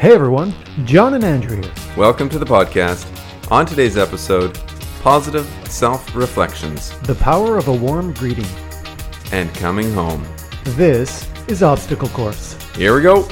[0.00, 0.54] Hey everyone,
[0.84, 1.72] John and Andrew here.
[1.96, 3.06] Welcome to the podcast.
[3.50, 4.58] On today's episode,
[5.02, 8.46] positive self reflections The power of a warm greeting.
[9.32, 10.26] and coming home.
[10.64, 12.54] This is Obstacle Course.
[12.74, 13.28] Here we go.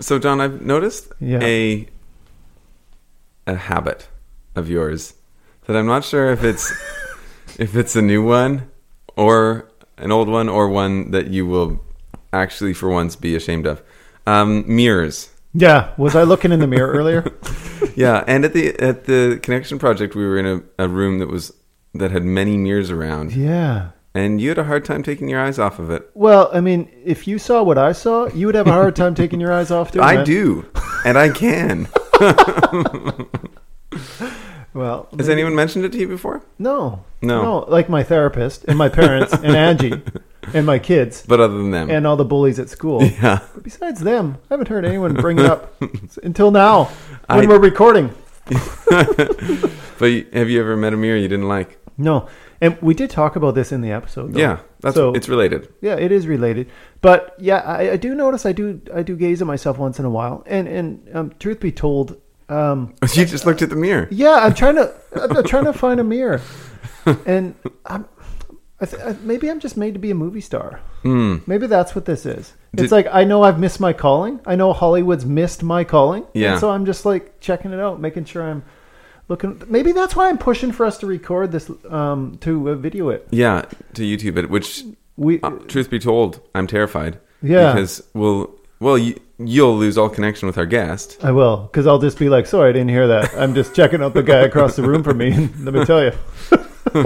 [0.00, 1.38] So, John, I've noticed Yeah.
[1.42, 1.86] a
[3.46, 4.08] a habit
[4.56, 5.14] of yours
[5.66, 6.72] that I'm not sure if it's
[7.58, 8.68] if it's a new one
[9.16, 11.80] or an old one or one that you will
[12.32, 13.82] actually for once be ashamed of.
[14.26, 15.30] Um, mirrors.
[15.54, 17.32] Yeah, was I looking in the mirror earlier?
[17.94, 20.46] Yeah, and at the at the connection project, we were in
[20.78, 21.52] a, a room that was
[21.94, 23.92] that had many mirrors around, Yeah.
[24.14, 26.10] and you had a hard time taking your eyes off of it.
[26.12, 29.14] Well, I mean, if you saw what I saw, you would have a hard time
[29.14, 30.66] taking your eyes off doing I do,
[31.06, 31.88] and I can.
[34.76, 36.42] Well, Has anyone mentioned it to you before?
[36.58, 37.64] no, No.
[37.68, 40.02] like my therapist and my parents and Angie
[40.54, 43.02] and my kids But other than them, and all the bullies at school.
[43.22, 45.74] yeah, But besides them, I haven't heard anyone bring it up
[46.22, 46.84] until now
[47.28, 48.10] when I- we're recording.
[49.98, 51.78] but have you ever met a mirror you didn't like?
[51.98, 52.28] No,
[52.60, 54.34] and we did talk about this in the episode.
[54.34, 54.38] though.
[54.40, 55.68] Yeah, that's So- it's related.
[55.80, 56.68] Yeah, it is related.
[57.00, 60.04] But yeah, I, I do notice I do I do gaze at myself once in
[60.04, 60.42] a while.
[60.46, 64.08] And and um, truth be told, um, You just looked at the mirror.
[64.10, 66.40] yeah, I'm trying to I'm trying to find a mirror,
[67.26, 68.06] and I'm.
[68.78, 70.80] I th- I, maybe I'm just made to be a movie star.
[71.02, 71.36] Hmm.
[71.46, 72.52] Maybe that's what this is.
[72.74, 74.38] It's like I know I've missed my calling.
[74.44, 76.24] I know Hollywood's missed my calling.
[76.24, 76.58] and Yeah.
[76.58, 78.62] so I'm just like checking it out, making sure I'm
[79.28, 79.62] looking.
[79.68, 83.26] Maybe that's why I'm pushing for us to record this, um, to uh, video it.
[83.30, 83.62] Yeah,
[83.94, 84.50] to YouTube it.
[84.50, 84.84] Which,
[85.16, 87.18] We, uh, truth be told, I'm terrified.
[87.40, 87.72] Yeah.
[87.72, 91.18] because we'll well you, you'll lose all connection with our guest.
[91.22, 93.34] I will, because I'll just be like, sorry, I didn't hear that.
[93.34, 95.30] I'm just checking out the guy across the room from me.
[95.58, 96.12] Let me tell you.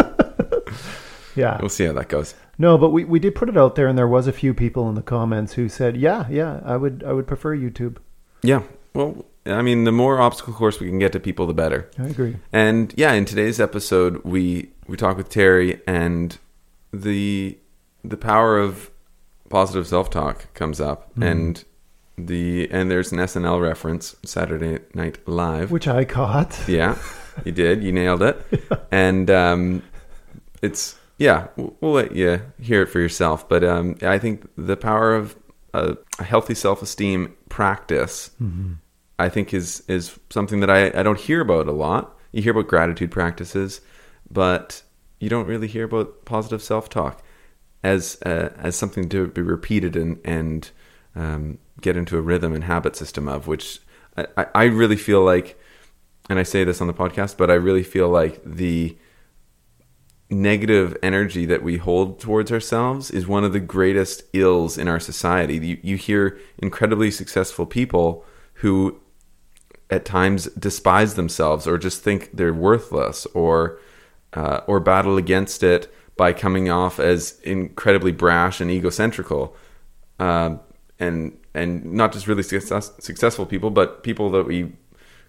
[1.37, 1.59] yeah.
[1.61, 2.35] We'll see how that goes.
[2.59, 4.89] No, but we, we did put it out there, and there was a few people
[4.89, 7.97] in the comments who said, yeah, yeah, I would I would prefer YouTube.
[8.43, 8.63] Yeah.
[8.95, 11.91] Well, I mean, the more obstacle course we can get to people, the better.
[11.99, 12.37] I agree.
[12.53, 16.37] And yeah, in today's episode, we we talk with Terry, and
[16.93, 17.59] the
[18.05, 18.91] the power of
[19.49, 21.23] positive self talk comes up, mm-hmm.
[21.23, 21.65] and
[22.27, 25.71] the and there's an SNL reference, Saturday Night Live.
[25.71, 26.59] Which I caught.
[26.69, 26.99] yeah,
[27.45, 28.45] you did, you nailed it,
[28.91, 29.83] and um,
[30.63, 33.49] it's yeah, we'll let you hear it for yourself.
[33.49, 35.37] But um, I think the power of
[35.75, 38.31] a, a healthy self esteem practice.
[39.19, 42.17] I think is is something that I, I don't hear about a lot.
[42.33, 43.83] You hear about gratitude practices,
[44.31, 44.83] but
[45.19, 47.23] you don't really hear about positive self talk
[47.83, 50.71] as uh, as something to be repeated and and
[51.15, 53.47] um, get into a rhythm and habit system of.
[53.47, 53.81] Which
[54.17, 55.59] I, I- really feel like,
[56.29, 58.97] and I say this on the podcast, but I really feel like the
[60.33, 65.01] negative energy that we hold towards ourselves is one of the greatest ills in our
[65.01, 65.57] society.
[65.57, 69.01] You, you hear incredibly successful people who
[69.91, 73.79] at times despise themselves or just think they're worthless or
[74.35, 79.53] uh, or battle against it by coming off as incredibly brash and egocentrical
[80.21, 80.55] uh,
[81.01, 84.73] and and not just really success, successful people but people that we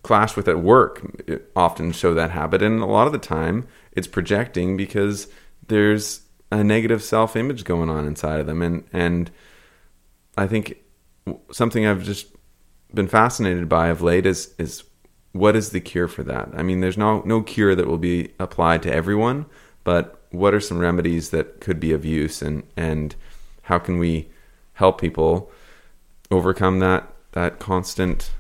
[0.04, 1.02] clash with at work
[1.56, 2.62] often show that habit.
[2.62, 5.28] And a lot of the time it's projecting because
[5.68, 6.22] there's
[6.52, 8.62] a negative self-image going on inside of them.
[8.62, 9.32] And and
[10.38, 10.78] I think
[11.52, 12.28] something I've just
[12.94, 14.84] been fascinated by of late is is
[15.34, 16.50] what is the cure for that?
[16.56, 19.46] I mean, there's no no cure that will be applied to everyone,
[19.84, 23.16] but what are some remedies that could be of use, and and
[23.64, 24.30] how can we
[24.74, 25.52] help people
[26.32, 28.32] overcome that that constant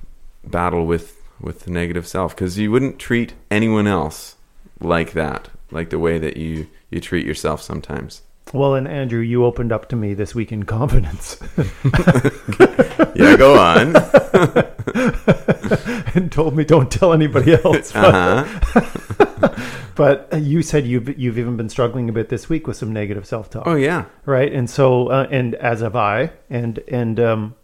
[0.43, 2.35] battle with with the negative self?
[2.35, 4.35] Because you wouldn't treat anyone else
[4.79, 8.21] like that, like the way that you you treat yourself sometimes.
[8.53, 11.39] Well, and Andrew, you opened up to me this week in confidence
[13.15, 13.95] Yeah, go on.
[16.15, 17.91] and told me don't tell anybody else.
[17.91, 19.55] But, Uh-huh.
[19.95, 23.25] but you said you've you've even been struggling a bit this week with some negative
[23.25, 23.63] self talk.
[23.67, 24.05] Oh yeah.
[24.25, 27.55] right and so uh, and as have i and and um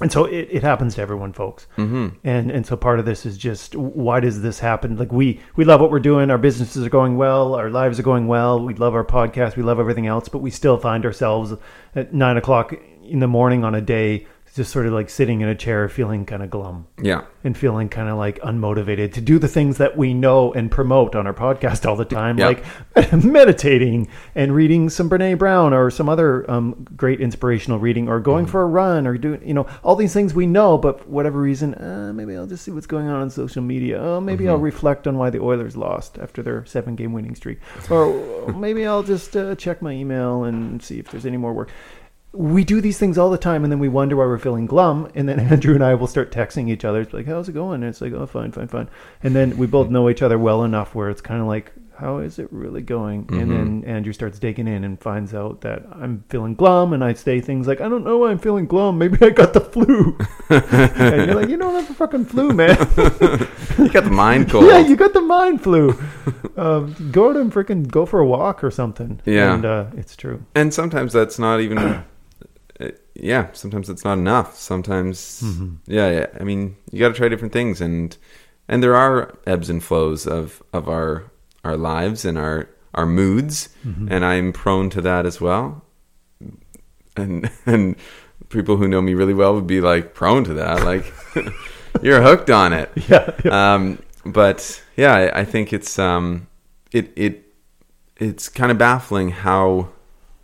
[0.00, 1.66] and so it, it happens to everyone folks.
[1.76, 2.08] Mm-hmm.
[2.24, 4.96] and and so part of this is just why does this happen?
[4.96, 6.30] Like we we love what we're doing.
[6.30, 7.54] Our businesses are going well.
[7.54, 8.62] Our lives are going well.
[8.62, 9.56] We love our podcast.
[9.56, 10.28] We love everything else.
[10.28, 11.54] But we still find ourselves
[11.94, 15.48] at nine o'clock in the morning on a day just sort of like sitting in
[15.48, 17.22] a chair feeling kind of glum Yeah.
[17.44, 21.14] and feeling kind of like unmotivated to do the things that we know and promote
[21.14, 22.46] on our podcast all the time, Yeah.
[22.46, 22.64] like
[23.24, 28.46] meditating and reading some Brene Brown or some other um, great inspirational reading, or going
[28.46, 31.40] for a run, or doing you know all these things we know, but for whatever
[31.40, 34.00] reason, uh, maybe I'll just see what's going on on social media.
[34.00, 37.58] Oh, maybe I'll reflect on why the Oilers lost after their seven game winning streak,
[37.90, 41.70] or maybe I'll just uh, check my email and see if there's any more work
[42.36, 45.10] we do these things all the time, and then we wonder why we're feeling glum.
[45.14, 47.00] And then Andrew and I will start texting each other.
[47.00, 48.88] It's like, "How's it going?" And it's like, "Oh, fine, fine, fine."
[49.22, 52.18] And then we both know each other well enough where it's kind of like, "How
[52.18, 56.24] is it really going?" And then Andrew starts digging in and finds out that I'm
[56.28, 58.98] feeling glum, and I say things like, "I don't know why I'm feeling glum.
[58.98, 60.16] Maybe I got the flu."
[60.50, 62.76] and you're like, "You don't have the fucking flu, man."
[63.76, 64.64] You got the mind cold.
[64.64, 65.90] yeah, you got the mind flu.
[66.56, 69.20] um, go to freaking go for a walk or something.
[69.26, 69.52] Yeah.
[69.52, 70.42] and uh, it's true.
[70.54, 72.02] and sometimes that's not even
[72.80, 74.56] uh, yeah sometimes it's not enough.
[74.56, 75.42] Sometimes
[75.86, 77.80] yeah, yeah i mean you got to try different things.
[77.80, 78.16] And
[78.68, 81.30] and there are ebbs and flows of of our
[81.64, 83.68] our lives and our our moods.
[83.84, 85.84] And i'm prone to that as well.
[87.16, 87.96] And and
[88.48, 90.84] people who know me really well would be like prone to that.
[90.84, 91.12] Like
[92.02, 92.90] you're hooked on it.
[93.08, 96.48] Yeah, um, but yeah, I, I think it's um,
[96.92, 97.52] it it
[98.16, 99.90] it's kind of baffling how,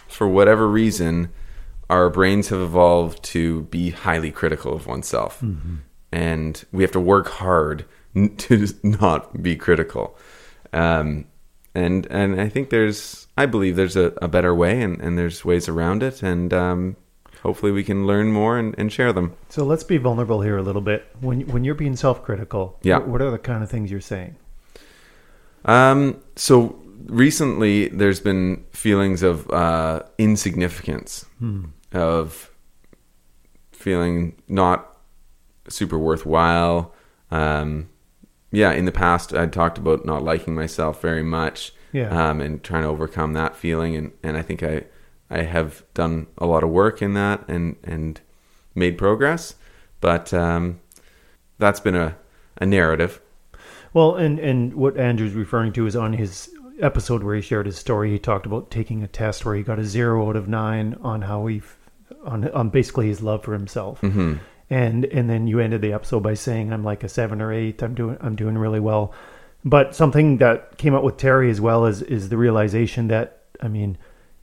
[0.09, 1.31] for whatever reason,
[1.93, 5.43] our brains have evolved to be highly critical of oneself,
[6.11, 7.85] and we have to work hard
[8.17, 10.17] n- to not be critical.
[10.73, 11.27] Um,
[11.75, 15.45] and and I think there's I believe there's a, a better way, and, and there's
[15.45, 16.97] ways around it, and um,
[17.43, 19.33] hopefully we can learn more and, and share them.
[19.49, 21.01] So let's be vulnerable here a little bit.
[21.21, 22.99] When when you're being self-critical, Yeah.
[22.99, 24.37] what, what are the kind of things you're saying?
[25.65, 31.25] Um, so recently, there's been feelings of uh, insignificance,
[31.95, 32.51] of
[33.73, 34.97] feeling not
[35.69, 36.95] super worthwhile.
[37.31, 37.89] Um,
[38.51, 42.31] yeah, in the past, I'd talked about not liking myself very much, Yeah.
[42.31, 44.85] um, and trying to overcome that feeling, and, and I think I
[45.31, 48.21] I have done a lot of work in that and and
[48.75, 49.55] made progress,
[50.01, 50.81] but um,
[51.59, 52.17] that's been a,
[52.59, 53.21] a narrative.
[53.95, 56.51] Well, and and what Andrew's referring to is on his
[56.81, 58.11] episode where he shared his story.
[58.11, 61.23] He talked about taking a test where he got a zero out of nine on
[61.23, 61.79] how he, f-
[62.25, 64.01] on on basically his love for himself.
[64.01, 64.35] hmm
[64.71, 67.83] and and then you ended the episode by saying I'm like a seven or eight.
[67.83, 69.13] I'm doing I'm doing really well.
[69.65, 73.69] But something that came out with Terry as well is is the realization that I
[73.69, 73.99] mean,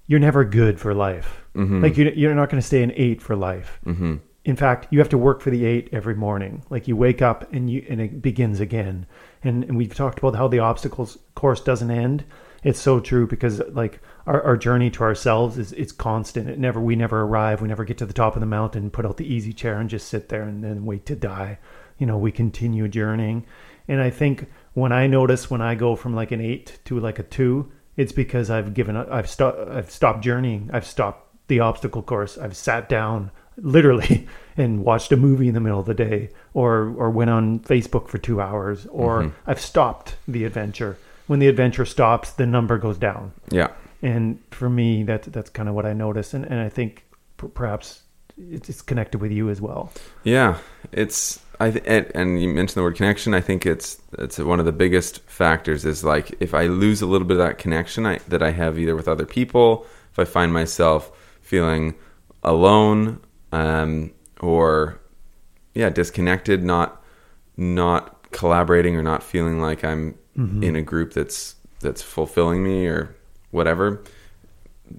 [0.08, 1.44] you're never good for life.
[1.56, 1.82] Mhm.
[1.82, 3.80] Like you you're not going to stay an eight for life.
[3.84, 6.62] hmm In fact, you have to work for the eight every morning.
[6.70, 9.08] Like you wake up and you and it begins again.
[9.44, 12.24] And and we've talked about how the obstacles course doesn't end.
[12.64, 16.50] It's so true because like our, our journey to ourselves is it's constant.
[16.50, 17.62] It never we never arrive.
[17.62, 19.90] We never get to the top of the mountain, put out the easy chair and
[19.90, 21.60] just sit there and then wait to die.
[21.98, 23.46] You know, we continue journeying.
[23.88, 27.20] And I think when I notice when I go from like an eight to like
[27.20, 30.70] a two, it's because I've given up I've stopped I've stopped journeying.
[30.74, 32.38] I've stopped the obstacle course.
[32.38, 34.28] I've sat down literally
[34.58, 38.10] and watched a movie in the middle of the day or or went on Facebook
[38.10, 39.36] for 2 hours or mm-hmm.
[39.48, 40.98] I've stopped the adventure.
[41.30, 43.34] When the adventure stops, the number goes down.
[43.52, 43.68] Yeah.
[44.02, 47.06] And for me that's that's kind of what I notice and and I think
[47.38, 48.02] p- perhaps
[48.40, 49.92] it's, connected with you as well.
[50.24, 50.58] Yeah,
[50.92, 53.36] it's I th- and, and you mentioned the word connection.
[53.36, 55.86] I think it's it's one of the biggest factors.
[55.86, 58.80] Is like if I lose a little bit of that connection I, that I have
[58.80, 61.12] either with other people, if I find myself
[61.42, 61.94] feeling
[62.44, 63.20] alone,
[63.52, 65.00] um, or
[65.76, 67.04] yeah, disconnected, not
[67.56, 70.18] not collaborating, or not feeling like I'm
[70.64, 73.16] in a group that's that's fulfilling me or
[73.52, 74.02] whatever.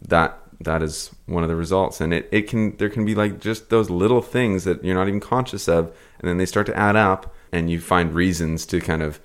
[0.08, 3.40] That that is one of the results and it, it can there can be like
[3.40, 5.86] just those little things that you're not even conscious of
[6.18, 9.18] and then they start to add up and you find reasons to kind of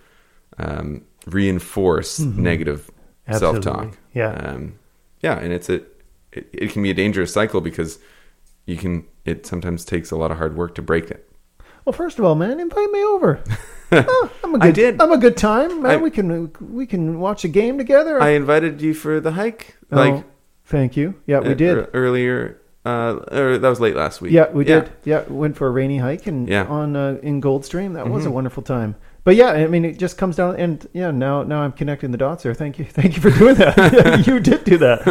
[0.58, 2.90] um, reinforce negative
[3.28, 3.62] Absolutely.
[3.64, 4.32] self-talk Yeah.
[4.32, 4.80] um,
[5.22, 5.82] yeah and it's a
[6.32, 8.00] it, it can be a dangerous cycle because
[8.66, 11.30] you can it sometimes takes a lot of hard work to break it
[11.86, 13.42] Well, first of all, man, invite me over.
[13.92, 15.02] Oh, I'm a good, I did.
[15.02, 15.92] I'm a good time, man.
[15.92, 18.22] I- we can we can watch a game together.
[18.22, 20.24] i invited you for the hike Oh, like
[20.66, 21.14] thank you.
[21.28, 21.78] Yeah, we uh, did.
[21.78, 24.92] ear- earlier uh or that was late last week Yeah, we did.
[25.06, 26.64] Yeah, went for a rainy hike and Yeah.
[26.64, 26.74] Mm-hmm.
[26.74, 27.94] on uh, in Goldstream.
[27.94, 28.96] That was a wonderful time.
[29.24, 31.12] But yeah, I mean, it just comes down and yeah.
[31.12, 32.54] Now, now I'm connecting the dots there.
[32.56, 34.24] Thank you, thank you for doing that.
[34.28, 35.04] You did do that.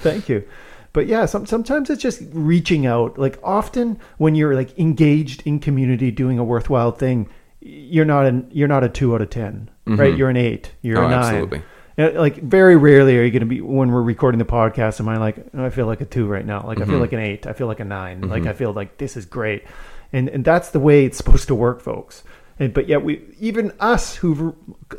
[0.00, 0.44] Thank you.
[0.92, 3.18] But yeah, some, sometimes it's just reaching out.
[3.18, 7.28] Like often when you're like engaged in community, doing a worthwhile thing,
[7.60, 10.16] you're not an you're not a two out of 10 right?
[10.16, 10.72] You're an eight.
[10.82, 11.18] You're Oh, a nine.
[11.22, 11.62] absolutely.
[11.98, 15.00] Like very rarely are you going to be when we're recording the podcast.
[15.00, 16.64] Am I like "Oh, I feel like a two right now?
[16.66, 16.90] Like I Mm-hmm.
[16.92, 17.46] feel like an eight.
[17.46, 19.64] I feel like a 9 Like I feel like this is great,
[20.12, 22.22] and and that's the way it's supposed to work, folks.
[22.58, 24.54] And, but yet we even us who've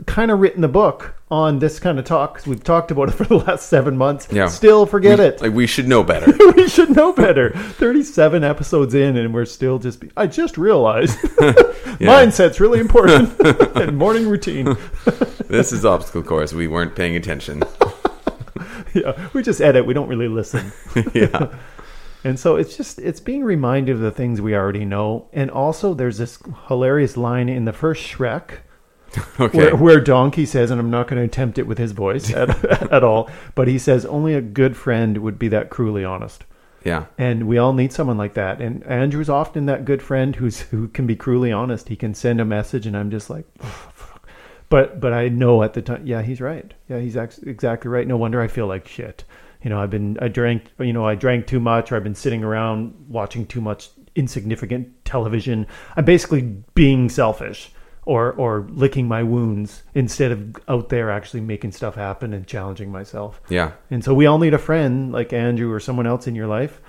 [0.05, 3.13] kind of written the book on this kind of talk 'cause we've talked about it
[3.19, 4.27] for the last seven months.
[4.31, 4.47] Yeah.
[4.47, 5.41] still forget We- it.
[5.41, 7.51] like we should know better we should know better.
[7.51, 10.01] Thirty-seven episodes in, and we're still just.
[10.01, 11.17] Be, I just realized
[11.99, 13.39] mindset's really important
[13.75, 14.75] and morning routine.
[15.47, 17.63] this is obstacle course we weren't paying attention
[18.93, 19.85] yeah, we just edit.
[19.85, 20.73] We don't really listen.
[21.13, 21.47] yeah
[22.25, 25.27] And so it's just it's being reminded of the things we already know.
[25.31, 28.59] And also there's this hilarious line in the first Shrek
[29.39, 29.57] Okay.
[29.57, 32.63] where, where Donkey says, and I'm not going to attempt it with his voice at,
[32.91, 36.43] at all, but he says only a good friend would be that cruelly honest.
[36.83, 37.05] yeah.
[37.17, 38.61] And we all need someone like that.
[38.61, 41.89] And Andrew's often that good friend who's who can be cruelly honest.
[41.89, 43.45] He can send a message, and I'm just like,
[44.69, 46.73] but but I know at the time, yeah, he's right.
[46.87, 48.07] Yeah, he's ex- exactly right.
[48.07, 49.23] No wonder I feel like shit.
[49.63, 52.15] You know, I've been I drank, you know, I drank too much, or I've been
[52.15, 55.67] sitting around watching too much insignificant television.
[55.95, 56.41] I'm basically
[56.73, 57.71] being selfish.
[58.03, 62.91] Or, or licking my wounds instead of out there actually making stuff happen and challenging
[62.91, 63.39] myself.
[63.47, 63.73] Yeah.
[63.91, 66.81] And so we all need a friend like Andrew or someone else in your life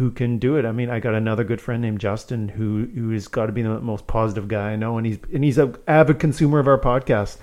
[0.00, 0.64] who can do it.
[0.64, 3.60] I mean, I got another good friend named Justin who who has got to be
[3.60, 6.78] the most positive guy I know, and he's and he's an avid consumer of our
[6.78, 7.36] podcast.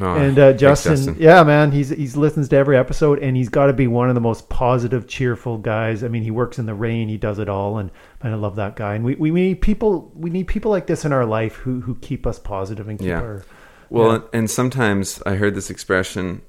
[0.00, 1.16] Oh, and uh, Justin, Justin.
[1.18, 4.14] yeah, man, he's he's listens to every episode, and he's got to be one of
[4.14, 6.02] the most positive, cheerful guys.
[6.02, 8.56] I mean, he works in the rain, he does it all, and, and I love
[8.56, 8.94] that guy.
[8.94, 11.94] And we, we need people we need people like this in our life who who
[11.96, 13.20] keep us positive and keep Yeah.
[13.20, 13.44] our
[13.90, 14.14] Well, Yeah.
[14.14, 16.42] and, and sometimes I heard this expression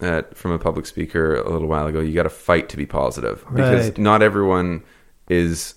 [0.00, 2.00] at, from a public speaker a little while ago.
[2.00, 3.98] You got to fight to be positive because Right.
[3.98, 4.82] not everyone
[5.28, 5.74] is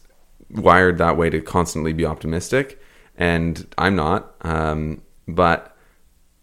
[0.50, 2.82] wired that way to constantly be optimistic,
[3.18, 4.34] and I'm not.
[4.42, 5.77] Um, but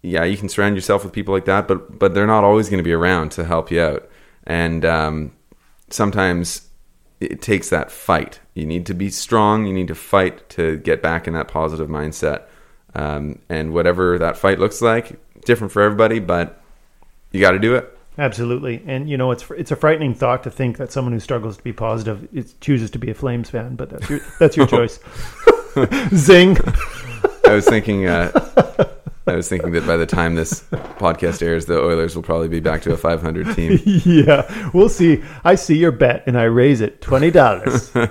[0.05, 2.79] yeah, you can surround yourself with people like that, but but they're not always going
[2.79, 4.09] to be around to help you out,
[4.47, 5.33] and um,
[5.89, 6.69] sometimes
[7.21, 8.41] it takes that fight.
[8.53, 9.65] You need to be strong.
[9.67, 12.43] You need to fight to get back in that positive mindset.
[12.95, 16.63] Um, and whatever that fight looks like, different for everybody, but
[17.33, 17.91] you got to do it.
[18.19, 21.57] Absolutely, and you know it's it's a frightening thought to think that someone who struggles
[21.57, 22.29] to be positive
[22.61, 25.01] chooses to be a Flames fan, but that's your that's your choice.
[26.15, 26.59] Zing.
[27.47, 28.31] I was thinking, uh,
[29.27, 32.61] I was thinking that by the time this podcast airs, the Oilers will probably be
[32.61, 33.81] back to a 500 team.
[34.05, 35.23] yeah, we'll see.
[35.45, 37.91] I see your bet, and I raise it twenty dollars.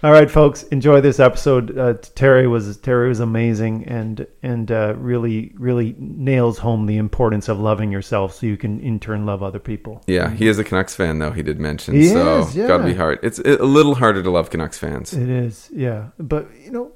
[0.00, 1.76] All right, folks, enjoy this episode.
[1.76, 7.48] Uh, Terry was Terry was amazing, and and uh, really really nails home the importance
[7.48, 10.02] of loving yourself, so you can in turn love other people.
[10.06, 11.94] Yeah, he is a Canucks fan, though he did mention.
[11.94, 12.68] He so is, yeah.
[12.68, 13.18] gotta be hard.
[13.24, 15.12] It's a little harder to love Canucks fans.
[15.12, 16.92] It is, yeah, but you know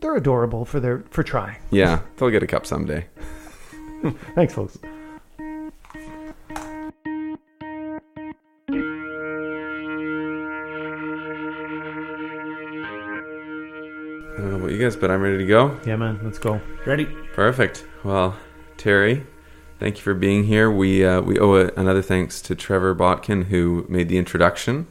[0.00, 1.56] they're adorable for their for trying.
[1.70, 3.06] Yeah, they'll get a cup someday.
[4.34, 4.78] Thanks, folks.
[14.36, 15.80] I don't know about you guys, but I'm ready to go.
[15.86, 16.60] Yeah, man, let's go.
[16.84, 17.06] Ready?
[17.34, 17.86] Perfect.
[18.04, 18.36] Well,
[18.76, 19.24] Terry,
[19.80, 20.70] thank you for being here.
[20.70, 24.86] We uh, we owe a, another thanks to Trevor Botkin who made the introduction.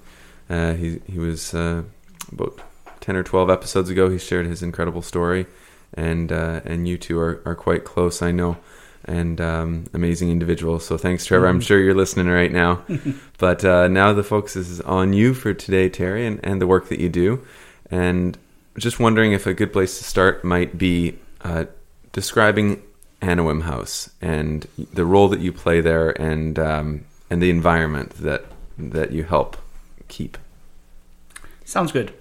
[0.49, 1.83] Uh, he he was uh,
[2.31, 2.59] about
[3.05, 4.09] ten or twelve episodes ago.
[4.09, 5.45] He shared his incredible story,
[5.93, 8.57] and uh, and you two are, are quite close, I know,
[9.05, 10.85] and um, amazing individuals.
[10.85, 11.47] So thanks, Trevor.
[11.47, 12.83] I'm sure you're listening right now.
[13.37, 16.89] but uh, now the focus is on you for today, Terry, and, and the work
[16.89, 17.45] that you do.
[17.91, 18.37] And
[18.79, 21.65] just wondering if a good place to start might be uh,
[22.11, 22.81] describing
[23.21, 28.45] Anawim House and the role that you play there, and um, and the environment that
[28.79, 29.57] that you help
[30.07, 30.39] keep.
[31.63, 32.11] Sounds good.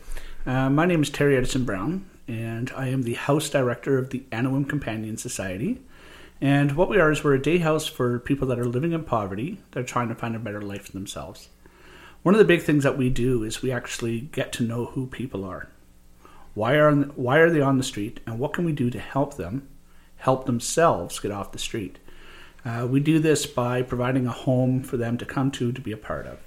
[0.47, 4.25] Uh, my name is Terry Edison Brown, and I am the house director of the
[4.31, 5.81] Anawim Companion Society.
[6.39, 9.05] And what we are is we're a day house for people that are living in
[9.05, 9.61] poverty.
[9.71, 11.49] They're trying to find a better life for themselves.
[12.23, 15.07] One of the big things that we do is we actually get to know who
[15.07, 15.71] people are.
[16.53, 19.39] Why are why are they on the street, and what can we do to help
[19.39, 19.67] them,
[20.17, 21.99] help themselves get off the street?
[22.67, 25.93] Uh, we do this by providing a home for them to come to to be
[25.93, 26.39] a part of.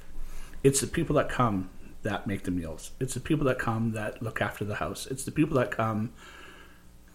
[0.61, 1.71] It's the people that come
[2.07, 2.91] that make the meals.
[2.99, 5.05] It's the people that come that look after the house.
[5.07, 6.13] It's the people that come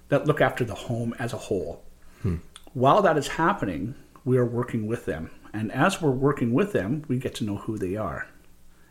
[0.09, 1.83] that look after the home as a whole.
[2.21, 2.37] Hmm.
[2.75, 3.95] While that is happening,
[4.25, 5.31] we are working with them.
[5.55, 8.27] And as we're working with them, we get to know who they are.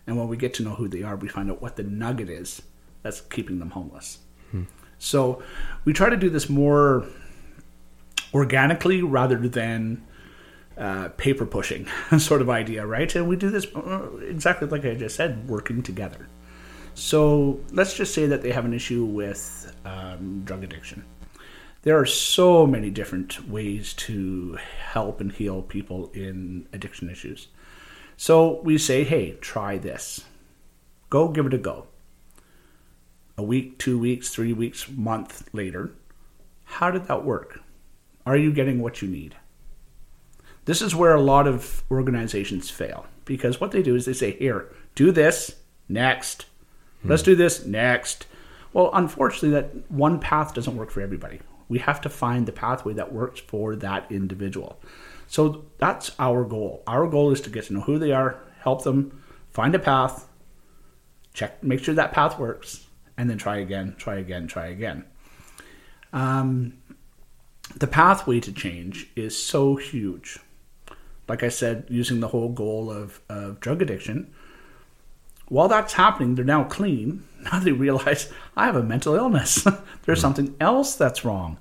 [0.08, 2.30] And when we get to know who they are, we find out what the nugget
[2.30, 2.64] is
[3.04, 4.20] that's keeping them homeless.
[4.50, 4.64] Hmm.
[4.98, 5.44] So
[5.86, 7.06] we try to do this more
[8.34, 10.06] organically rather than
[10.82, 11.86] uh, paper pushing
[12.18, 13.14] sort of idea, right?
[13.16, 16.28] And we do this uh, exactly like I just said, working together.
[16.96, 21.06] So let's just say that they have an issue with um, drug addiction.
[21.84, 27.48] There are so many different ways to help and heal people in addiction issues.
[28.18, 30.26] So we say, hey, try this.
[31.10, 31.88] Go give it a go.
[33.38, 35.94] A week, two weeks, three weeks, month later,
[36.64, 37.62] how did that work?
[38.26, 39.36] Are you getting what you need?
[40.66, 44.32] This is where a lot of organizations fail because what they do is they say,
[44.32, 45.56] here, do this,
[45.90, 46.46] next.
[47.04, 48.28] Let's do this, next.
[48.74, 51.40] Well, unfortunately, that one path doesn't work for everybody.
[51.68, 54.80] We have to find the pathway that works for that individual.
[55.28, 56.84] So that's our goal.
[56.86, 60.28] Our goal is to get to know who they are, help them find a path,
[61.34, 62.86] check, make sure that path works,
[63.18, 65.06] and then try again, try again, try again.
[66.14, 66.74] Um,
[67.76, 70.40] the pathway to change is so huge.
[71.32, 74.34] Like I said, using the whole goal of, of drug addiction,
[75.48, 77.24] while that's happening, they're now clean.
[77.42, 79.66] Now they realize I have a mental illness.
[80.06, 81.58] There's something else that's wrong.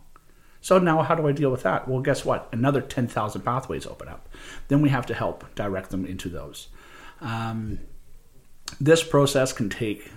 [0.61, 1.87] So now, how do I deal with that?
[1.87, 2.49] Well, guess what?
[2.51, 4.29] Another 10,000 pathways open up.
[4.67, 6.67] Then we have to help direct them into those.
[7.21, 7.79] Um,
[8.81, 10.11] this process can take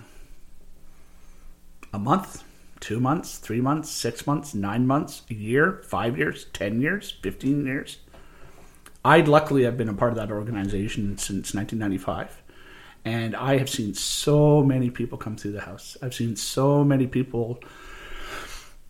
[1.92, 2.42] a month,
[2.80, 7.64] two months, three months, six months, nine months, a year, five years, 10 years, 15
[7.64, 7.98] years.
[9.04, 12.42] I luckily have been a part of that organization since 1995.
[13.04, 15.96] And I have seen so many people come through the house.
[16.00, 17.60] I've seen so many people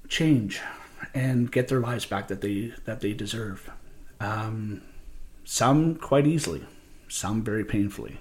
[0.08, 0.60] change
[1.14, 3.70] and get their lives back that they that they deserve.
[4.20, 4.82] Um,
[5.44, 6.64] some quite easily,
[7.08, 8.18] some very painfully.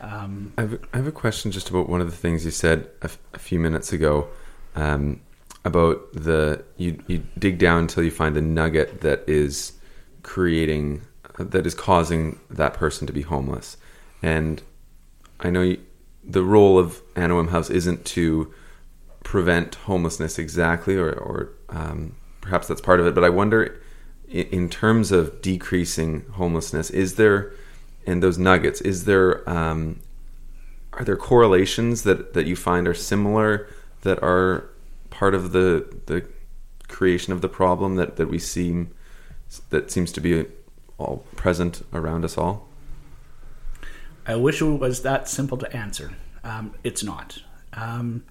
[0.00, 2.90] Um, I have, I have a question just about one of the things you said
[3.00, 4.28] a, f- a few minutes ago
[4.74, 5.20] um,
[5.64, 9.72] about the you you dig down until you find the nugget that is
[10.22, 11.02] creating
[11.38, 13.76] that is causing that person to be homeless,
[14.22, 14.62] and
[15.40, 15.80] I know you,
[16.24, 18.52] the role of Anawim House isn't to
[19.22, 23.14] prevent homelessness exactly, or, or um, perhaps that's part of it.
[23.14, 23.80] But I wonder,
[24.28, 27.52] in, in, terms of decreasing homelessness, is there
[28.06, 30.00] and those nuggets, is there um,
[30.92, 33.68] are there correlations that that you find are similar
[34.02, 34.70] that are
[35.10, 36.26] part of the the
[36.88, 38.90] creation of the problem that that we seem
[39.70, 40.46] that seems to be
[40.98, 42.68] all present around us all?
[44.26, 46.12] I wish it was that simple to answer.
[46.42, 47.38] Um, it's not.
[47.72, 48.24] Um,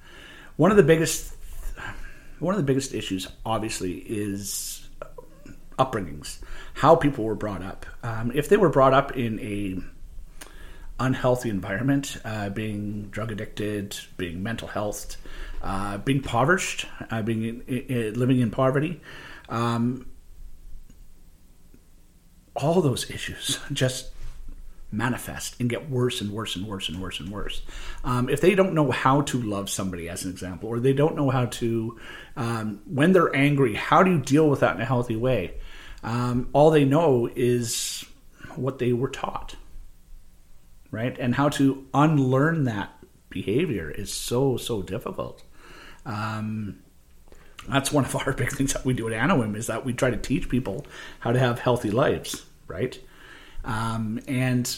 [0.58, 1.36] one of the biggest
[2.40, 4.88] one of the biggest issues, obviously, is
[5.80, 6.40] upbringings,
[6.74, 7.86] how people were brought up.
[8.04, 9.80] Um, if they were brought up in a
[11.00, 15.18] unhealthy environment, uh, being drug addicted, being mental health,
[15.62, 19.02] uh, being impoverished, uh, being in, in, living in poverty,
[19.50, 20.06] um,
[22.56, 24.12] all those issues just
[24.92, 27.62] manifest and get worse and worse and worse and worse and worse.
[28.04, 31.16] Um, if they don't know how to love somebody, as an example, or they don't
[31.16, 32.00] know how to,
[32.38, 35.56] um, when they're angry, how do you deal with that in a healthy way?
[36.04, 38.06] Um, all they know is
[38.56, 39.56] what they were taught,
[40.92, 41.18] right?
[41.18, 42.92] And how to unlearn that
[43.30, 45.44] behavior is so, so difficult.
[46.06, 46.80] Um,
[47.68, 50.10] that's one of our big things that we do at Anawim is that we try
[50.10, 50.86] to teach people
[51.20, 53.00] how to have healthy lives, right?
[53.64, 54.78] Um, and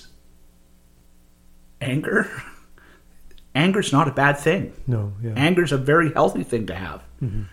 [1.82, 2.30] anger,
[3.56, 4.74] anger is not a bad thing.
[4.86, 5.34] No, yeah.
[5.36, 7.04] anger is a very healthy thing to have.
[7.22, 7.44] Mm-hmm.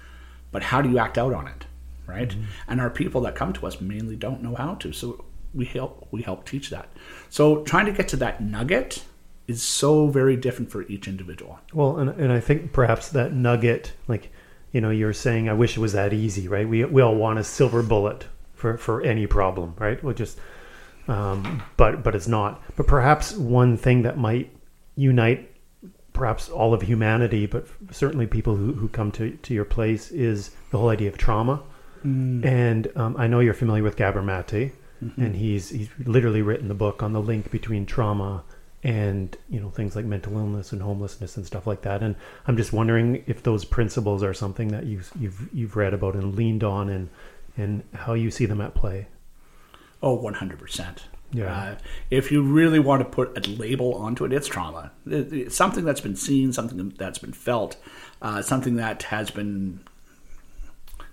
[0.53, 1.67] But how do you act out on it,
[2.07, 2.29] right?
[2.29, 2.45] Mm-hmm.
[2.69, 4.93] And our people that come to us mainly don't know how to.
[4.93, 6.89] So we help we help teach that.
[7.31, 9.05] So trying to get to that nugget
[9.47, 11.59] is so very different for each individual.
[11.73, 14.31] Well, and and I think perhaps that nugget, like
[14.75, 16.69] you know, you're saying, I wish it was that easy, right?
[16.69, 20.03] We we all want a silver bullet for for any problem, right?
[20.03, 20.39] We'll just
[21.07, 22.61] um, but but it's not.
[22.77, 24.51] But perhaps one thing that might
[24.97, 25.51] unite
[26.13, 30.51] perhaps all of humanity, but certainly people who, who come to, to your place is
[30.71, 31.61] the whole idea of trauma.
[32.05, 32.45] Mm.
[32.45, 35.21] And um, I know you're familiar with Gabor Mate, mm-hmm.
[35.21, 38.45] and he's he's literally written the book on the link between trauma
[38.85, 42.03] and you know things like mental illness and homelessness and stuff like that.
[42.03, 42.15] And
[42.47, 46.37] I'm just wondering if those principles are something that you've you've you've read about and
[46.37, 47.09] leaned on, and
[47.57, 49.07] and how you see them at play.
[50.03, 50.99] Oh, 100%.
[51.33, 51.45] Yeah.
[51.47, 51.77] Uh,
[52.11, 54.93] if you really want to put a label onto it, it's trauma.
[55.07, 57.77] It, it's something that's been seen, something that's been felt,
[58.21, 59.81] uh, something that has been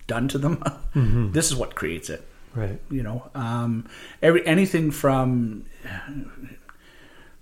[0.08, 0.62] done to them.
[0.92, 1.32] Mm-hmm.
[1.32, 2.28] This is what creates it.
[2.54, 2.82] Right.
[2.90, 3.88] You know, um,
[4.22, 5.64] every anything from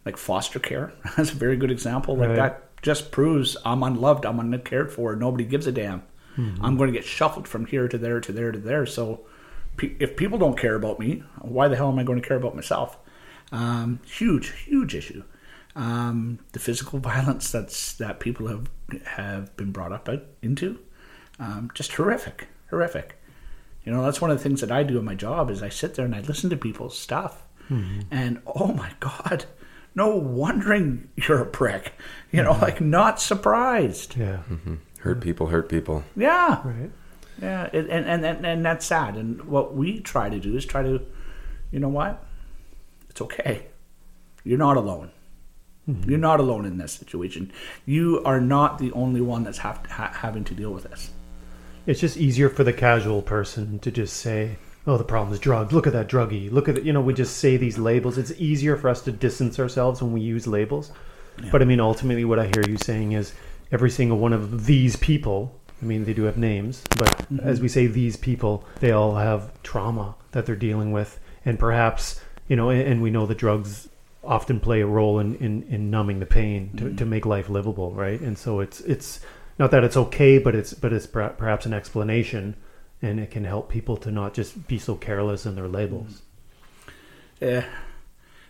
[0.10, 0.92] like foster care.
[1.18, 2.18] That's a very good example.
[2.18, 2.36] Like right.
[2.36, 6.02] that just proves I'm unloved, I'm uncared for, nobody gives a damn.
[6.36, 6.66] Mm-hmm.
[6.66, 8.86] I'm going to get shuffled from here to there to there to there.
[8.86, 9.22] So
[9.78, 12.56] if people don't care about me, why the hell am I going to care about
[12.56, 12.98] myself?
[13.52, 15.24] Um, huge, huge issue.
[15.76, 18.70] Um, the physical violence that's that people have
[19.06, 20.10] have been brought up
[20.42, 20.80] into,
[21.40, 23.16] um, just horrific, horrific.
[23.86, 25.70] You know, that's one of the things that I do in my job is I
[25.70, 28.02] sit there and I listen to people's stuff, mm-hmm.
[28.12, 29.46] and oh my god,
[30.00, 31.94] no wondering you're a prick.
[32.32, 32.62] You know, mm-hmm.
[32.62, 34.18] like not surprised.
[34.18, 34.40] Yeah.
[34.50, 34.76] Mm-hmm.
[35.00, 36.04] Hurt people, hurt people.
[36.16, 36.62] Yeah.
[36.64, 36.92] Right.
[37.42, 39.16] Yeah, it, and, and, and and that's sad.
[39.16, 41.00] And what we try to do is try to,
[41.72, 42.24] you know what?
[43.10, 43.68] It's okay.
[44.44, 45.12] You're not alone.
[45.88, 46.10] Mm-hmm.
[46.10, 47.52] You're not alone in this situation.
[47.86, 51.12] You are not the only one that's have ha- having to deal with this.
[51.86, 55.74] It's just easier for the casual person to just say, "Oh, the problem is drugs.
[55.74, 56.52] Look at that druggie.
[56.52, 58.18] Look at it." You know, we just say these labels.
[58.18, 60.92] It's easier for us to distance ourselves when we use labels.
[61.52, 63.34] But I mean, ultimately, what I hear you saying is
[63.72, 65.56] every single one of these people.
[65.82, 67.40] I mean, they do have names, but mm-hmm.
[67.40, 72.20] as we say, these people, they all have trauma that they're dealing with, and perhaps
[72.50, 73.88] you know, and, and we know that drugs
[74.24, 76.96] often play a role in, in, in numbing the pain to, mm-hmm.
[76.98, 78.20] to make life livable, right?
[78.20, 79.22] And so it's it's
[79.58, 82.56] not that it's okay, but it's but it's per- perhaps an explanation,
[83.02, 86.22] and it can help people to not just be so careless in their labels.
[87.40, 87.66] Yeah,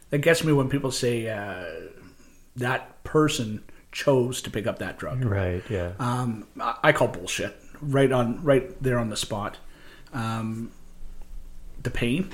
[0.09, 1.65] that gets me when people say uh,
[2.55, 5.23] that person chose to pick up that drug.
[5.23, 5.63] Right?
[5.69, 5.91] Yeah.
[5.99, 9.57] Um, I call bullshit right on right there on the spot.
[10.13, 10.71] Um,
[11.81, 12.29] the pain,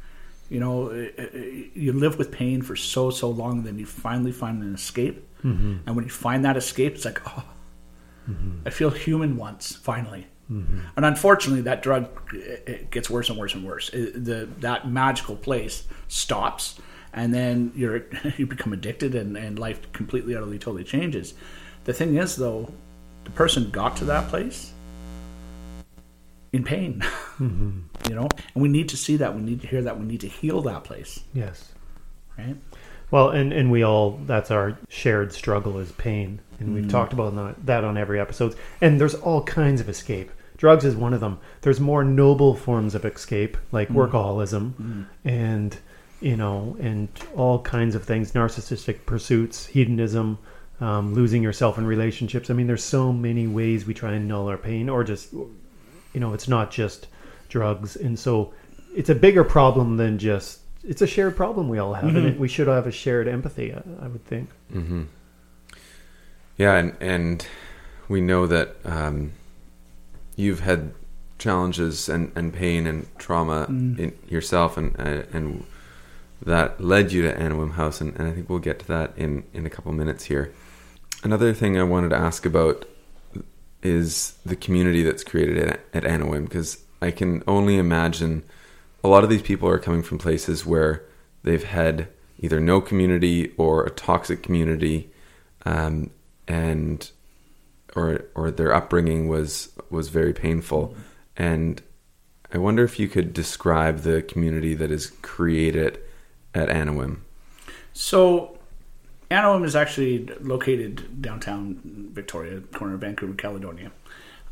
[0.48, 1.38] you know, uh, uh,
[1.74, 5.96] you live with pain for so so long, then you finally find an escape, and
[5.96, 7.44] when you find that escape, it's like, oh,
[8.66, 10.26] I feel human once finally.
[10.50, 10.80] Mm-hmm.
[10.96, 12.08] And unfortunately, that drug
[12.90, 13.88] gets worse and worse and worse.
[13.90, 16.80] It- the that magical place stops,
[17.12, 18.04] and then you're
[18.36, 21.34] you become addicted, and, and life completely, utterly, totally changes.
[21.84, 22.72] The thing is, though,
[23.24, 24.72] the person got to that place
[26.52, 27.00] in pain,
[27.38, 27.80] mm-hmm.
[28.08, 29.34] you know, and we need to see that.
[29.34, 29.98] We need to hear that.
[29.98, 31.72] We need to heal that place, yes.
[32.36, 32.56] right?
[33.10, 36.40] Well, and, and we all, that's our shared struggle is pain.
[36.60, 36.90] And we've mm-hmm.
[36.90, 38.54] talked about that on every episode.
[38.80, 40.30] And there's all kinds of escape.
[40.60, 41.40] Drugs is one of them.
[41.62, 45.74] There's more noble forms of escape, like workaholism and,
[46.20, 50.38] you know, and all kinds of things, narcissistic pursuits, hedonism,
[50.82, 52.50] um, losing yourself in relationships.
[52.50, 56.20] I mean, there's so many ways we try and null our pain or just, you
[56.20, 57.06] know, it's not just
[57.48, 57.96] drugs.
[57.96, 58.52] And so
[58.94, 62.14] it's a bigger problem than just, it's a shared problem we all have.
[62.14, 64.50] And it, we should have a shared empathy, I, I would think.
[66.58, 67.46] Yeah, and and
[68.10, 69.32] we know that um,
[70.36, 70.92] you've had
[71.38, 75.64] challenges and, and pain and trauma in yourself, and uh, and
[76.42, 79.44] that led you to Anawim House, and, and I think we'll get to that in
[79.52, 80.52] in a couple minutes here.
[81.22, 82.86] Another thing I wanted to ask about
[83.82, 88.42] is the community that's created at, at Anawim, because I can only imagine
[89.02, 91.04] a lot of these people are coming from places where
[91.42, 95.10] they've had either no community or a toxic community,
[95.64, 96.10] um,
[96.48, 97.10] and
[97.96, 100.94] or or their upbringing was was very painful.
[101.36, 101.82] And
[102.52, 106.00] I wonder if you could describe the community that is created
[106.54, 107.18] at Anawim.
[107.92, 108.58] So,
[109.30, 111.80] Anawim is actually located downtown
[112.12, 113.92] Victoria, corner of Vancouver, Caledonia.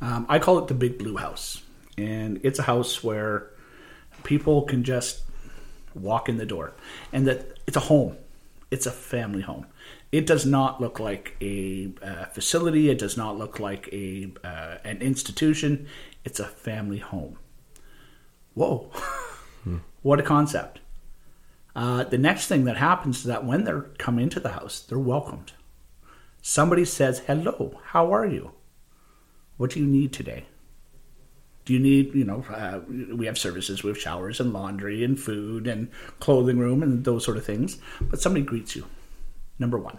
[0.01, 1.63] Um, I call it the Big Blue House,
[1.97, 3.51] and it's a house where
[4.23, 5.23] people can just
[5.95, 6.73] walk in the door,
[7.13, 8.17] and that it's a home.
[8.71, 9.67] It's a family home.
[10.11, 12.89] It does not look like a uh, facility.
[12.89, 15.87] It does not look like a uh, an institution.
[16.25, 17.39] It's a family home.
[18.55, 18.91] Whoa,
[20.03, 20.81] what a concept!
[21.77, 24.99] Uh, the next thing that happens is that when they're come into the house, they're
[24.99, 25.53] welcomed.
[26.41, 28.53] Somebody says, "Hello, how are you?
[29.59, 30.47] What do you need today?
[31.67, 32.81] Do you need, you know, uh,
[33.15, 37.25] we have services, we have showers and laundry and food and clothing room and those
[37.27, 38.87] sort of things." But somebody greets you.
[39.59, 39.99] Number one,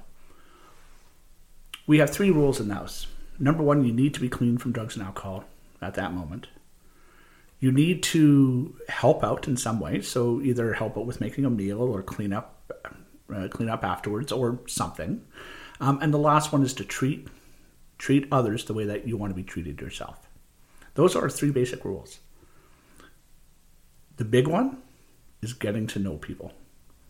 [1.88, 3.08] we have three rules in the house.
[3.40, 5.46] Number one, you need to be clean from drugs and alcohol
[5.82, 6.48] at that moment
[7.60, 10.02] you need to help out in some way.
[10.02, 12.74] So either help out with making a meal or clean up,
[13.34, 15.26] uh, clean up afterwards or something.
[15.82, 17.28] Um, and the last one is to treat
[17.98, 20.30] treat others the way that you want to be treated yourself.
[20.94, 22.20] Those are three basic rules.
[24.16, 24.78] The big one
[25.42, 26.54] is getting to know people,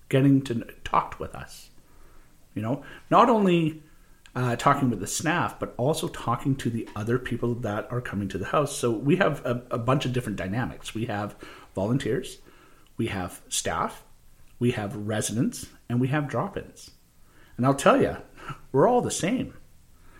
[0.09, 1.68] getting to talk with us.
[2.53, 3.83] You know, not only
[4.35, 8.27] uh, talking with the staff, but also talking to the other people that are coming
[8.29, 8.75] to the house.
[8.75, 10.93] So we have a, a bunch of different dynamics.
[10.93, 11.35] We have
[11.75, 12.39] volunteers,
[12.97, 14.03] we have staff,
[14.59, 16.91] we have residents, and we have drop ins.
[17.57, 18.17] And I'll tell you,
[18.71, 19.53] we're all the same.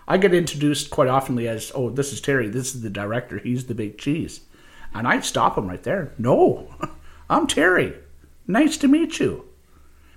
[0.07, 3.67] I get introduced quite oftenly as, oh, this is Terry, this is the director, he's
[3.67, 4.41] the big cheese.
[4.93, 6.13] And I stop him right there.
[6.17, 6.73] No,
[7.29, 7.95] I'm Terry.
[8.47, 9.48] Nice to meet you.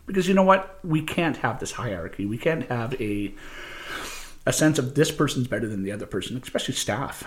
[0.07, 0.79] Because you know what?
[0.85, 2.27] We can't have this hierarchy.
[2.27, 3.35] We can't have a
[4.45, 7.23] a sense of this person's better than the other person, especially staff,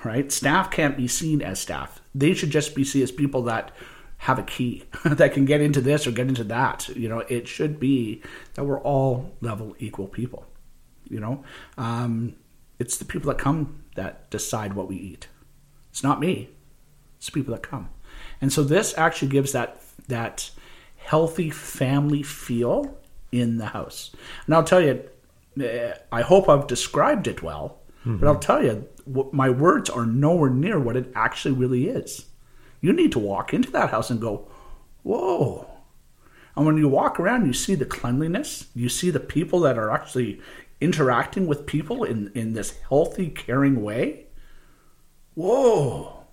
[0.04, 0.32] right?
[0.32, 2.00] Staff can't be seen as staff.
[2.14, 3.70] They should just be seen as people that
[4.18, 6.88] have a key that can get into this or get into that.
[6.88, 8.22] You know, it should be
[8.54, 10.46] that we're all level equal people.
[11.08, 11.44] You know,
[11.76, 12.34] um,
[12.78, 15.28] it's the people that come that decide what we eat.
[15.90, 16.48] It's not me.
[17.18, 17.90] It's people that come,
[18.40, 20.50] and so this actually gives that that
[21.04, 22.96] healthy family feel
[23.30, 24.10] in the house.
[24.46, 25.04] And I'll tell you,
[25.60, 27.78] uh, I hope I've described it well,
[28.18, 28.86] but I'll tell you,
[29.32, 32.26] my words are nowhere near what it actually really is.
[32.80, 34.46] You need to walk into that house and go,
[35.02, 35.66] whoa.
[36.54, 39.90] And when you walk around, you see the cleanliness, you see the people that are
[39.90, 40.40] actually
[40.80, 44.26] interacting with people in, in this healthy, caring way.
[45.34, 46.24] Whoa,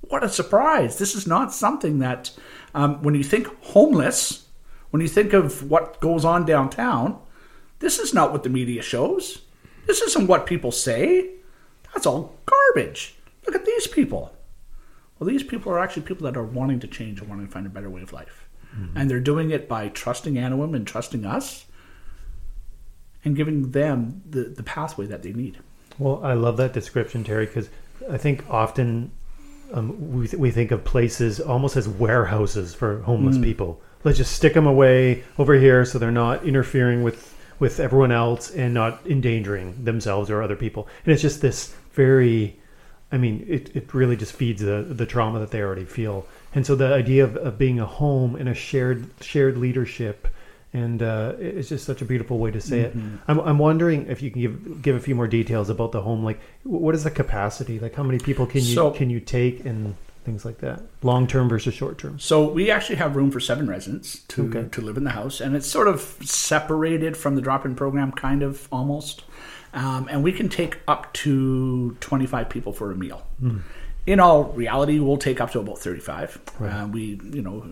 [0.00, 0.98] what a surprise.
[0.98, 2.30] This is not something that,
[2.74, 4.46] um, when you think homeless,
[4.90, 7.18] when you think of what goes on downtown,
[7.78, 9.42] this is not what the media shows.
[9.86, 11.30] This isn't what people say.
[11.92, 13.14] That's all garbage.
[13.46, 14.34] Look at these people.
[15.18, 17.66] Well, these people are actually people that are wanting to change and wanting to find
[17.66, 18.48] a better way of life.
[18.76, 18.96] Mm-hmm.
[18.96, 21.66] And they're doing it by trusting Anawim and trusting us
[23.24, 25.58] and giving them the, the pathway that they need.
[25.98, 27.68] Well, I love that description, Terry, because
[28.10, 29.12] I think often
[29.74, 33.42] um, we, th- we think of places almost as warehouses for homeless mm.
[33.42, 33.82] people.
[34.04, 38.50] Let's just stick them away over here so they're not interfering with with everyone else
[38.50, 40.88] and not endangering themselves or other people.
[41.04, 42.58] And it's just this very,
[43.12, 46.26] I mean, it, it really just feeds the, the trauma that they already feel.
[46.54, 50.28] And so the idea of, of being a home and a shared shared leadership,
[50.74, 53.14] and uh, it's just such a beautiful way to say mm-hmm.
[53.14, 53.20] it.
[53.28, 56.24] I'm, I'm wondering if you can give give a few more details about the home.
[56.24, 57.78] Like, what is the capacity?
[57.78, 61.26] Like, how many people can you so, can you take and things like that long
[61.26, 64.66] term versus short term so we actually have room for seven residents to okay.
[64.70, 68.42] to live in the house and it's sort of separated from the drop-in program kind
[68.42, 69.22] of almost
[69.74, 73.60] um, and we can take up to 25 people for a meal mm.
[74.06, 76.70] In all reality we'll take up to about 35 right.
[76.70, 77.64] uh, we you know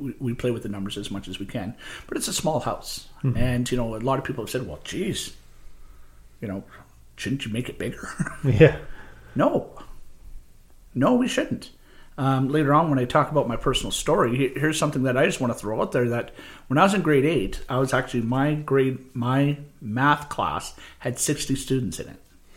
[0.00, 1.74] we, we, play with the numbers as much as we can
[2.06, 3.36] but it's a small house mm-hmm.
[3.36, 5.36] and you know a lot of people have said well geez
[6.40, 6.64] you know
[7.16, 8.08] shouldn't you make it bigger
[8.44, 8.78] yeah
[9.34, 9.70] no
[10.94, 11.70] no we shouldn't
[12.18, 15.40] um, later on when I talk about my personal story, here's something that I just
[15.40, 16.30] want to throw out there that
[16.66, 21.18] when I was in grade eight, I was actually my grade my math class had
[21.18, 22.16] 60 students in it.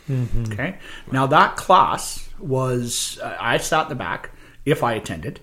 [0.09, 0.51] Mm-hmm.
[0.53, 0.77] Okay,
[1.11, 4.31] now that class was uh, I sat in the back
[4.65, 5.39] if I attended.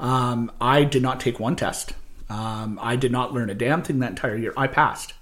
[0.00, 1.92] Um, I did not take one test.
[2.30, 4.52] Um, I did not learn a damn thing that entire year.
[4.56, 5.14] I passed.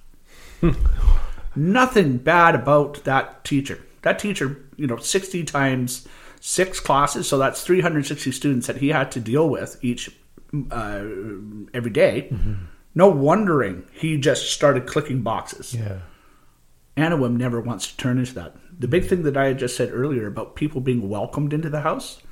[1.56, 3.80] Nothing bad about that teacher.
[4.02, 6.06] That teacher, you know, 60 times
[6.40, 10.11] six classes, so that's 360 students that he had to deal with each
[10.70, 11.04] uh,
[11.74, 12.28] every day.
[12.30, 12.54] Mm-hmm.
[12.94, 15.74] No wondering he just started clicking boxes.
[15.74, 15.98] Yeah.
[16.96, 18.56] Anawim never wants to turn into that.
[18.78, 21.80] The big thing that I had just said earlier about people being welcomed into the
[21.82, 22.22] house,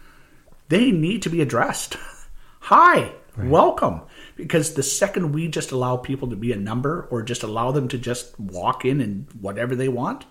[0.68, 1.96] they need to be addressed.
[2.60, 3.48] Hi, right.
[3.48, 4.00] welcome.
[4.36, 7.88] Because the second we just allow people to be a number or just allow them
[7.88, 10.24] to just walk in and whatever they want,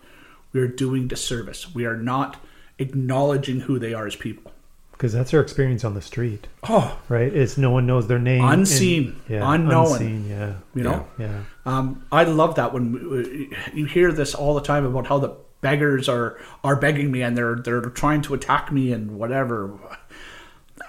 [0.52, 1.74] we're doing disservice.
[1.74, 2.38] We are not
[2.80, 4.53] acknowledging who they are as people.
[4.94, 6.48] Because that's their experience on the street.
[6.70, 7.34] Oh, right.
[7.34, 9.92] It's no one knows their name, unseen, and, yeah, unknown.
[9.92, 11.06] Unseen, yeah, you know.
[11.18, 11.42] Yeah.
[11.66, 16.08] Um, I love that when you hear this all the time about how the beggars
[16.08, 19.78] are are begging me and they're they're trying to attack me and whatever.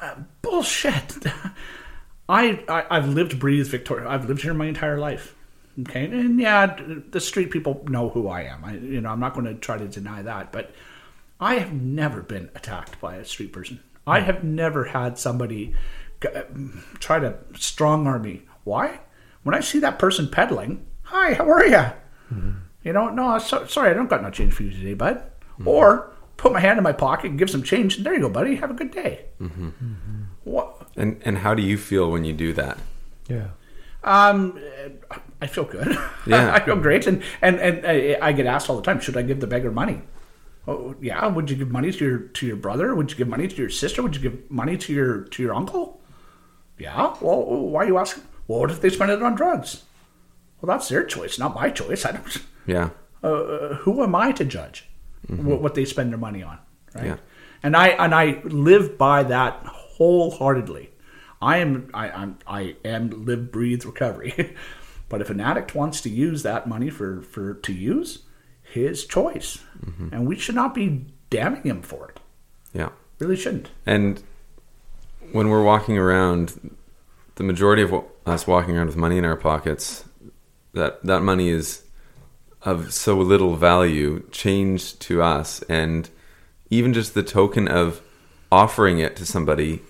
[0.00, 1.16] Uh, bullshit.
[2.28, 4.08] I, I I've lived, breathed Victoria.
[4.08, 5.34] I've lived here my entire life.
[5.80, 6.78] Okay, and yeah,
[7.10, 8.64] the street people know who I am.
[8.64, 10.72] I, you know, I'm not going to try to deny that, but
[11.40, 13.80] I have never been attacked by a street person.
[14.06, 15.74] I have never had somebody
[16.98, 18.42] try to strong arm me.
[18.64, 19.00] Why?
[19.42, 21.76] When I see that person peddling, hi, how are you?
[21.76, 22.50] Mm-hmm.
[22.82, 25.16] You know, no, so, sorry, I don't got no change for you today, bud.
[25.16, 25.68] Mm-hmm.
[25.68, 27.96] Or put my hand in my pocket and give some change.
[27.96, 28.56] And there you go, buddy.
[28.56, 29.26] Have a good day.
[29.40, 29.70] Mm-hmm.
[30.44, 30.88] What?
[30.96, 32.78] And and how do you feel when you do that?
[33.28, 33.48] Yeah.
[34.02, 34.60] Um,
[35.40, 35.96] I feel good.
[36.26, 39.22] Yeah, I feel great, and and and I get asked all the time, should I
[39.22, 40.02] give the beggar money?
[40.66, 41.26] Oh, yeah.
[41.26, 42.94] Would you give money to your to your brother?
[42.94, 44.02] Would you give money to your sister?
[44.02, 46.00] Would you give money to your to your uncle?
[46.78, 47.14] Yeah.
[47.20, 48.24] Well, why are you asking?
[48.48, 49.82] Well, what if they spend it on drugs?
[50.60, 52.04] Well, that's their choice, not my choice.
[52.04, 52.38] I don't.
[52.66, 52.90] Yeah.
[53.22, 54.88] Uh, uh who am I to judge
[55.30, 55.46] mm-hmm.
[55.46, 56.58] what, what, they spend their money on?
[56.94, 57.04] Right.
[57.04, 57.16] Yeah.
[57.62, 60.88] And I and I live by that wholeheartedly.
[61.42, 64.56] I am I I'm, I am live breathe recovery.
[65.10, 68.22] but if an addict wants to use that money for for to use,
[68.74, 70.08] his choice, mm-hmm.
[70.12, 72.20] and we should not be damning him for it.
[72.72, 73.68] Yeah, really shouldn't.
[73.86, 74.22] And
[75.32, 76.76] when we're walking around,
[77.36, 77.94] the majority of
[78.26, 80.04] us walking around with money in our pockets,
[80.72, 81.82] that that money is
[82.62, 86.10] of so little value, change to us, and
[86.68, 88.00] even just the token of
[88.50, 89.82] offering it to somebody,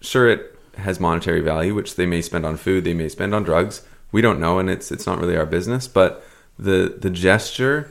[0.00, 3.42] sure it has monetary value, which they may spend on food, they may spend on
[3.42, 3.82] drugs.
[4.10, 5.86] We don't know, and it's it's not really our business.
[5.86, 6.24] But
[6.58, 7.90] the the gesture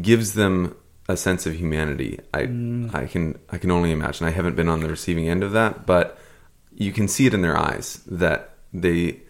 [0.00, 0.76] gives them
[1.08, 2.20] a sense of humanity.
[2.32, 2.94] I mm.
[2.94, 4.26] I can I can only imagine.
[4.26, 6.18] I haven't been on the receiving end of that, but
[6.74, 9.20] you can see it in their eyes that they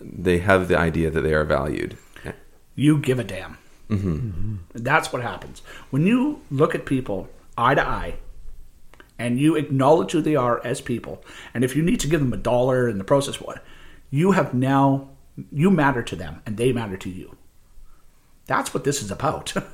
[0.00, 1.96] they have the idea that they are valued.
[2.74, 3.56] You give a damn.
[3.88, 4.14] Mm-hmm.
[4.14, 4.56] Mm-hmm.
[4.74, 8.16] That's what happens when you look at people eye to eye,
[9.18, 11.24] and you acknowledge who they are as people.
[11.54, 13.62] And if you need to give them a dollar in the process, what
[14.10, 15.08] You have now,
[15.50, 17.36] you matter to them and they matter to you.
[18.46, 19.52] That's what this is about.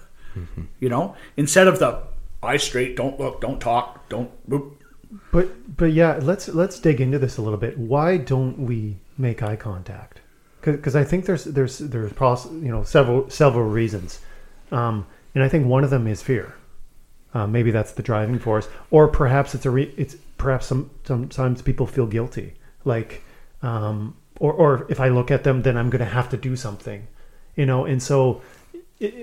[0.80, 2.02] You know, instead of the
[2.42, 4.30] eye straight, don't look, don't talk, don't.
[4.48, 4.72] Boop.
[5.30, 7.78] But but yeah, let's let's dig into this a little bit.
[7.78, 10.20] Why don't we make eye contact?
[10.62, 12.12] Because I think there's there's there's
[12.46, 14.20] you know several several reasons,
[14.70, 16.54] um, and I think one of them is fear.
[17.34, 21.62] Uh, maybe that's the driving force, or perhaps it's a re- it's perhaps some sometimes
[21.62, 22.54] people feel guilty,
[22.84, 23.22] like
[23.62, 26.56] um, or or if I look at them, then I'm going to have to do
[26.56, 27.06] something,
[27.54, 28.40] you know, and so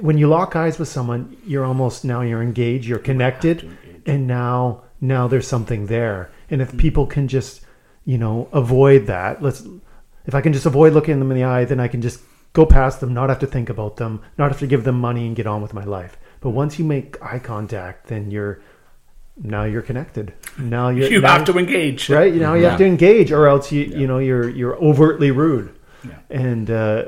[0.01, 4.83] when you lock eyes with someone, you're almost now you're engaged, you're connected, and now
[5.01, 6.29] now there's something there.
[6.49, 7.61] And if people can just,
[8.05, 9.63] you know, avoid that, let's
[10.25, 12.21] if I can just avoid looking them in the eye, then I can just
[12.53, 15.25] go past them, not have to think about them, not have to give them money
[15.27, 16.17] and get on with my life.
[16.41, 18.61] But once you make eye contact, then you're
[19.41, 20.33] now you're connected.
[20.57, 22.09] Now you're You now- have to engage.
[22.09, 22.33] right.
[22.33, 25.73] Now you have to engage, or else you you know you're you're overtly rude.
[26.05, 26.19] Yeah.
[26.29, 27.05] And uh,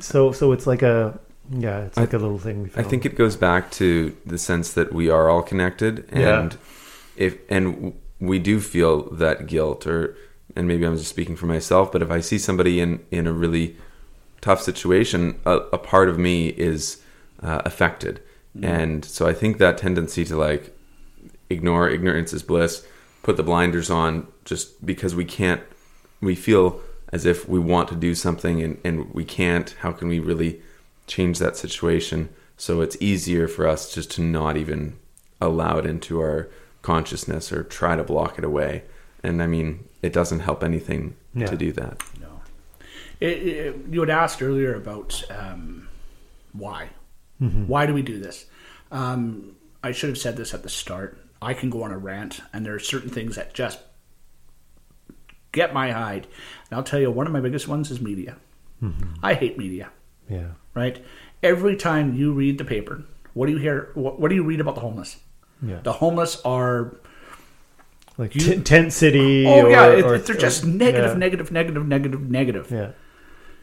[0.00, 1.18] so so it's like a
[1.50, 2.70] yeah, it's like a little thing we.
[2.76, 6.40] I think it goes back to the sense that we are all connected, Yeah.
[6.40, 6.56] and
[7.16, 10.16] if and we do feel that guilt, or
[10.56, 13.32] and maybe I'm just speaking for myself, but if I see somebody in in a
[13.32, 13.76] really
[14.40, 17.02] tough situation, a, a part of me is
[17.42, 18.20] uh, affected,
[18.62, 20.76] and so I think that tendency to like
[21.50, 22.86] ignore ignorance is bliss,
[23.22, 25.62] put the blinders on, just because we can't,
[26.20, 26.80] we feel
[27.10, 29.74] as if we want to do something and, and we can't.
[29.80, 30.60] How can we really
[31.08, 32.28] change that situation?
[32.56, 34.96] So it's easier for us just to not even
[35.40, 36.48] allow it into our
[36.82, 38.82] consciousness or try to block it away.
[39.22, 41.46] And I mean, it doesn't help anything Yeah.
[41.46, 42.02] to do that.
[42.20, 42.40] No.
[43.20, 45.88] It, it, you had asked earlier about um,
[46.52, 46.90] why.
[47.40, 48.46] Why do we do this?
[48.90, 51.18] Um, I should have said this at the start.
[51.40, 53.78] I can go on a rant, and there are certain things that just
[55.52, 56.26] get my hide.
[56.70, 58.36] And I'll tell you, one of my biggest ones is media.
[59.22, 59.90] I hate media.
[60.28, 60.48] yeah.
[60.78, 61.04] Right?
[61.42, 63.02] Every time you read the paper,
[63.34, 63.90] what do you hear?
[63.94, 65.16] What, what do you read about the homeless?
[65.60, 65.80] Yeah.
[65.82, 66.96] The homeless are
[68.16, 69.46] like You- t- tent city.
[69.46, 71.18] oh or, yeah, it, or- they're or- just negative, yeah.
[71.26, 72.70] negative, negative, negative, negative.
[72.70, 72.90] Yeah.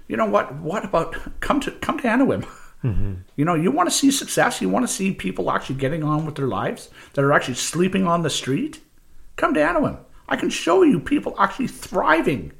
[0.08, 0.56] you know what?
[0.56, 2.44] What about come to come to Anawim?
[2.84, 3.14] Mm-hmm.
[3.36, 4.62] You know, you want to see success.
[4.62, 8.06] You want to see people actually getting on with their lives that are actually sleeping
[8.08, 8.82] on the street.
[9.38, 9.98] Come to Anawim.
[10.30, 12.52] I can show you people actually thriving,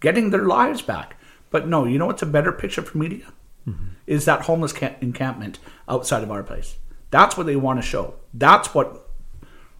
[0.00, 1.16] getting their lives back.
[1.50, 3.26] But no, you know what's a better picture for media?
[4.06, 6.76] Is that homeless camp- encampment outside of our place?
[7.10, 8.14] That's what they want to show.
[8.32, 9.08] That's what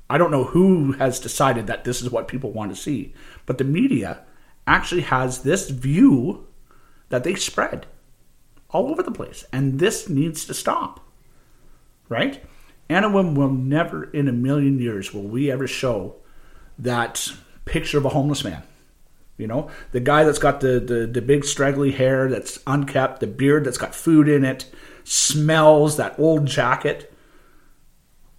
[0.08, 3.58] I don't know who has decided that this is what people want to see, but
[3.58, 4.22] the media
[4.66, 6.46] actually has this view
[7.08, 7.86] that they spread
[8.70, 11.00] all over the place, and this needs to stop.
[12.08, 12.42] Right?
[12.88, 16.16] Anawim will never in a million years will we ever show
[16.78, 17.32] that
[17.64, 18.62] picture of a homeless man.
[19.38, 23.26] You know, the guy that's got the, the, the big straggly hair that's unkept, the
[23.26, 24.70] beard that's got food in it,
[25.04, 27.12] smells that old jacket.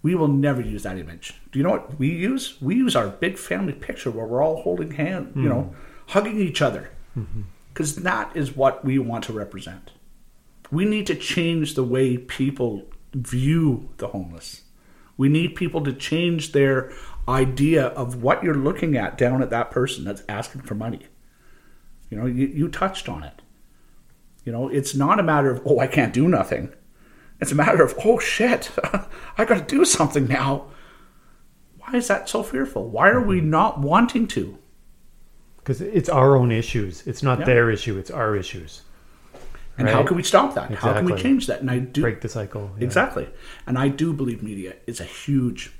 [0.02, 1.40] We will never use that image.
[1.52, 2.60] Do you know what we use?
[2.60, 5.48] We use our big family picture where we're all holding hands, you hmm.
[5.48, 5.74] know,
[6.08, 6.90] hugging each other.
[7.16, 7.42] Mm-hmm.
[7.72, 9.92] Because that is what we want to represent.
[10.70, 14.62] We need to change the way people view the homeless.
[15.16, 16.92] We need people to change their
[17.28, 21.06] idea of what you're looking at down at that person that's asking for money.
[22.10, 23.42] You know, you, you touched on it.
[24.44, 26.72] You know, it's not a matter of, oh, I can't do nothing.
[27.40, 28.70] It's a matter of, oh shit,
[29.38, 30.68] I got to do something now.
[31.76, 32.88] Why is that so fearful?
[32.88, 33.50] Why are we mm-hmm.
[33.50, 34.58] not wanting to?
[35.58, 37.06] Because it's our own issues.
[37.06, 37.44] It's not Yeah.
[37.44, 37.98] their issue.
[37.98, 38.82] It's our issues.
[39.76, 40.72] And how can we stop that?
[40.72, 41.60] How can we change that?
[41.60, 42.72] And I do Break the cycle.
[42.78, 42.84] yeah.
[42.84, 43.28] Exactly.
[43.64, 45.72] And I do believe media is a huge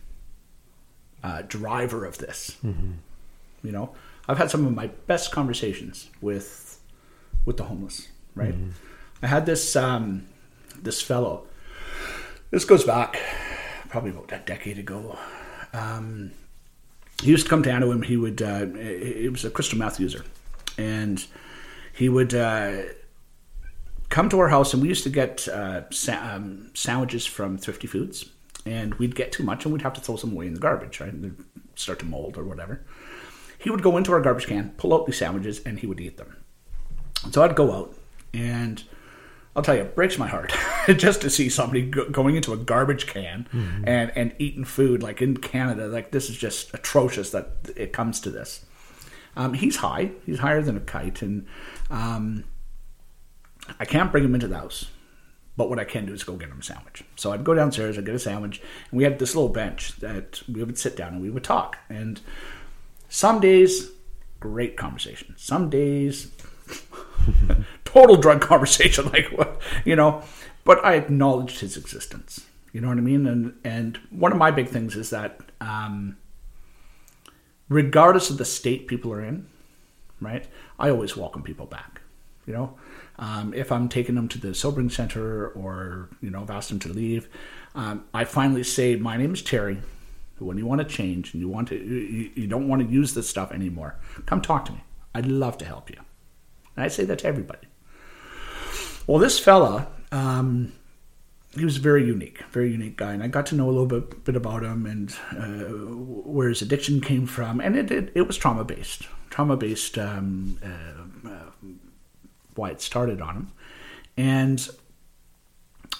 [1.22, 2.56] uh, driver of this.
[2.62, 3.94] You know,
[4.28, 6.80] I've had some of my best conversations with
[7.44, 8.08] with the homeless.
[8.34, 8.54] Right.
[9.22, 10.26] I had this um,
[10.80, 11.46] this fellow.
[12.50, 13.18] This goes back
[13.88, 15.18] probably about a decade ago.
[15.72, 16.30] Um,
[17.22, 18.04] he used to come to Anawim.
[18.04, 18.40] He would.
[18.40, 20.24] Uh, he was a crystal meth user,
[20.76, 21.24] and
[21.92, 22.34] he would.
[22.34, 22.82] Uh,
[24.08, 27.86] come to our house and we used to get uh, sa- um, sandwiches from Thrifty
[27.86, 28.24] Foods,
[28.66, 31.00] and we'd get too much and we'd have to throw some away in the garbage,
[31.00, 31.12] right?
[31.12, 31.44] And they'd
[31.74, 32.84] start to mold or whatever.
[33.58, 36.16] He would go into our garbage can, pull out these sandwiches, and he would eat
[36.16, 36.36] them.
[37.24, 37.94] And so I'd go out,
[38.32, 38.82] and
[39.56, 40.52] I'll tell you, it breaks my heart
[40.96, 43.48] just to see somebody go- going into a garbage can
[43.84, 45.88] and, and eating food like in Canada.
[45.88, 48.64] Like this is just atrocious that it comes to this.
[49.36, 50.12] Um, he's high.
[50.26, 51.46] He's higher than a kite, and
[51.90, 52.44] um,
[53.80, 54.86] I can't bring him into the house.
[55.58, 57.02] But what I can do is go get him a sandwich.
[57.16, 60.40] So I'd go downstairs, I'd get a sandwich, and we had this little bench that
[60.48, 61.78] we would sit down and we would talk.
[61.88, 62.20] And
[63.08, 63.90] some days,
[64.38, 65.34] great conversation.
[65.36, 66.30] Some days,
[67.84, 70.22] total drug conversation, like what you know.
[70.62, 72.46] But I acknowledged his existence.
[72.72, 73.26] You know what I mean?
[73.26, 76.18] And and one of my big things is that um,
[77.68, 79.48] regardless of the state people are in,
[80.20, 80.46] right?
[80.78, 82.00] I always welcome people back.
[82.46, 82.78] You know,
[83.18, 86.78] um, if I'm taking them to the sobering center or you know, I've asked them
[86.80, 87.28] to leave,
[87.74, 89.78] um, I finally say, "My name is Terry.
[90.38, 93.14] When you want to change and you want to, you, you don't want to use
[93.14, 93.96] this stuff anymore,
[94.26, 94.82] come talk to me.
[95.14, 95.98] I'd love to help you."
[96.76, 97.66] And I say that to everybody.
[99.08, 100.72] Well, this fella, um,
[101.56, 104.24] he was very unique, very unique guy, and I got to know a little bit,
[104.24, 105.64] bit about him and uh,
[106.30, 109.98] where his addiction came from, and it it, it was trauma based, trauma based.
[109.98, 110.97] Um, uh,
[112.58, 113.52] why it started on him,
[114.16, 114.68] and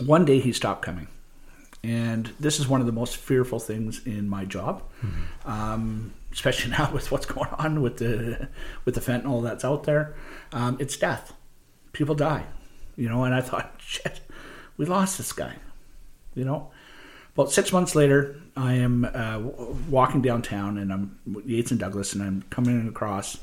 [0.05, 1.09] one day he stopped coming,
[1.83, 5.51] and this is one of the most fearful things in my job, mm-hmm.
[5.51, 8.49] um, especially now with what's going on with the
[8.85, 10.15] with the fentanyl that's out there.
[10.53, 11.33] Um, it's death.
[11.93, 12.45] People die,
[12.97, 13.25] you know.
[13.25, 14.21] And I thought, shit,
[14.77, 15.57] we lost this guy,
[16.35, 16.71] you know.
[17.35, 19.39] About six months later, I am uh,
[19.89, 23.39] walking downtown, and I'm Yates and Douglas, and I'm coming across,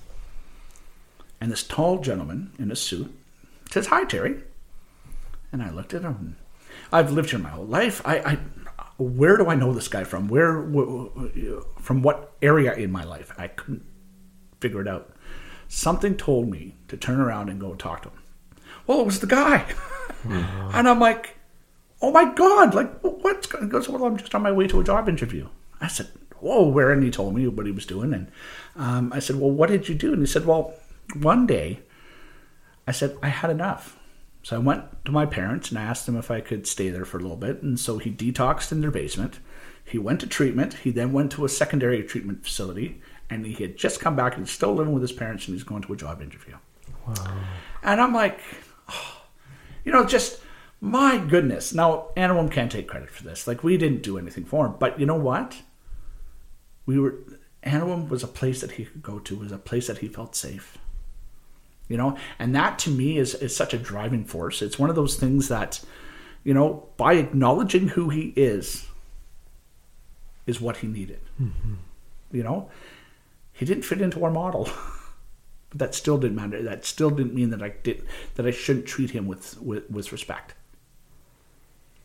[1.39, 3.13] and this tall gentleman in a suit
[3.69, 4.43] says, "Hi, Terry."
[5.51, 6.37] And I looked at him.
[6.91, 8.01] I've lived here my whole life.
[8.05, 8.37] I, I
[8.97, 10.27] where do I know this guy from?
[10.27, 10.63] Where,
[11.79, 13.33] from what area in my life?
[13.37, 13.83] I couldn't
[14.59, 15.13] figure it out.
[15.67, 18.19] Something told me to turn around and go talk to him.
[18.87, 19.65] Well, it was the guy,
[20.23, 20.69] mm-hmm.
[20.75, 21.37] and I'm like,
[22.01, 22.75] "Oh my god!
[22.75, 25.49] Like, what's going?" He goes, "Well, I'm just on my way to a job interview."
[25.81, 26.07] I said,
[26.39, 28.31] "Whoa, where?" And he told me what he was doing, and
[28.75, 30.75] um, I said, "Well, what did you do?" And he said, "Well,
[31.13, 31.81] one day,
[32.87, 33.97] I said I had enough."
[34.45, 37.03] So I went to my parents and I asked them if I could stay there
[37.03, 37.63] for a little bit.
[37.63, 39.39] And so he detoxed in their basement.
[39.83, 40.75] He went to treatment.
[40.75, 43.01] He then went to a secondary treatment facility.
[43.27, 45.63] And he had just come back and he's still living with his parents and he's
[45.63, 46.57] going to a job interview.
[47.07, 47.39] Wow.
[47.81, 48.39] And I'm like,
[48.87, 49.23] oh,
[49.83, 50.39] you know, just
[50.79, 51.73] my goodness.
[51.73, 53.47] Now, Anawim can't take credit for this.
[53.47, 54.75] Like, we didn't do anything for him.
[54.77, 55.57] But you know what?
[56.85, 57.15] We were,
[57.63, 60.35] Anawim was a place that he could go to, was a place that he felt
[60.35, 60.77] safe
[61.87, 62.17] you know?
[62.39, 64.61] And that to me is is such a driving force.
[64.61, 65.81] It's one of those things that
[66.43, 68.87] you know by acknowledging who he is
[70.45, 71.19] is what he needed.
[71.41, 71.75] Mm-hmm.
[72.31, 72.69] you know?
[73.51, 74.69] He didn't fit into our model.
[75.71, 76.61] But that still didn't matter.
[76.61, 78.05] That still didn't mean that i did
[78.35, 80.53] that i shouldn't treat him with with, with respect.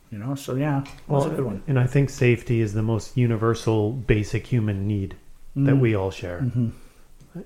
[0.09, 0.35] You know?
[0.35, 1.63] So yeah well, a good one.
[1.67, 5.15] and i think safety is the most universal basic human need
[5.55, 5.65] mm-hmm.
[5.65, 6.41] that we all share.
[6.41, 6.69] Mm-hmm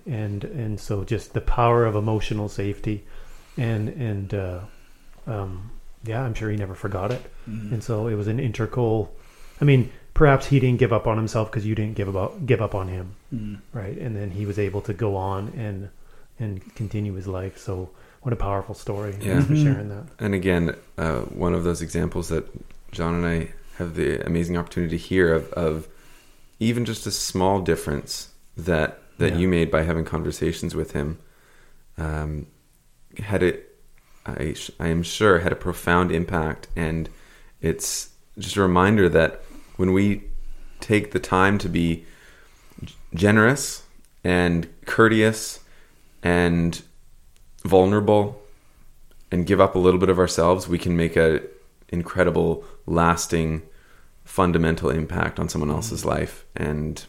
[0.05, 3.03] and and so just the power of emotional safety,
[3.57, 4.59] and and uh,
[5.27, 5.71] um,
[6.03, 7.73] yeah, I'm sure he never forgot it, mm-hmm.
[7.73, 9.13] and so it was an integral.
[9.61, 12.61] I mean, perhaps he didn't give up on himself because you didn't give up give
[12.61, 13.77] up on him, mm-hmm.
[13.77, 13.97] right?
[13.97, 15.89] And then he was able to go on and
[16.39, 17.57] and continue his life.
[17.57, 17.89] So
[18.21, 19.15] what a powerful story!
[19.21, 19.33] Yeah.
[19.33, 19.63] Thanks for mm-hmm.
[19.63, 20.05] sharing that.
[20.19, 22.45] And again, uh, one of those examples that
[22.91, 25.88] John and I have the amazing opportunity to hear of, of
[26.59, 29.39] even just a small difference that that yeah.
[29.39, 31.20] you made by having conversations with him
[31.97, 32.47] um,
[33.18, 33.76] had it
[34.26, 37.09] I, I am sure had a profound impact and
[37.61, 39.41] it's just a reminder that
[39.78, 40.24] when we
[40.80, 42.05] take the time to be
[43.13, 43.84] generous
[44.24, 45.59] and courteous
[46.24, 46.82] and
[47.63, 48.41] vulnerable
[49.32, 51.41] and give up a little bit of ourselves we can make a
[51.89, 53.61] incredible lasting
[54.24, 57.05] fundamental impact on someone else's life and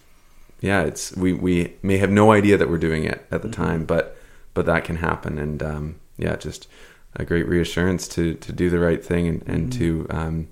[0.61, 3.63] yeah, it's we we may have no idea that we're doing it at the mm-hmm.
[3.63, 4.17] time, but
[4.55, 6.69] but that can happen, and um, yeah, just
[7.15, 9.79] a great reassurance to to do the right thing and, and mm-hmm.
[9.79, 10.49] to um,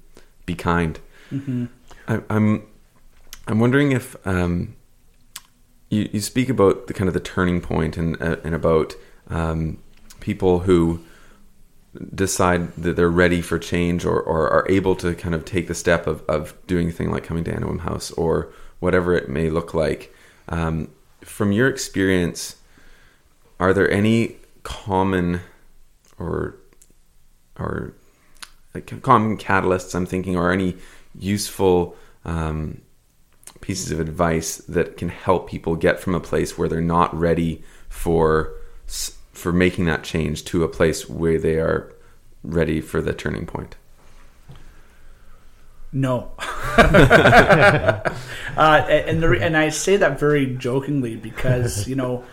[0.47, 0.99] be kind.
[1.31, 1.67] Mm-hmm.
[2.09, 2.67] I, am I'm,
[3.47, 4.77] I'm wondering if um,
[5.89, 8.95] you you speak about the kind of the turning point and uh, and about
[9.29, 9.79] um,
[10.21, 11.01] people who
[12.15, 15.75] decide that they're ready for change or, or are able to kind of take the
[15.75, 18.53] step of, of doing a thing like coming to Anawim House or
[18.85, 20.15] whatever it may look like.
[20.49, 20.91] Um,
[21.23, 22.57] from your experience,
[23.59, 25.41] are there any common
[26.19, 26.57] or
[27.59, 27.95] or
[28.75, 30.77] like common catalysts I'm thinking, or any
[31.19, 32.83] useful um,
[33.63, 37.63] pieces of advice that can help people get from a place where they're not ready
[37.89, 38.53] for
[39.33, 41.91] for making that change to a place where they are
[42.43, 43.77] ready for the turning point?
[45.95, 46.33] No.
[46.77, 48.01] uh,
[48.57, 52.25] and the, and I say that very jokingly because you know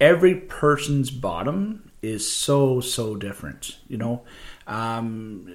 [0.00, 3.76] every person's bottom is so so different.
[3.88, 4.22] You know,
[4.66, 5.52] um,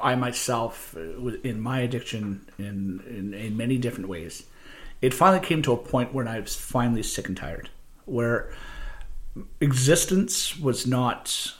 [0.00, 4.44] I myself uh, in my addiction in, in in many different ways.
[5.00, 7.70] It finally came to a point where I was finally sick and tired,
[8.04, 8.52] where
[9.60, 11.54] existence was not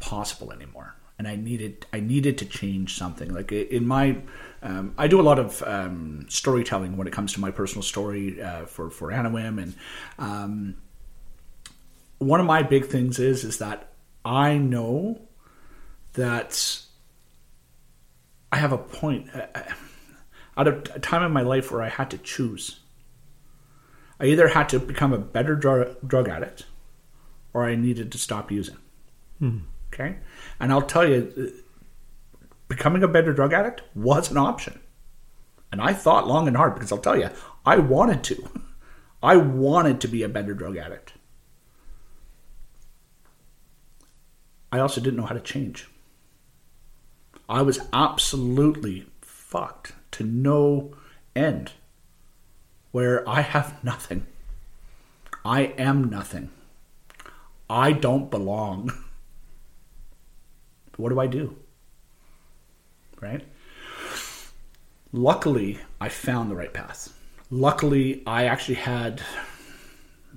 [0.00, 3.32] possible anymore and i needed i needed to change something.
[3.32, 4.18] Like in my
[4.62, 8.40] um, i do a lot of um, storytelling when it comes to my personal story
[8.40, 9.74] uh, for for anawim and
[10.18, 10.76] um,
[12.18, 13.92] one of my big things is is that
[14.24, 15.20] i know
[16.14, 16.80] that
[18.50, 19.62] i have a point uh, uh,
[20.56, 22.80] at a a time in my life where i had to choose.
[24.20, 26.66] I either had to become a better drug, drug addict
[27.52, 28.76] or I needed to stop using.
[29.98, 30.16] Okay?
[30.60, 31.52] And I'll tell you,
[32.68, 34.80] becoming a better drug addict was an option.
[35.72, 37.30] And I thought long and hard because I'll tell you,
[37.66, 38.50] I wanted to.
[39.22, 41.14] I wanted to be a better drug addict.
[44.70, 45.88] I also didn't know how to change.
[47.48, 50.94] I was absolutely fucked to no
[51.34, 51.72] end
[52.92, 54.26] where I have nothing.
[55.44, 56.50] I am nothing.
[57.68, 58.92] I don't belong.
[60.98, 61.56] What do I do?
[63.20, 63.44] Right?
[65.12, 67.16] Luckily, I found the right path.
[67.50, 69.22] Luckily, I actually had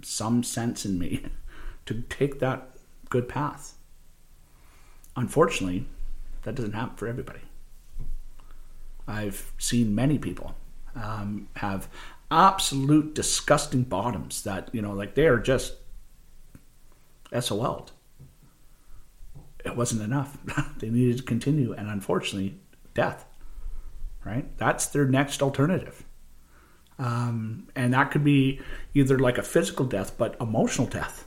[0.04, 1.26] some sense in me
[1.88, 2.70] to take that
[3.10, 3.74] good path.
[5.16, 5.88] Unfortunately,
[6.44, 7.42] that doesn't happen for everybody.
[9.08, 10.56] I've seen many people
[10.96, 11.88] um, have
[12.30, 15.74] absolute disgusting bottoms that you know like they are just
[17.38, 17.92] SOL'd.
[19.64, 20.38] It wasn't enough.
[20.78, 22.60] they needed to continue, and unfortunately,
[22.94, 23.26] death.
[24.26, 24.56] Right?
[24.58, 26.04] That's their next alternative.
[27.00, 28.62] Um, and that could be
[28.94, 31.26] either like a physical death, but emotional death.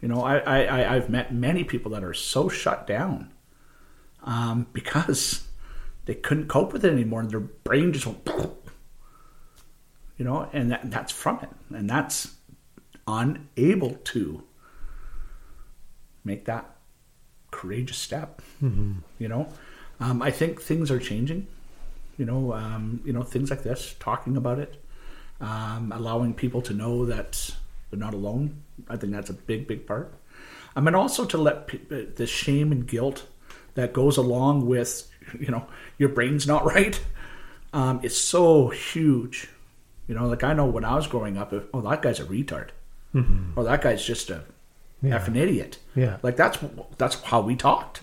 [0.00, 3.32] You know, I, I, I've met many people that are so shut down
[4.22, 5.46] um, because
[6.04, 8.28] they couldn't cope with it anymore, and their brain just went,
[10.16, 12.36] you know, and that, that's from it, and that's
[13.06, 14.44] unable to
[16.24, 16.71] make that
[17.52, 18.42] courageous step.
[19.20, 19.48] You know,
[20.00, 21.46] um, I think things are changing.
[22.18, 24.82] You know, um, you know things like this, talking about it,
[25.40, 27.50] um, allowing people to know that
[27.90, 28.62] they're not alone.
[28.88, 30.12] I think that's a big, big part.
[30.74, 33.26] I mean, also to let pe- the shame and guilt
[33.74, 35.66] that goes along with, you know,
[35.98, 37.00] your brain's not right,
[37.72, 39.48] um, is so huge.
[40.08, 42.24] You know, like I know when I was growing up, if, oh, that guy's a
[42.24, 42.68] retard,
[43.56, 44.42] or that guy's just a
[45.02, 45.24] Yeah.
[45.26, 45.78] an idiot.
[45.94, 46.16] Yeah.
[46.22, 46.58] like that's
[46.98, 48.00] that's how we talked.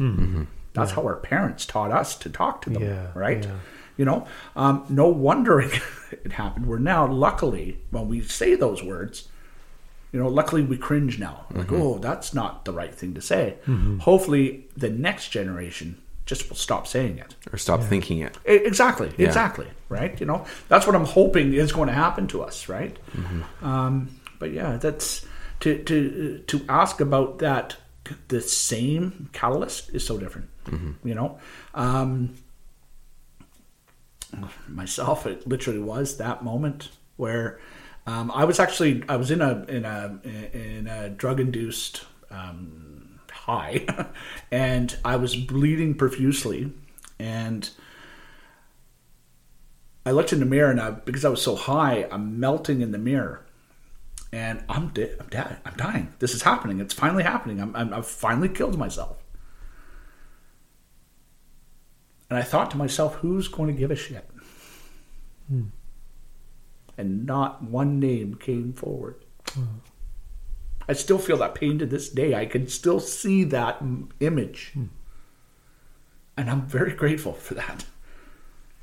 [0.74, 2.84] That's how our parents taught us to talk to them.
[2.84, 3.43] Yeah, right.
[3.43, 3.56] yeah.
[3.97, 5.60] You know, um, no wonder
[6.12, 6.68] it happened.
[6.68, 9.28] We're now luckily when we say those words,
[10.14, 11.45] you know, luckily we cringe now.
[11.54, 13.56] Like, oh, that's not the right thing to say.
[14.02, 17.36] Hopefully, the next generation just will stop saying it.
[17.52, 18.38] or stop thinking it.
[18.45, 20.18] Exactly, exactly, right?
[20.20, 22.95] You know, that's what I'm hoping is going to happen to us, right?
[23.62, 25.26] Um, but yeah, that's
[25.62, 27.78] to to to ask about that.
[28.30, 30.49] The same catalyst is so different,
[31.03, 31.38] you know.
[31.76, 32.36] Um,
[34.68, 37.60] myself, it literally was that moment where
[38.07, 43.20] um, I was actually I was in a in a in a drug induced um,
[43.32, 43.86] high,
[44.51, 46.72] and I was bleeding profusely,
[47.20, 47.70] and
[50.05, 52.91] I looked in the mirror, and I, because I was so high, I'm melting in
[52.91, 53.45] the mirror,
[54.32, 55.17] and I'm dead.
[55.19, 55.57] I'm dead.
[55.65, 56.13] I'm dying.
[56.19, 56.80] This is happening.
[56.80, 57.59] It's finally happening.
[57.59, 59.23] I'm, I'm I've finally killed myself.
[62.30, 64.30] And I thought to myself, who's going to give a shit?
[65.47, 65.65] Hmm.
[66.97, 69.25] And not one name came forward.
[69.51, 69.80] Hmm.
[70.88, 72.36] I still feel that pain to this day.
[72.36, 73.82] I can still see that
[74.19, 74.71] image.
[74.73, 74.86] Hmm.
[76.38, 77.86] And I'm very grateful for that.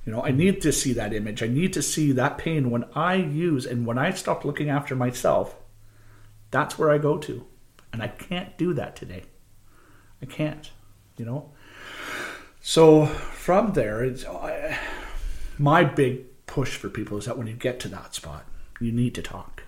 [0.06, 1.42] You know, I need to see that image.
[1.42, 4.94] I need to see that pain when I use and when I stop looking after
[4.94, 5.56] myself.
[6.52, 7.44] That's where I go to.
[7.92, 9.24] And I can't do that today.
[10.22, 10.70] I can't,
[11.16, 11.50] you know?
[12.60, 14.78] So from there, it's, I,
[15.58, 18.46] my big push for people is that when you get to that spot,
[18.80, 19.64] you need to talk.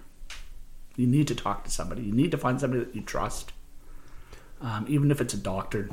[0.95, 2.03] You need to talk to somebody.
[2.03, 3.53] You need to find somebody that you trust,
[4.61, 5.91] um, even if it's a doctor,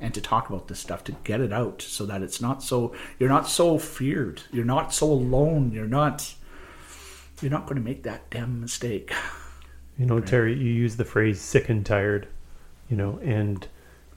[0.00, 2.94] and to talk about this stuff to get it out so that it's not so
[3.18, 4.42] you're not so feared.
[4.52, 5.72] You're not so alone.
[5.72, 6.34] You're not.
[7.42, 9.12] You're not going to make that damn mistake.
[9.98, 12.28] You know, Terry, you use the phrase "sick and tired,"
[12.90, 13.66] you know, and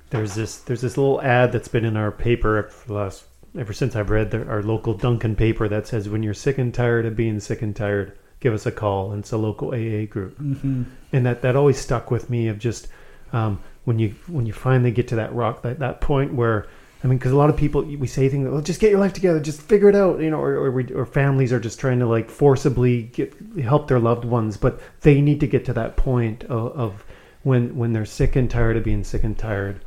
[0.09, 3.23] there's this there's this little ad that's been in our paper for the last
[3.57, 6.73] ever since I've read the, our local Duncan paper that says when you're sick and
[6.73, 9.11] tired of being sick and tired, give us a call.
[9.11, 10.83] And it's a local AA group, mm-hmm.
[11.13, 12.87] and that that always stuck with me of just
[13.31, 16.67] um, when you when you finally get to that rock that that point where
[17.03, 18.99] I mean, because a lot of people we say things, like, well, just get your
[18.99, 21.79] life together, just figure it out, you know, or or, we, or families are just
[21.79, 25.73] trying to like forcibly get help their loved ones, but they need to get to
[25.73, 27.05] that point of, of
[27.41, 29.83] when when they're sick and tired of being sick and tired.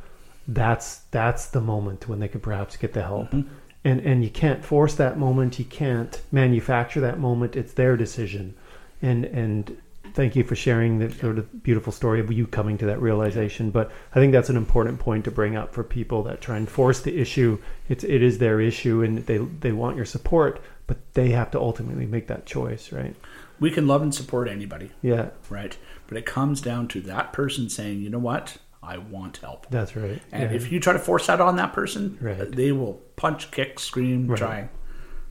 [0.49, 3.47] That's that's the moment when they could perhaps get the help, mm-hmm.
[3.85, 7.55] and and you can't force that moment, you can't manufacture that moment.
[7.55, 8.55] It's their decision,
[9.01, 9.77] and and
[10.13, 13.71] thank you for sharing the sort of beautiful story of you coming to that realization.
[13.71, 16.69] But I think that's an important point to bring up for people that try and
[16.69, 17.59] force the issue.
[17.89, 21.59] It's it is their issue, and they they want your support, but they have to
[21.59, 23.15] ultimately make that choice, right?
[23.59, 25.77] We can love and support anybody, Yeah, right?
[26.07, 29.67] But it comes down to that person saying, you know what, I want help.
[29.69, 30.21] that's right.
[30.33, 30.55] And yeah.
[30.55, 32.41] if you try to force that on that person, Right.
[32.41, 34.37] Uh, they will punch, kick, scream, Right.
[34.37, 34.69] try.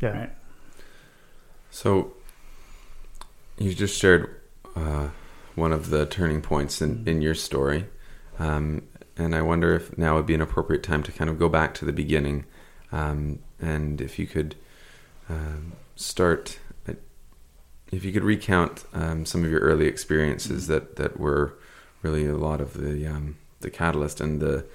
[0.01, 0.31] yeah, Right?
[1.71, 2.15] So
[3.59, 4.35] you just shared
[4.77, 5.09] uh,
[5.55, 7.87] one of the turning points in, in your story.
[8.39, 8.83] Um,
[9.17, 11.75] and I wonder if now would be an appropriate time to kind of go back
[11.75, 12.45] to the beginning.
[12.91, 14.57] Um, and if you could
[15.29, 16.59] um, start,
[16.89, 16.95] uh,
[17.91, 21.59] if you could recount um, some of your early experiences that, that were
[22.03, 24.67] really a lot of the um, the catalyst and the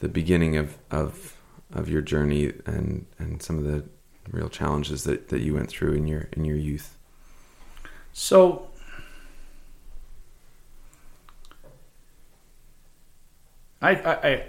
[0.00, 1.36] the beginning of, of
[1.72, 3.84] of your journey and, and some of the
[4.30, 6.96] real challenges that, that you went through in your in your youth.
[8.12, 8.68] So
[13.86, 14.44] I I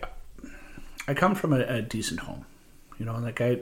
[1.08, 2.46] I, come from a, a decent home,
[2.98, 3.18] you know.
[3.18, 3.62] Like I,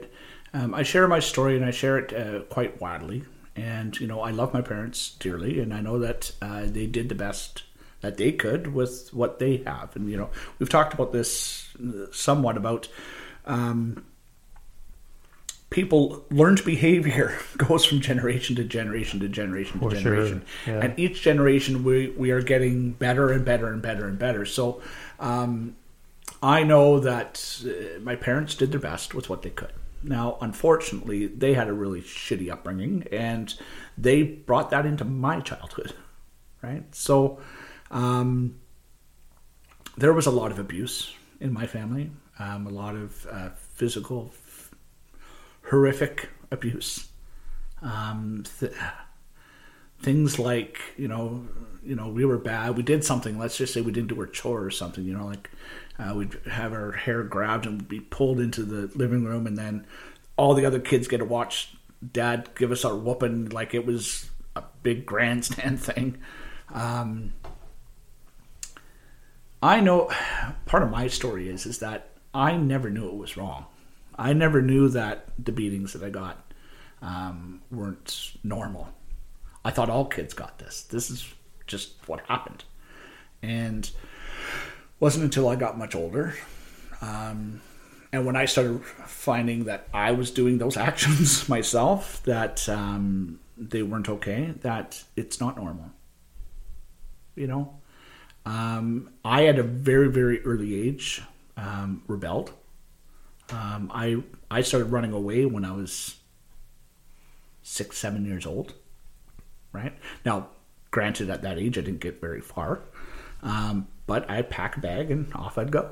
[0.52, 3.24] um, I share my story and I share it uh, quite widely.
[3.54, 7.08] And you know, I love my parents dearly, and I know that uh, they did
[7.08, 7.62] the best
[8.00, 9.96] that they could with what they have.
[9.96, 11.74] And you know, we've talked about this
[12.12, 12.88] somewhat about.
[13.46, 14.04] Um,
[15.76, 20.42] people learned behavior goes from generation to generation to generation to For sure, generation.
[20.66, 20.80] Yeah.
[20.80, 24.46] and each generation we, we are getting better and better and better and better.
[24.46, 24.80] So
[25.20, 25.76] um,
[26.42, 29.72] i know that uh, my parents did their best with what they could.
[30.02, 33.54] Now unfortunately they had a really shitty upbringing and
[33.98, 35.92] they brought that into my childhood
[36.62, 36.84] right?
[36.94, 37.38] So
[37.90, 38.56] um,
[39.98, 44.32] there was a lot of abuse in my family um, a lot of uh, physical
[45.70, 47.08] horrific abuse.
[47.82, 48.72] Um, th-
[50.00, 51.46] things like you know,
[51.84, 52.76] you know, we were bad.
[52.76, 53.38] We did something.
[53.38, 55.04] Let's just say we didn't do our chore or something.
[55.04, 55.50] You know, like
[55.98, 59.86] uh, we'd have our hair grabbed and be pulled into the living room, and then
[60.36, 61.76] all the other kids get to watch
[62.12, 66.18] dad give us our whooping like it was a big grandstand thing.
[66.72, 67.32] Um,
[69.62, 70.10] I know
[70.66, 73.66] part of my story is is that I never knew it was wrong.
[74.18, 76.52] I never knew that the beatings that I got
[77.02, 78.88] um, weren't normal.
[79.64, 80.82] I thought all kids got this.
[80.82, 81.34] This is
[81.66, 82.64] just what happened,
[83.42, 83.90] and
[85.00, 86.34] wasn't until I got much older,
[87.00, 87.60] um,
[88.12, 93.82] and when I started finding that I was doing those actions myself, that um, they
[93.82, 94.54] weren't okay.
[94.62, 95.90] That it's not normal.
[97.34, 97.76] You know,
[98.46, 101.22] um, I at a very very early age
[101.56, 102.52] um, rebelled.
[103.50, 106.16] Um, I I started running away when I was
[107.62, 108.74] six seven years old.
[109.72, 109.92] Right
[110.24, 110.48] now,
[110.90, 112.80] granted, at that age I didn't get very far,
[113.42, 115.90] um, but I'd pack a bag and off I'd go.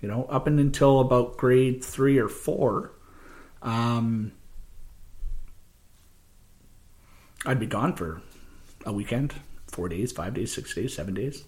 [0.00, 2.92] You know, up and until about grade three or four,
[3.62, 4.32] um,
[7.44, 8.22] I'd be gone for
[8.84, 9.34] a weekend,
[9.68, 11.44] four days, five days, six days, seven days.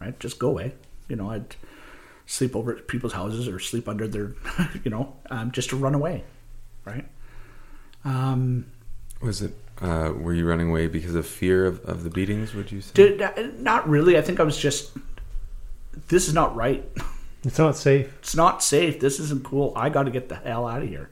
[0.00, 0.74] Right, just go away.
[1.08, 1.56] You know, I'd
[2.30, 4.34] sleep over at people's houses or sleep under their,
[4.84, 6.22] you know, um, just to run away,
[6.84, 7.04] right?
[8.04, 8.66] Um,
[9.20, 9.52] Was it?
[9.82, 12.54] Uh, were you running away because of fear of, of the beatings?
[12.54, 12.92] Would you say?
[12.94, 14.16] did, uh, not really.
[14.16, 14.92] I think I was just,
[16.08, 16.88] this is not right.
[17.42, 18.14] It's not safe.
[18.18, 19.00] It's not safe.
[19.00, 19.72] This isn't cool.
[19.74, 21.08] I got to get the hell out of here,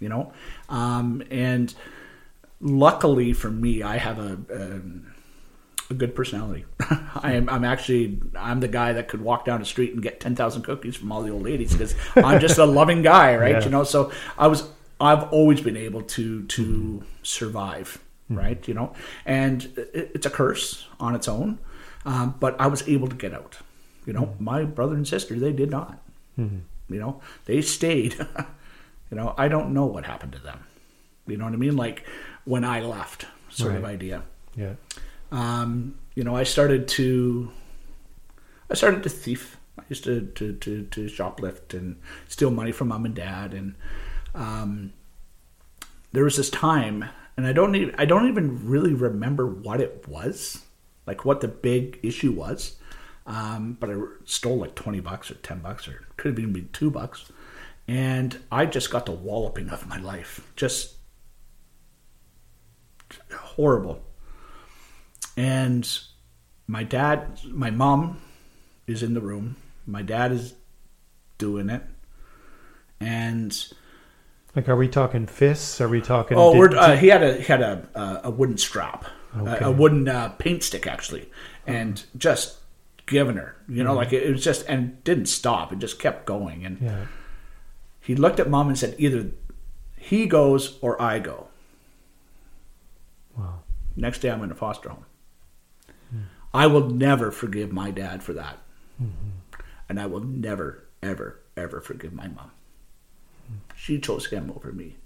[0.00, 0.32] you know.
[0.70, 1.74] Um, and
[2.58, 4.38] luckily for me, I have a.
[4.50, 4.80] a
[5.92, 6.64] a good personality.
[7.14, 7.48] I am.
[7.48, 8.20] I'm actually.
[8.34, 11.12] I'm the guy that could walk down the street and get ten thousand cookies from
[11.12, 13.52] all the old ladies because I'm just a loving guy, right?
[13.52, 13.64] Yeah.
[13.64, 13.84] You know.
[13.84, 14.68] So I was.
[15.00, 18.38] I've always been able to to survive, hmm.
[18.38, 18.68] right?
[18.68, 21.58] You know, and it, it's a curse on its own,
[22.04, 23.58] um, but I was able to get out.
[24.06, 24.44] You know, hmm.
[24.44, 26.02] my brother and sister they did not.
[26.36, 26.58] Hmm.
[26.88, 28.14] You know, they stayed.
[29.10, 30.64] you know, I don't know what happened to them.
[31.26, 31.76] You know what I mean?
[31.76, 32.04] Like
[32.44, 34.22] when I left, sort of idea
[34.56, 34.74] Yeah.
[35.32, 37.50] Um, you know, I started to,
[38.70, 39.56] I started to thief.
[39.78, 41.96] I used to, to, to, to shoplift and
[42.28, 43.54] steal money from mom and dad.
[43.54, 43.74] And
[44.34, 44.92] um,
[46.12, 47.06] there was this time,
[47.36, 50.62] and I don't even, I don't even really remember what it was,
[51.06, 52.76] like what the big issue was.
[53.26, 56.68] Um, but I stole like 20 bucks or 10 bucks or could have even been
[56.72, 57.32] two bucks.
[57.88, 60.52] And I just got the walloping of my life.
[60.56, 60.96] Just
[63.32, 64.02] horrible.
[65.36, 65.88] And
[66.66, 68.20] my dad, my mom
[68.86, 69.56] is in the room.
[69.86, 70.54] My dad is
[71.38, 71.82] doing it.
[73.00, 73.56] And
[74.54, 75.80] Like, are we talking fists?
[75.80, 76.36] Are we talking?
[76.36, 79.40] oh, did- we're, uh, he had a he had a uh, a wooden strap, a-
[79.54, 79.64] Okay.
[79.64, 81.28] a, wooden uh, paint stick actually,
[81.66, 82.58] and just
[83.06, 85.72] giving her, you know, like it, it was just and didn't stop.
[85.72, 86.64] It just kept going.
[86.64, 87.06] And yeah.
[88.00, 89.30] he looked at mom and said, either
[89.98, 91.48] he goes or I go.
[93.36, 93.60] Wow.
[93.96, 95.04] Next day, I'm in a foster home.
[96.54, 98.58] I will never forgive my dad for that.
[99.02, 99.62] Mm-hmm.
[99.88, 102.50] And I will never, ever, ever forgive my mom.
[103.76, 104.96] She chose him over me.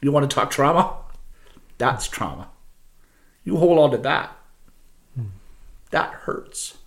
[0.00, 0.96] You want to talk trauma?
[1.78, 2.48] That's trauma.
[3.44, 4.36] You hold on to that.
[5.14, 5.26] Hmm.
[5.90, 6.78] That hurts.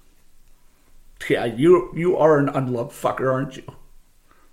[1.29, 3.63] Yeah, you you are an unloved fucker, aren't you?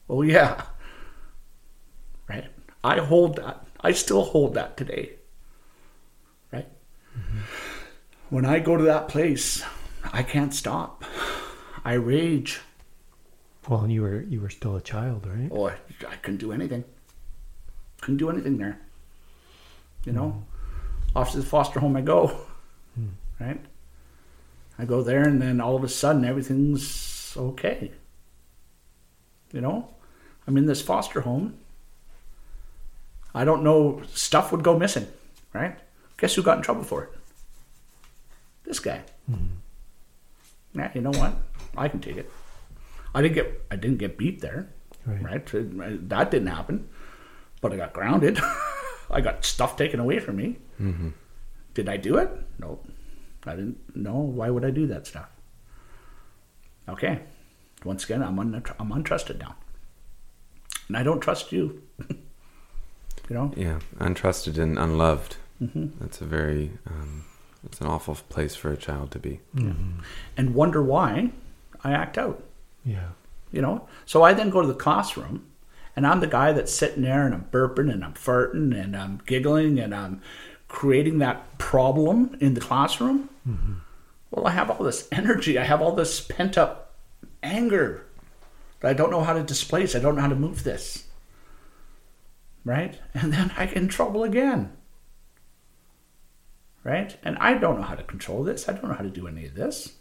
[0.09, 0.63] Oh yeah.
[2.29, 2.47] Right?
[2.83, 3.67] I hold that.
[3.81, 5.13] I still hold that today.
[6.53, 6.69] Right?
[7.17, 7.39] Mm-hmm.
[8.31, 9.63] When I go to that place,
[10.13, 11.05] I can't stop.
[11.85, 12.61] I rage.
[13.69, 15.49] Well, and you were you were still a child, right?
[15.51, 15.77] Oh, I,
[16.09, 16.85] I couldn't do anything.
[18.01, 18.79] Couldn't do anything there.
[20.05, 20.45] You know,
[21.15, 22.29] off to the foster home I go.
[22.95, 23.09] Hmm.
[23.41, 23.61] Right?
[24.79, 27.93] I go there, and then all of a sudden everything's okay.
[29.53, 29.89] You know,
[30.47, 31.59] I'm in this foster home.
[33.35, 35.09] I don't know, stuff would go missing,
[35.53, 35.77] right?
[36.19, 37.11] Guess who got in trouble for it?
[38.65, 39.03] This guy.
[40.75, 41.35] Yeah, you know what?
[41.77, 42.31] I can take it.
[43.15, 44.69] I didn't get I didn't get beat there,
[45.07, 45.23] Right.
[45.23, 45.55] right?
[45.55, 46.89] It- That didn't happen,
[47.61, 48.39] but I got grounded.
[49.11, 50.57] I got stuff taken away from me.
[51.75, 52.31] Did I do it?
[52.59, 52.81] No,
[53.47, 53.79] I didn't.
[53.97, 55.29] No, why would I do that stuff?
[56.89, 57.21] Okay,
[57.85, 59.55] once again, I'm un- I'm untrusted now,
[60.89, 61.83] and I don't trust you.
[62.09, 62.17] you
[63.37, 65.37] know, Yeah, untrusted and unloved.
[65.63, 65.87] Mm-hmm.
[66.01, 67.25] That's a very, um,
[67.65, 69.41] it's an awful place for a child to be.
[69.57, 70.01] Mm-hmm.
[70.37, 71.31] and wonder why
[71.83, 72.43] I act out.
[72.85, 73.09] Yeah.
[73.51, 73.89] you know.
[74.05, 75.47] So I then go to the classroom,
[75.97, 79.21] and I'm the guy that's sitting there and I'm burping and I'm farting and I'm
[79.27, 80.21] giggling and I'm
[80.69, 83.29] creating that problem in the classroom.
[83.49, 83.75] Mm-hmm.
[84.31, 86.95] Well, I have all this energy, I have all this pent up
[87.43, 88.07] anger
[88.81, 89.95] that I don't know how to displace.
[89.95, 91.05] I don't know how to move this.
[92.65, 92.99] Right?
[93.15, 94.73] And then I get in trouble again.
[96.85, 97.17] Right?
[97.23, 98.69] And I don't know how to control this.
[98.69, 99.95] I don't know how to do any of this.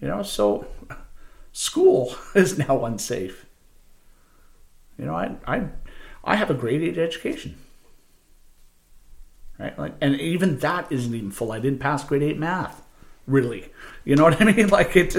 [0.00, 0.66] You know, so
[1.52, 3.46] school is now unsafe.
[4.98, 5.68] You know, I I
[6.24, 7.56] I have a grade eight education.
[9.58, 9.78] Right?
[9.78, 11.52] Like and even that isn't even full.
[11.52, 12.82] I didn't pass grade eight math.
[13.26, 13.70] Really.
[14.04, 14.68] You know what I mean?
[14.68, 15.14] Like it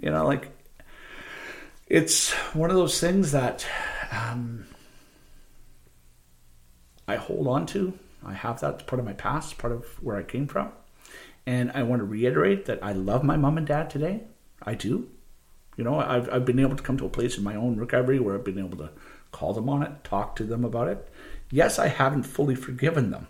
[0.00, 0.50] you know, like
[1.86, 3.66] it's one of those things that
[4.10, 4.66] um,
[7.06, 7.98] I hold on to.
[8.26, 10.72] I have that It's part of my past, part of where I came from.
[11.46, 14.22] And I want to reiterate that I love my mom and dad today.
[14.62, 15.10] I do.
[15.76, 18.18] You know, I've, I've been able to come to a place in my own recovery
[18.18, 18.90] where I've been able to
[19.32, 21.08] call them on it, talk to them about it.
[21.50, 23.26] Yes, I haven't fully forgiven them,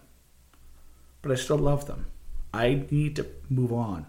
[1.22, 2.06] but I still love them.
[2.52, 4.06] I need to move on.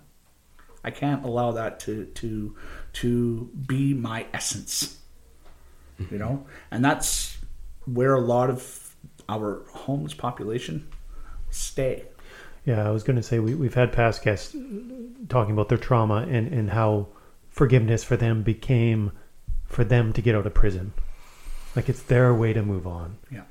[0.83, 2.55] I can't allow that to to
[2.93, 4.99] to be my essence.
[6.11, 7.37] You know, and that's
[7.85, 8.61] where a lot of
[9.29, 10.87] our homeless population
[11.49, 12.03] stay.
[12.65, 14.55] Yeah, I was going to say we, we've had past guests
[15.29, 17.07] talking about their trauma and, and how
[17.49, 19.11] forgiveness for them became
[19.67, 20.93] for them to get out of prison.
[21.75, 23.41] Like it's their way to move on, Yeah.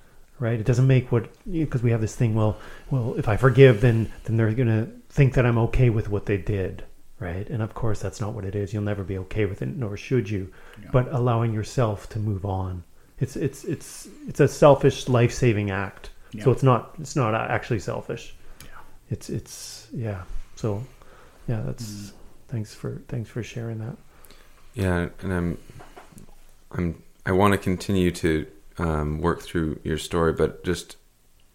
[0.41, 0.59] right?
[0.59, 2.35] It doesn't make what because we have this thing.
[2.35, 2.57] Well,
[2.91, 6.27] well, if I forgive, then then they're going to think that I'm okay with what
[6.27, 6.85] they did,
[7.21, 7.49] right?
[7.49, 8.73] And of course, that's not what it is.
[8.73, 10.51] You'll never be okay with it, nor should you.
[10.83, 10.89] Yeah.
[10.93, 12.83] But allowing yourself to move on,
[13.19, 16.11] it's it's it's it's a selfish life saving act.
[16.43, 18.35] So it's not it's not actually selfish
[18.65, 18.71] Yeah.
[19.09, 20.23] it's it's yeah
[20.57, 20.83] so
[21.47, 22.13] yeah that's Mm.
[22.49, 23.97] thanks for thanks for sharing that
[24.75, 25.59] Yeah, and I'm,
[26.73, 28.47] I'm, I want to continue to
[28.79, 30.97] um, work through your story, but just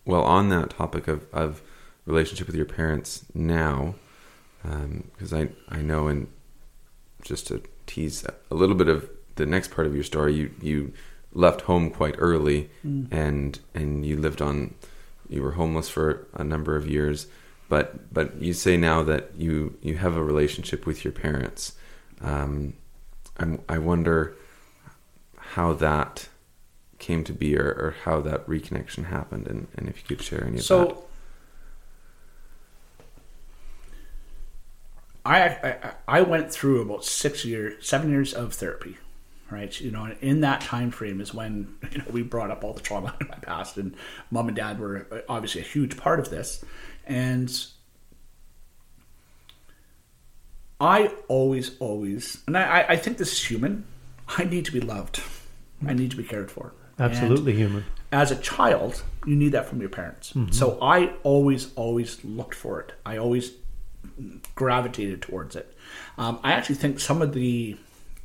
[0.05, 1.61] well on that topic of of
[2.05, 3.95] relationship with your parents now,
[4.63, 6.27] because I I know and
[7.21, 10.93] just to tease a little bit of the next part of your story, you you
[11.33, 12.69] left home quite early,
[13.11, 14.73] and and you lived on,
[15.27, 17.27] you were homeless for a number of years,
[17.67, 21.73] but but you say now that you you have a relationship with your parents.
[22.21, 22.73] Um,
[23.37, 24.35] I'm, I wonder
[25.37, 26.27] how that
[26.97, 30.41] came to be, or, or how that reconnection happened, and, and if you could share
[30.43, 30.63] any of that.
[30.63, 31.03] So
[35.25, 38.97] I, I I went through about six years, seven years of therapy,
[39.51, 39.79] right?
[39.79, 42.81] You know, in that time frame is when you know we brought up all the
[42.81, 43.95] trauma in my past, and
[44.31, 46.63] mom and dad were uh, obviously a huge part of this,
[47.05, 47.51] and
[50.79, 53.85] I always, always, and I, I think this is human.
[54.37, 55.21] I need to be loved.
[55.85, 56.73] I need to be cared for.
[56.97, 57.85] Absolutely And human.
[58.11, 60.33] As a child, you need that from your parents.
[60.51, 62.93] So I always, always looked for it.
[63.05, 63.51] I always
[64.55, 65.75] gravitated towards it.
[66.17, 67.77] Um, I actually think some of the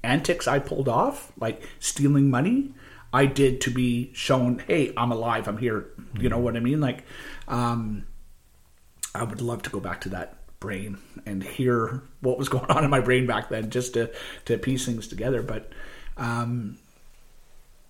[0.04, 2.72] antics I pulled off, like stealing money,
[3.12, 5.86] I did to be shown, hey, I'm alive, I'm here.
[6.18, 6.80] You know what I mean?
[6.80, 7.04] Like,
[7.48, 8.06] um,
[9.14, 12.84] I would love to go back to that brain and hear what was going on
[12.84, 14.12] in my brain back then, just to
[14.46, 15.42] to piece things together.
[15.42, 15.72] But
[16.16, 16.78] um,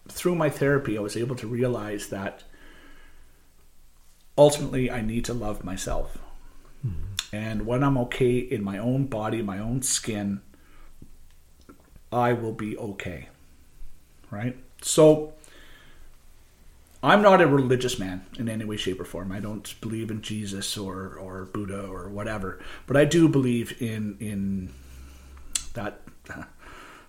[0.09, 2.45] through my therapy, I was able to realize that
[4.37, 6.19] ultimately I need to love myself.
[7.33, 10.41] And when I'm okay in my own body, my own skin,
[12.15, 13.29] I will be okay.
[14.31, 14.57] Right?
[14.83, 15.35] So,
[17.03, 19.33] I'm not a religious man in any way, shape, or form.
[19.33, 22.61] I don't believe in Jesus or, or Buddha or whatever.
[22.87, 24.71] But I do believe in in
[25.75, 26.01] that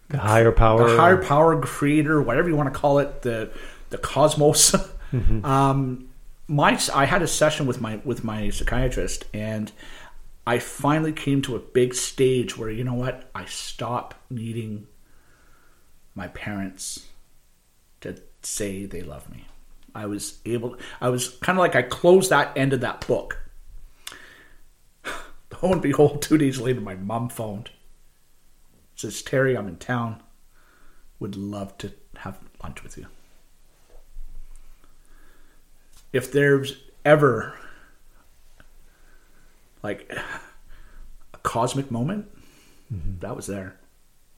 [0.09, 0.87] The higher power.
[0.87, 3.51] the higher power creator, whatever you want to call it, the
[3.89, 4.75] the cosmos.
[5.43, 6.09] um,
[6.47, 9.71] my I had a session with my with my psychiatrist, and
[10.45, 14.85] I finally came to a big stage where you know what I stop needing
[16.15, 17.05] my parents
[18.01, 19.45] to say they love me.
[19.93, 20.77] I was able.
[20.99, 23.37] I was kind of like I closed that end of that book.
[25.61, 27.69] Lo and behold, two days later, my mom phoned.
[28.95, 30.21] Says Terry, I'm in town.
[31.19, 33.07] Would love to have lunch with you.
[36.11, 37.57] If there's ever
[39.83, 40.11] like
[41.33, 42.27] a cosmic moment,
[42.93, 43.19] mm-hmm.
[43.19, 43.77] that was there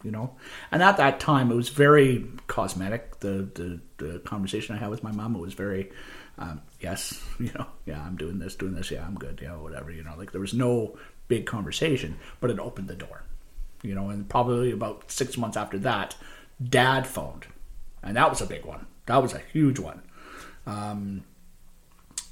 [0.04, 0.36] you know?
[0.72, 3.20] And at that time it was very cosmetic.
[3.20, 5.91] The the, the conversation i had with my mom it was very
[6.38, 9.91] um, yes you know yeah i'm doing this doing this yeah i'm good yeah whatever
[9.91, 10.14] you know?
[10.18, 13.24] Like there was no big conversation but it opened the door
[13.84, 14.10] you know?
[14.10, 16.16] And probably about six months after that
[16.64, 17.45] dad phoned.
[18.04, 18.86] And that was a big one.
[19.06, 20.02] That was a huge one.
[20.66, 21.24] Um,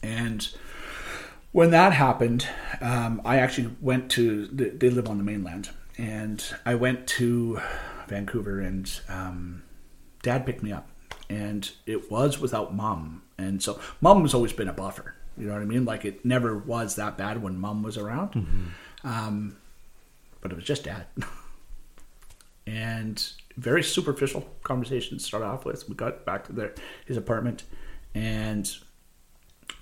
[0.03, 0.47] and
[1.51, 2.47] when that happened,
[2.81, 4.47] um, I actually went to.
[4.47, 7.59] They they live on the mainland, and I went to
[8.07, 9.63] Vancouver, and um,
[10.21, 10.87] Dad picked me up,
[11.29, 15.15] and it was without Mom, and so Mom has always been a buffer.
[15.37, 15.85] You know what I mean?
[15.85, 18.73] Like it never was that bad when Mom was around,
[19.03, 19.57] um,
[20.41, 21.07] but it was just Dad,
[22.67, 23.27] and
[23.57, 25.87] very superficial conversation to start off with.
[25.87, 26.73] We got back to their
[27.05, 27.63] his apartment,
[28.13, 28.69] and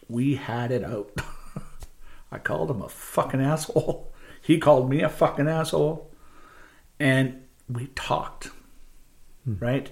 [0.07, 1.11] we had it out.
[2.31, 4.12] I called him a fucking asshole.
[4.43, 6.11] He called me a fucking asshole.
[6.99, 8.49] And we talked.
[9.45, 9.89] Right?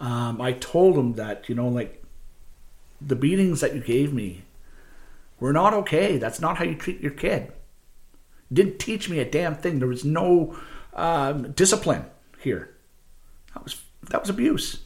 [0.00, 2.02] Um, I told him that, you know, like
[3.00, 4.42] the beatings that you gave me
[5.38, 6.16] were not okay.
[6.16, 7.52] That's not how you treat your kid.
[8.52, 9.78] Didn't teach me a damn thing.
[9.78, 10.58] There was no
[10.94, 12.06] um, discipline
[12.40, 12.74] here.
[13.52, 14.80] That was that was abuse.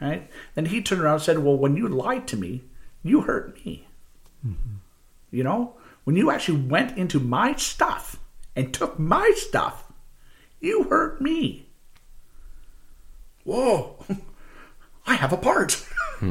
[0.00, 0.30] Right?
[0.54, 2.62] Then he turned around and said, Well, when you lied to me,
[3.02, 3.86] you hurt me.
[5.30, 5.74] You know,
[6.06, 8.20] when you actually went into my stuff
[8.54, 9.92] and took my stuff,
[10.60, 11.66] you hurt me.
[13.42, 13.98] Whoa,
[15.06, 15.84] I have a part.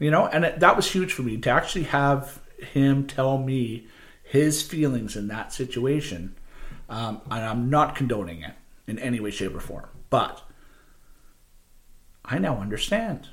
[0.00, 2.40] You know, and it, that was huge for me to actually have
[2.72, 3.86] him tell me
[4.24, 6.34] his feelings in that situation.
[6.88, 8.54] Um, and I'm not condoning it
[8.86, 10.42] in any way, shape, or form, but
[12.24, 13.28] I now understand.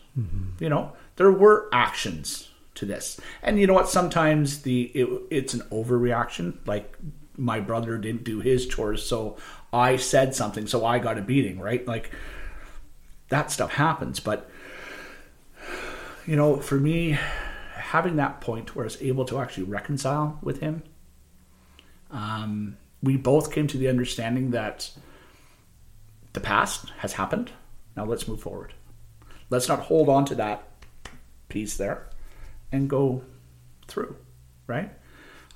[0.60, 2.47] You know, there were actions
[2.78, 3.90] to this, and you know what?
[3.90, 6.58] Sometimes the it, it's an overreaction.
[6.66, 6.96] Like
[7.36, 9.38] my brother didn't do his chores, so
[9.74, 11.60] I said something, so I got a beating.
[11.60, 11.86] Right?
[11.86, 12.12] Like
[13.30, 14.50] that stuff happens, but
[16.26, 17.18] you know, for me,
[17.74, 20.84] having that point where I was able to actually reconcile with him,
[22.12, 24.92] um, we both came to the understanding that
[26.34, 27.52] the past has happened.
[27.96, 28.74] Now let's move forward.
[29.50, 30.68] Let's not hold on to that
[31.50, 32.10] piece there
[32.72, 33.24] and go
[33.88, 34.16] through,
[34.68, 34.92] right?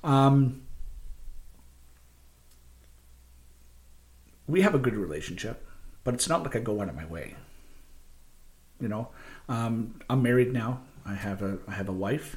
[0.02, 0.62] Um,
[4.46, 5.66] we have a good relationship,
[6.04, 7.34] but it's not like I go out of my way.
[8.80, 9.08] You know,
[9.48, 10.80] um, I'm married now.
[11.06, 12.36] I have a I have a wife.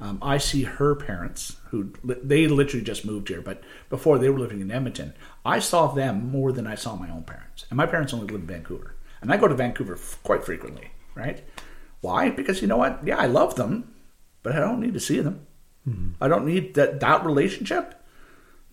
[0.00, 4.38] Um, I see her parents, who they literally just moved here, but before they were
[4.38, 5.12] living in Edmonton.
[5.44, 8.42] I saw them more than I saw my own parents, and my parents only live
[8.42, 10.92] in Vancouver, and I go to Vancouver f- quite frequently.
[11.16, 11.42] Right?
[12.00, 12.30] Why?
[12.30, 13.00] Because you know what?
[13.04, 13.92] Yeah, I love them,
[14.48, 15.46] but I don't need to see them.
[16.20, 17.94] I don't need that that relationship.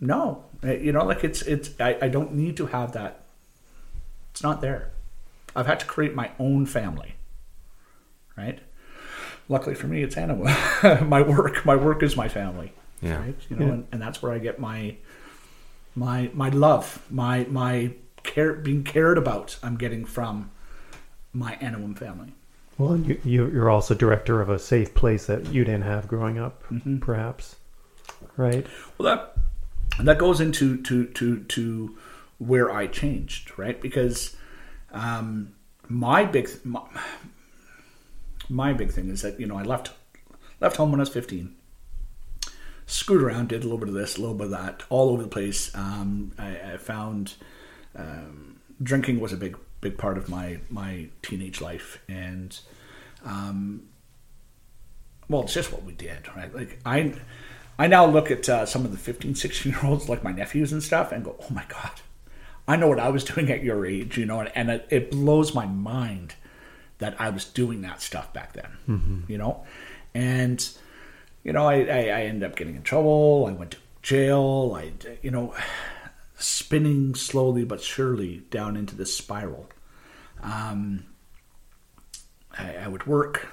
[0.01, 1.69] No, Uh, you know, like it's it's.
[1.79, 3.23] I, I don't need to have that.
[4.31, 4.91] It's not there.
[5.55, 7.15] I've had to create my own family.
[8.35, 8.59] Right.
[9.47, 11.07] Luckily for me, it's Anawim.
[11.15, 11.65] my work.
[11.65, 12.73] My work is my family.
[13.01, 13.17] Yeah.
[13.19, 13.35] Right.
[13.49, 13.71] You know, Yeah.
[13.73, 14.97] and, and that's where I get my
[15.95, 19.57] my my love, my my care, being cared about.
[19.63, 20.51] I'm getting from
[21.31, 22.33] my Anawim family.
[22.77, 26.37] Well, you, you, you're also director of a safe place that you didn't have growing
[26.37, 26.97] up, Mm-hmm.
[26.97, 27.55] perhaps,
[28.35, 28.65] right?
[28.97, 29.37] Well, that
[30.03, 31.97] that goes into to to to
[32.37, 33.79] where I changed, right?
[33.79, 34.35] Because
[34.91, 35.53] um,
[35.87, 36.81] my big my,
[38.49, 39.91] my big thing is that you know I left
[40.59, 41.55] left home when I was fifteen.
[42.87, 45.23] Screwed around, did a little bit of this, a little bit of that, all over
[45.23, 45.73] the place.
[45.73, 47.33] Um, I, I found
[47.95, 52.59] um, drinking was a big big part of my my teenage life, and
[53.23, 53.83] um,
[55.29, 56.53] well, it's just what we did, right?
[56.53, 57.13] Like I,
[57.77, 60.71] I now look at uh, some of the 15, 16 year olds, like my nephews
[60.71, 61.91] and stuff, and go, oh my god,
[62.67, 65.11] I know what I was doing at your age, you know, and, and it, it
[65.11, 66.33] blows my mind
[66.97, 68.71] that I was doing that stuff back then,
[69.27, 69.65] you know,
[70.15, 70.67] and
[71.43, 73.45] you know, I, I I ended up getting in trouble.
[73.47, 74.75] I went to jail.
[74.75, 75.53] I, you know,
[76.37, 79.69] spinning slowly but surely down into this spiral.
[80.45, 81.05] Um,
[82.57, 83.47] I, I would work,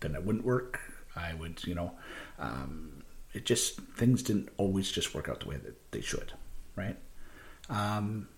[0.00, 0.80] then I wouldn't work.
[1.16, 1.92] I would, you know,
[2.38, 6.32] um, it just things didn't always just work out the way that they should,
[6.76, 6.96] right?
[7.70, 8.28] Um,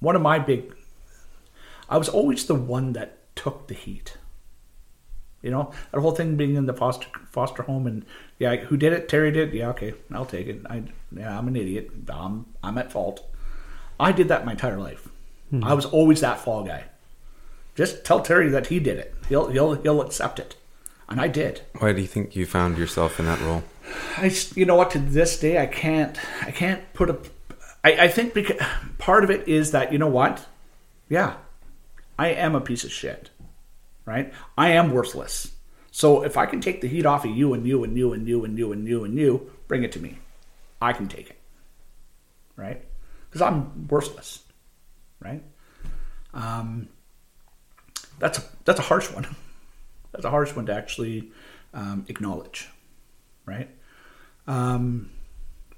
[0.00, 0.74] one of my big,
[1.88, 4.18] I was always the one that took the heat.
[5.42, 8.04] You know, that whole thing being in the foster foster home and
[8.38, 9.08] yeah, who did it?
[9.08, 9.52] Terry did.
[9.52, 10.62] Yeah, okay, I'll take it.
[10.68, 10.82] I
[11.14, 11.90] yeah, I'm an idiot.
[12.08, 13.24] I'm I'm at fault.
[14.00, 15.08] I did that my entire life.
[15.62, 16.84] I was always that fall guy.
[17.76, 19.14] Just tell Terry that he did it.
[19.28, 20.56] He'll he'll he'll accept it,
[21.08, 21.60] and I did.
[21.78, 23.62] Why do you think you found yourself in that role?
[24.16, 27.18] I you know what to this day I can't I can't put a
[27.84, 28.60] I, I think because
[28.98, 30.46] part of it is that you know what?
[31.08, 31.34] Yeah.
[32.18, 33.30] I am a piece of shit
[34.06, 34.32] right?
[34.56, 35.52] I am worthless.
[35.90, 38.26] So if I can take the heat off of you and you and you and
[38.26, 40.18] you and you and you and you bring it to me.
[40.80, 41.38] I can take it
[42.56, 42.82] right?
[43.28, 44.42] Because I'm worthless
[45.20, 45.42] right?
[46.32, 46.88] Um
[48.18, 49.26] that's a that's a harsh one
[50.12, 51.30] that's a harsh one to actually
[51.74, 52.68] um, acknowledge
[53.46, 53.70] right?
[54.46, 55.10] Um,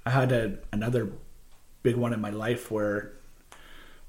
[0.05, 1.13] I had a, another
[1.83, 3.13] big one in my life where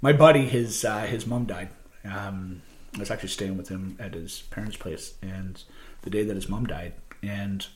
[0.02, 1.70] my buddy, his uh, his mom died.
[2.06, 2.62] Um,
[2.96, 5.62] I was actually staying with him at his parents' place, and
[6.02, 7.68] the day that his mom died, and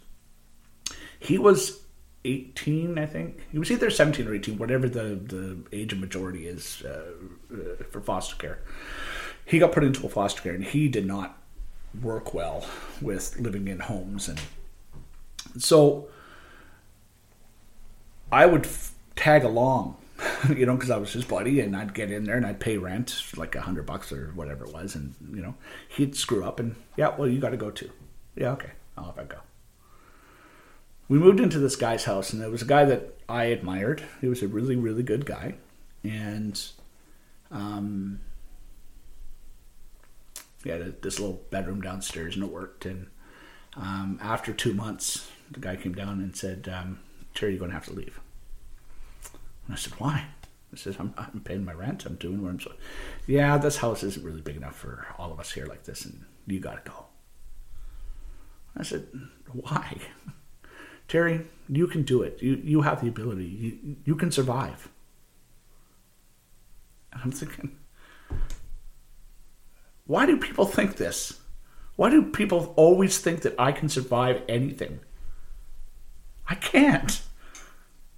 [1.19, 1.81] he was
[2.25, 3.45] 18, I think.
[3.51, 7.11] He was either 17 or 18, whatever the, the age of majority is uh,
[7.53, 8.59] uh, for foster care.
[9.45, 11.37] He got put into a foster care, and he did not
[12.01, 12.65] work well
[13.01, 14.39] with living in homes and
[15.57, 16.07] so
[18.31, 19.97] I would f- tag along,
[20.49, 22.77] you know, because I was his buddy, and I'd get in there and I'd pay
[22.77, 25.55] rent, like a hundred bucks or whatever it was, and you know,
[25.89, 27.91] he'd screw up, and yeah, well, you got to go too.
[28.35, 29.37] Yeah, okay, I'll have I go.
[31.09, 34.03] We moved into this guy's house, and there was a guy that I admired.
[34.21, 35.55] He was a really, really good guy,
[36.03, 36.59] and
[37.51, 38.21] um,
[40.63, 42.85] he had this little bedroom downstairs, and it worked.
[42.85, 43.07] And
[43.75, 46.99] um, after two months, the guy came down and said, um,
[47.33, 48.19] "Terry, you're going to have to leave."
[49.65, 50.25] And I said, "Why?"
[50.71, 52.05] I said, I'm, "I'm paying my rent.
[52.05, 52.73] I'm doing what I'm so."
[53.27, 56.23] Yeah, this house isn't really big enough for all of us here like this, and
[56.47, 57.05] you got to go.
[58.77, 59.07] I said,
[59.51, 59.97] "Why?"
[61.07, 62.41] Terry, you can do it.
[62.41, 63.45] You you have the ability.
[63.45, 64.89] You you can survive.
[67.11, 67.77] And I'm thinking,
[70.05, 71.39] why do people think this?
[71.95, 74.99] Why do people always think that I can survive anything?
[76.47, 77.21] I can't.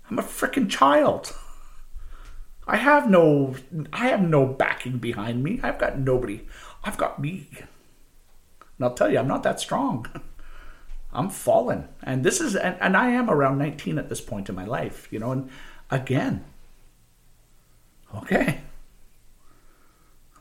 [0.09, 1.35] I'm a freaking child.
[2.67, 3.55] I have no
[3.93, 5.59] I have no backing behind me.
[5.61, 6.41] I've got nobody.
[6.83, 7.47] I've got me.
[7.59, 10.07] And I'll tell you, I'm not that strong.
[11.13, 11.87] I'm fallen.
[12.01, 15.07] And this is and, and I am around 19 at this point in my life,
[15.11, 15.49] you know, and
[15.91, 16.43] again.
[18.15, 18.61] Okay.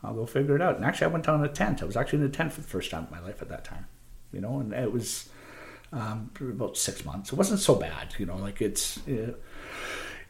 [0.05, 0.75] I'll go figure it out.
[0.75, 1.81] And actually, I went down a tent.
[1.81, 3.63] I was actually in a tent for the first time in my life at that
[3.63, 3.87] time,
[4.31, 5.29] you know, and it was
[5.91, 7.31] um, about six months.
[7.31, 9.33] It wasn't so bad, you know, like it's, uh,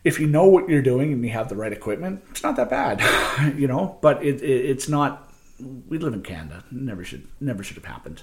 [0.04, 2.70] if you know what you're doing and you have the right equipment, it's not that
[2.70, 3.02] bad,
[3.58, 5.32] you know, but it, it, it's not,
[5.88, 6.64] we live in Canada.
[6.72, 8.22] Never should, never should have happened,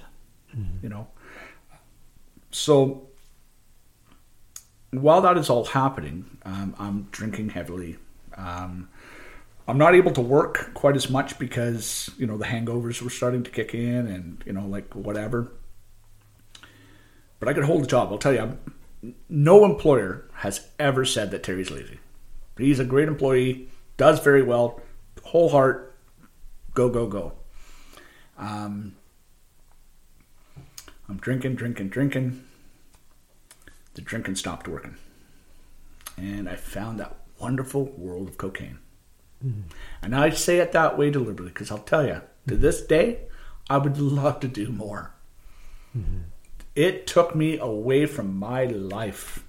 [0.81, 1.07] you know.
[2.51, 3.09] So
[4.91, 7.97] while that is all happening, um, I'm drinking heavily.
[8.37, 8.89] Um,
[9.67, 13.43] I'm not able to work quite as much because you know the hangovers were starting
[13.43, 15.53] to kick in, and you know like whatever.
[17.39, 18.09] But I could hold a job.
[18.11, 21.99] I'll tell you, I'm, no employer has ever said that Terry's lazy.
[22.57, 24.81] He's a great employee, does very well,
[25.23, 25.95] whole heart,
[26.73, 27.33] go go go.
[28.37, 28.95] Um,
[31.07, 32.43] I'm drinking, drinking, drinking.
[33.93, 34.97] The drinking stopped working,
[36.17, 38.79] and I found that wonderful world of cocaine.
[40.01, 43.19] And I say it that way deliberately because I'll tell you, to this day,
[43.69, 45.13] I would love to do more.
[46.75, 49.45] It took me away from my life.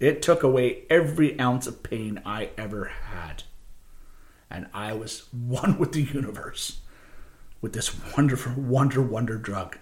[0.00, 3.44] It took away every ounce of pain I ever had.
[4.50, 6.80] And I was one with the universe
[7.64, 9.78] with this wonderful, wonder, wonder drug.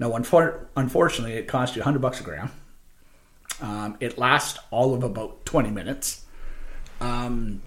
[0.00, 2.50] Now, unfor- unfortunately, it cost you 100 bucks a gram.
[3.60, 6.24] Um, it lasts all of about 20 minutes.
[7.00, 7.62] Um,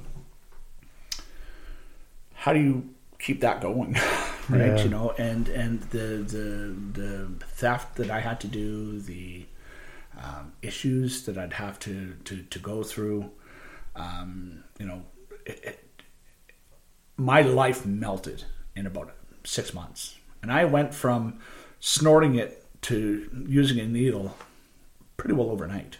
[2.44, 2.90] how do you
[3.20, 3.96] keep that going?
[4.50, 4.84] Right Yeah.
[4.84, 9.46] you know and and the the the theft that i had to do the
[10.22, 13.32] um, issues that i'd have to to, to go through
[13.96, 15.00] um, you know
[15.46, 16.04] it, it,
[17.16, 18.44] my life melted
[18.76, 19.14] in about
[19.46, 20.02] six months.
[20.42, 21.40] And i went from
[21.80, 23.00] snorting it to
[23.48, 24.36] using a needle
[25.16, 26.00] pretty well overnight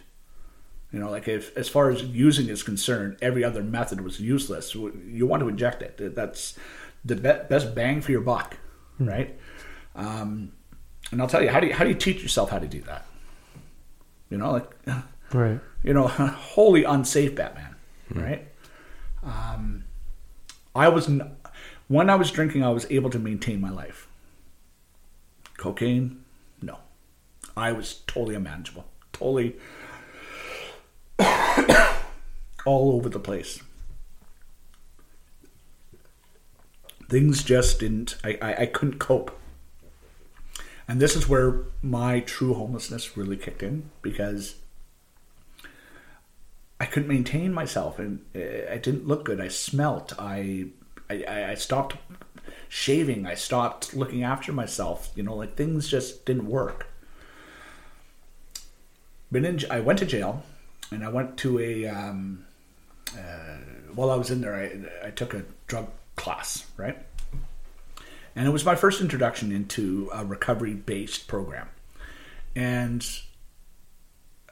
[0.94, 4.76] you know, like if as far as using is concerned, every other method was useless.
[4.76, 6.14] You want to inject it.
[6.14, 6.56] That's
[7.04, 8.56] the be- best bang for your buck,
[9.00, 9.36] right?
[9.96, 10.52] Um,
[11.10, 12.80] and I'll tell you how do you how do you teach yourself how to do
[12.82, 13.06] that?
[14.30, 14.70] You know, like
[15.32, 15.58] Right.
[15.82, 16.06] you know,
[16.54, 17.74] wholly unsafe Batman,
[18.14, 18.46] right?
[19.24, 19.84] Um,
[20.76, 21.36] I was n-
[21.88, 24.06] when I was drinking, I was able to maintain my life.
[25.56, 26.22] Cocaine,
[26.62, 26.78] no,
[27.56, 29.56] I was totally unmanageable, totally
[32.64, 33.60] all over the place.
[37.08, 38.16] Things just didn't.
[38.24, 39.38] I, I, I couldn't cope.
[40.88, 44.56] And this is where my true homelessness really kicked in because
[46.80, 49.40] I couldn't maintain myself and uh, I didn't look good.
[49.40, 50.12] I smelt.
[50.18, 50.66] I,
[51.08, 51.96] I, I stopped
[52.68, 53.26] shaving.
[53.26, 55.10] I stopped looking after myself.
[55.14, 56.88] You know, like things just didn't work.
[59.30, 60.42] Been in, I went to jail
[60.94, 62.44] and I went to a, um,
[63.12, 63.56] uh,
[63.94, 66.96] while I was in there, I, I took a drug class, right?
[68.36, 71.68] And it was my first introduction into a recovery based program.
[72.56, 73.06] And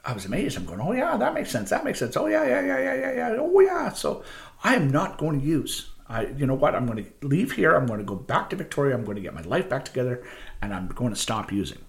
[0.05, 0.57] I was amazed.
[0.57, 1.69] I'm going, oh yeah, that makes sense.
[1.69, 2.15] That makes sense.
[2.17, 3.35] Oh yeah, yeah, yeah, yeah, yeah, yeah.
[3.39, 3.91] Oh yeah.
[3.93, 4.23] So
[4.63, 5.89] I am not going to use.
[6.09, 6.75] I, you know what?
[6.75, 7.73] I'm going to leave here.
[7.73, 8.95] I'm going to go back to Victoria.
[8.95, 10.23] I'm going to get my life back together,
[10.61, 11.79] and I'm going to stop using.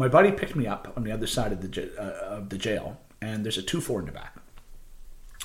[0.00, 2.98] My buddy picked me up on the other side of the uh, of the jail,
[3.20, 4.34] and there's a two four in the back.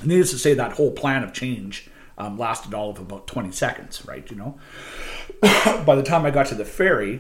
[0.01, 4.05] Needless to say, that whole plan of change um, lasted all of about 20 seconds,
[4.05, 4.31] right?
[4.31, 4.57] You know,
[5.85, 7.19] by the time I got to the ferry,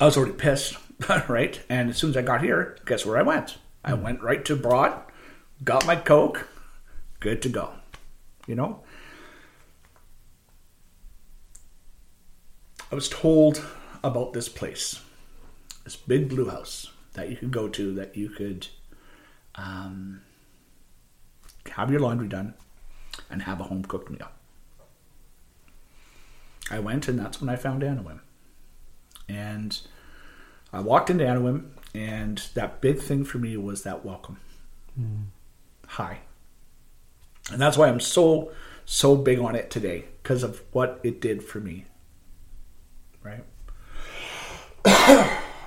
[0.00, 0.76] I was already pissed,
[1.28, 1.60] right?
[1.68, 3.58] And as soon as I got here, guess where I went?
[3.84, 4.96] I went right to Broad,
[5.64, 6.46] got my Coke,
[7.18, 7.72] good to go.
[8.46, 8.84] You know?
[12.92, 13.64] I was told
[14.04, 15.00] about this place,
[15.86, 18.66] this big blue house that you could go to, that you could
[19.54, 20.20] um,
[21.70, 22.54] have your laundry done
[23.30, 24.28] and have a home cooked meal.
[26.72, 28.18] I went, and that's when I found Anawim.
[29.28, 29.80] And
[30.72, 34.38] I walked into Anawim, and that big thing for me was that welcome.
[35.86, 36.18] Hi.
[37.52, 38.50] And that's why I'm so,
[38.84, 41.84] so big on it today, because of what it did for me.
[43.22, 43.44] Right?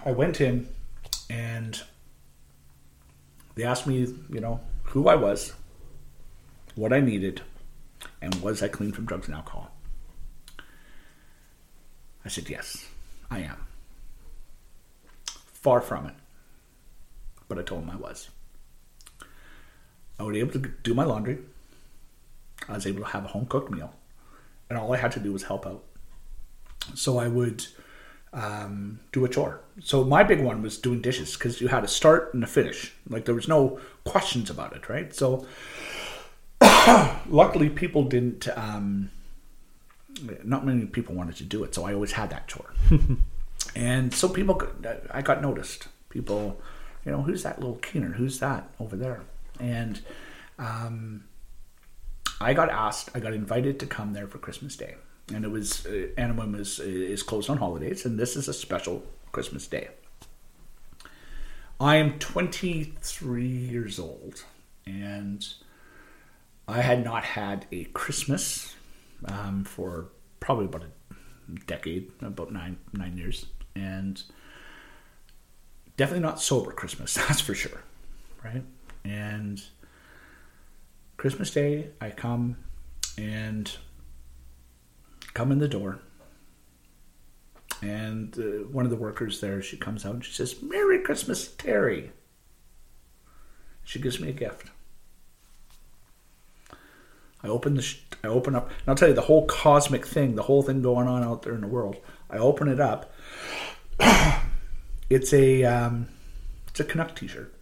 [0.06, 0.68] I went in,
[1.30, 1.82] and
[3.56, 5.54] they asked me, you know, who I was,
[6.76, 7.42] what I needed,
[8.22, 9.72] and was I clean from drugs and alcohol.
[12.26, 12.86] I said, yes,
[13.30, 13.58] I am.
[15.26, 16.16] Far from it.
[17.48, 18.30] But I told them I was.
[20.20, 21.40] I was able to do my laundry.
[22.68, 23.94] I was able to have a home cooked meal.
[24.70, 25.84] And all I had to do was help out.
[26.94, 27.66] So I would
[28.34, 29.62] um, do a chore.
[29.82, 32.94] So my big one was doing dishes because you had a start and a finish.
[33.10, 35.14] Like there was no questions about it, right?
[35.16, 35.46] So
[37.30, 39.12] luckily people didn't um,
[40.44, 42.74] not many people wanted to do it so i always had that chore
[43.76, 46.60] and so people could- i got noticed people
[47.06, 49.22] you know who's that little keener who's that over there
[49.60, 50.02] and
[50.58, 51.24] um,
[52.42, 54.96] i got asked i got invited to come there for christmas day
[55.34, 59.04] and it was uh, Anawim is is closed on holidays and this is a special
[59.32, 59.90] christmas day
[61.80, 64.44] i am 23 years old
[64.86, 65.46] and
[66.70, 68.76] I had not had a Christmas
[69.26, 74.22] um, for probably about a decade, about nine nine years, and
[75.98, 77.82] definitely not sober Christmas, that's for sure,
[78.44, 78.64] right?
[79.04, 79.62] And
[81.18, 82.58] Christmas Day, I come
[83.18, 83.76] and
[85.40, 86.00] come in the door,
[87.82, 91.48] and uh, one of the workers there, she comes out and she says, "Merry Christmas,
[91.54, 92.12] Terry."
[93.86, 94.70] She gives me a gift.
[97.42, 100.36] I open the, sh- I open up, and I'll tell you the whole cosmic thing,
[100.36, 101.96] the whole thing going on out there in the world.
[102.30, 103.14] I open it up.
[105.10, 106.10] it's a, um,
[106.68, 107.54] it's a Canuck T-shirt.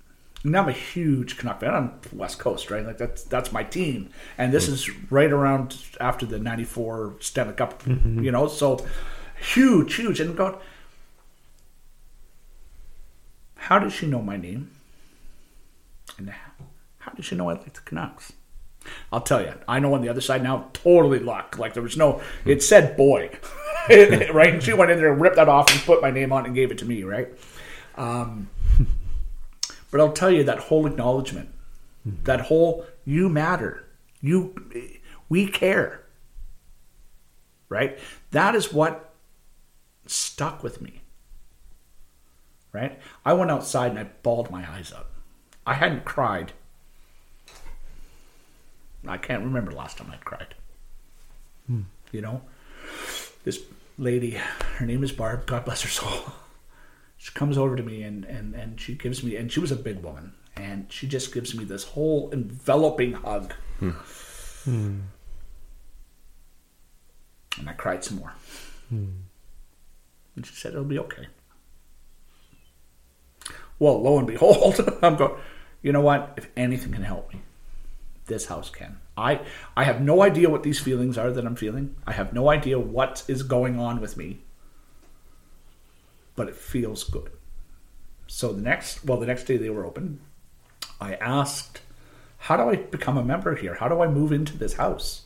[0.44, 1.74] And I'm a huge Canuck fan.
[1.74, 2.86] I'm West Coast, right?
[2.86, 7.84] Like that's that's my team, and this is right around after the '94 Stanley Cup,
[7.88, 8.48] you know.
[8.48, 8.86] So
[9.40, 10.60] huge, huge, and God,
[13.56, 14.72] how did she know my name?
[16.18, 16.34] And
[17.00, 18.34] how did she know I like the Canucks?
[19.12, 21.58] I'll tell you, I know on the other side now, totally luck.
[21.58, 23.38] Like there was no, it said boy,
[23.90, 24.54] right?
[24.54, 26.48] And she went in there and ripped that off and put my name on it
[26.48, 27.28] and gave it to me, right?
[27.96, 28.50] Um,
[29.92, 31.50] but I'll tell you that whole acknowledgement,
[32.24, 33.86] that whole you matter,
[34.22, 34.56] you,
[35.30, 36.04] we care,
[37.70, 37.98] right?
[38.32, 39.14] That is what
[40.06, 41.02] stuck with me,
[42.72, 43.00] right?
[43.26, 45.08] I went outside and I bawled my eyes out.
[45.66, 46.54] I hadn't cried
[49.08, 50.56] I can't remember the last time I'd cried.
[51.68, 51.82] Hmm.
[52.12, 52.42] You know,
[53.44, 53.62] this
[53.98, 54.40] lady,
[54.78, 55.46] her name is Barb.
[55.46, 56.34] God bless her soul.
[57.18, 59.76] She comes over to me and and and she gives me, and she was a
[59.76, 63.54] big woman, and she just gives me this whole enveloping hug.
[63.80, 65.00] Hmm.
[67.60, 68.34] And I cried some more.
[70.36, 71.28] And she said, "It'll be okay."
[73.80, 75.40] Well, lo and behold, I'm going.
[75.82, 76.34] You know what?
[76.38, 77.42] If anything can help me,
[78.26, 79.00] this house can.
[79.16, 79.42] I
[79.76, 81.96] I have no idea what these feelings are that I'm feeling.
[82.06, 84.40] I have no idea what is going on with me.
[86.38, 87.32] But it feels good.
[88.28, 90.22] So the next well the next day they were open,
[91.02, 91.82] I asked,
[92.38, 93.76] how do I become a member here?
[93.76, 95.26] How do I move into this house?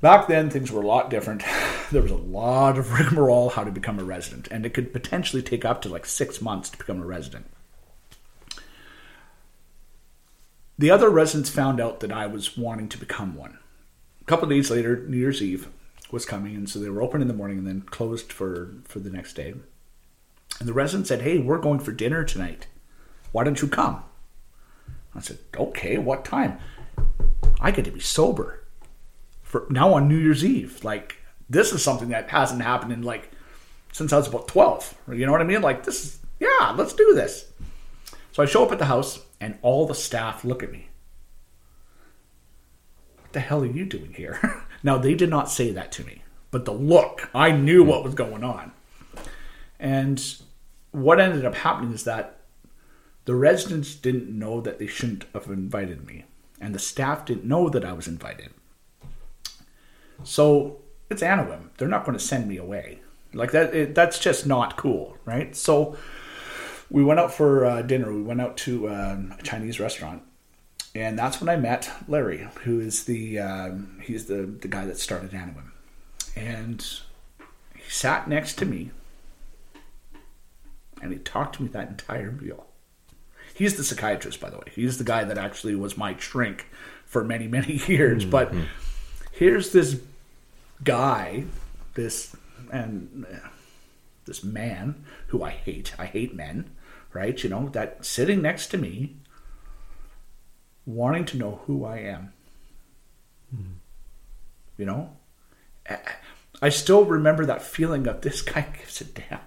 [0.00, 1.44] Back then things were a lot different.
[1.92, 5.42] There was a lot of rigmarole how to become a resident, and it could potentially
[5.42, 7.46] take up to like six months to become a resident.
[10.78, 13.58] The other residents found out that I was wanting to become one.
[14.22, 15.68] A couple of days later, New Year's Eve
[16.10, 18.98] was coming, and so they were open in the morning and then closed for, for
[18.98, 19.54] the next day.
[20.58, 22.66] And the resident said, Hey, we're going for dinner tonight.
[23.32, 24.02] Why don't you come?
[25.14, 26.58] I said, Okay, what time?
[27.60, 28.64] I get to be sober
[29.42, 30.82] for now on New Year's Eve.
[30.84, 31.16] Like,
[31.48, 33.30] this is something that hasn't happened in like
[33.94, 34.94] since I was about 12.
[35.12, 35.62] You know what I mean?
[35.62, 37.46] Like, this is, yeah, let's do this.
[38.32, 40.88] So I show up at the house, and all the staff look at me.
[43.20, 44.64] What the hell are you doing here?
[44.82, 48.14] now, they did not say that to me, but the look, I knew what was
[48.14, 48.72] going on.
[49.78, 50.20] And
[50.94, 52.38] what ended up happening is that
[53.24, 56.24] the residents didn't know that they shouldn't have invited me,
[56.60, 58.50] and the staff didn't know that I was invited.
[60.22, 61.70] So it's Anawim.
[61.76, 63.00] They're not going to send me away.
[63.32, 63.74] Like that.
[63.74, 65.56] It, that's just not cool, right?
[65.56, 65.96] So
[66.88, 68.12] we went out for uh, dinner.
[68.12, 70.22] We went out to um, a Chinese restaurant,
[70.94, 74.98] and that's when I met Larry, who is the um, he's the the guy that
[74.98, 75.72] started Anawim,
[76.36, 76.86] and
[77.74, 78.92] he sat next to me,
[81.04, 82.66] and he talked to me that entire meal.
[83.54, 84.64] He's the psychiatrist, by the way.
[84.74, 86.66] He's the guy that actually was my shrink
[87.04, 88.24] for many many years.
[88.24, 88.52] But
[89.30, 90.00] here's this
[90.82, 91.44] guy,
[91.94, 92.34] this
[92.72, 93.48] and uh,
[94.24, 95.94] this man who I hate.
[95.98, 96.70] I hate men,
[97.12, 97.40] right?
[97.44, 99.14] You know, that sitting next to me,
[100.86, 102.32] wanting to know who I am.
[104.76, 105.10] You know,
[105.88, 105.98] I-
[106.62, 109.38] I still remember that feeling of this guy gives a damn.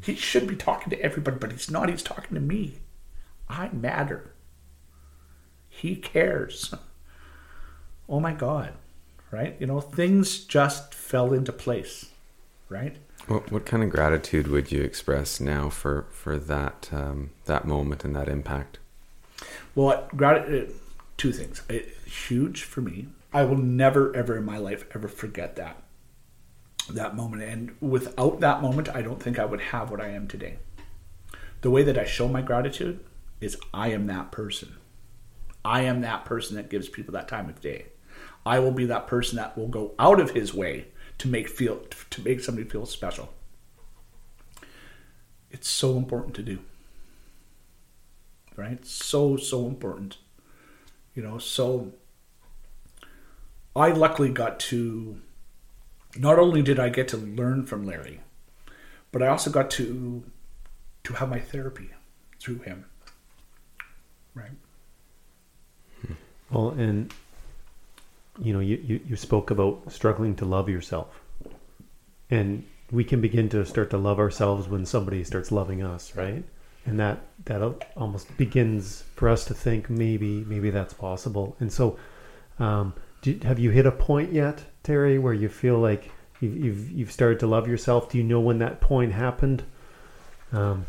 [0.00, 1.88] He should be talking to everybody, but he's not.
[1.88, 2.78] He's talking to me.
[3.48, 4.32] I matter.
[5.68, 6.74] He cares.
[8.08, 8.74] Oh my God.
[9.30, 9.56] Right?
[9.58, 12.10] You know, things just fell into place.
[12.68, 12.96] Right?
[13.26, 18.04] What, what kind of gratitude would you express now for for that um, that moment
[18.04, 18.78] and that impact?
[19.74, 20.72] Well, grat- uh,
[21.16, 21.62] two things.
[21.68, 23.08] It, huge for me.
[23.32, 25.82] I will never, ever in my life ever forget that
[26.90, 27.42] that moment.
[27.42, 30.58] And without that moment, I don't think I would have what I am today.
[31.62, 33.04] The way that I show my gratitude
[33.40, 34.76] is I am that person.
[35.64, 37.86] I am that person that gives people that time of day.
[38.44, 40.86] I will be that person that will go out of his way
[41.18, 41.80] to make feel
[42.10, 43.32] to make somebody feel special.
[45.50, 46.60] It's so important to do
[48.56, 48.84] right?
[48.84, 50.16] So, so important.
[51.14, 51.92] You know, so
[53.74, 55.20] I luckily got to,
[56.18, 58.20] not only did I get to learn from Larry,
[59.12, 60.22] but I also got to
[61.04, 61.90] to have my therapy
[62.40, 62.84] through him.
[64.34, 64.50] Right.
[66.50, 67.12] Well, and
[68.40, 71.20] you know, you, you, you spoke about struggling to love yourself.
[72.30, 76.44] And we can begin to start to love ourselves when somebody starts loving us, right?
[76.84, 77.62] And that that
[77.96, 81.56] almost begins for us to think maybe maybe that's possible.
[81.58, 81.98] And so,
[82.58, 86.90] um, do, have you hit a point yet, Terry, where you feel like you've, you've
[86.92, 88.08] you've started to love yourself?
[88.08, 89.64] Do you know when that point happened?
[90.52, 90.86] Um,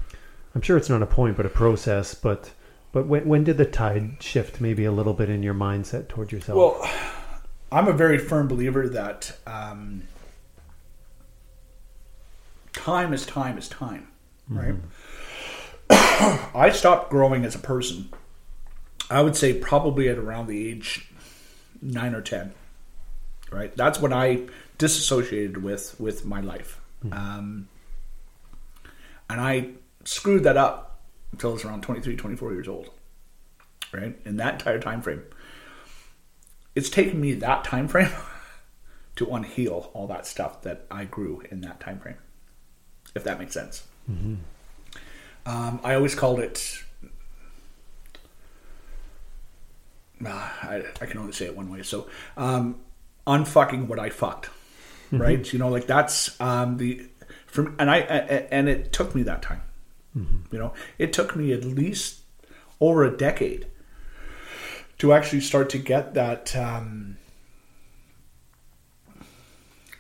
[0.54, 2.14] I'm sure it's not a point, but a process.
[2.14, 2.52] But
[2.92, 6.32] but when when did the tide shift maybe a little bit in your mindset toward
[6.32, 6.58] yourself?
[6.58, 6.92] Well,
[7.72, 10.04] I'm a very firm believer that um,
[12.74, 14.10] time is time is time,
[14.48, 14.76] right?
[15.90, 18.10] I stopped growing as a person.
[19.10, 21.10] I would say probably at around the age
[21.82, 22.54] nine or ten,
[23.52, 23.76] right?
[23.76, 24.48] That's what I
[24.78, 26.80] disassociated with with my life,
[27.12, 27.68] um,
[29.30, 29.72] and I
[30.04, 31.02] screwed that up
[31.32, 32.90] until I was around 23, 24 years old,
[33.92, 34.18] right?
[34.26, 35.24] In that entire time frame
[36.78, 38.12] it's taken me that time frame
[39.16, 42.18] to unheal all that stuff that I grew in that time frame.
[43.16, 43.84] If that makes sense.
[45.48, 46.84] Um, I always called it.
[50.24, 51.82] Ah, I, I can only say it one way.
[51.82, 52.08] So,
[52.38, 52.80] um,
[53.28, 54.50] unfucking what I fucked,
[55.12, 55.54] right?
[55.54, 57.08] You know, like that's um, the
[57.46, 59.62] from, and I, and it took me that time.
[60.52, 62.22] You know, it took me at least
[62.80, 63.68] over a decade
[64.98, 67.18] to actually start to get that um,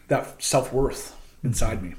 [0.07, 1.93] that self worth inside me,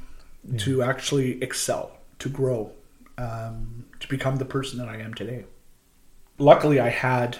[0.58, 2.72] to actually excel, to grow,
[3.16, 5.44] um, to become the person that I am today.
[6.38, 7.38] Luckily, I had,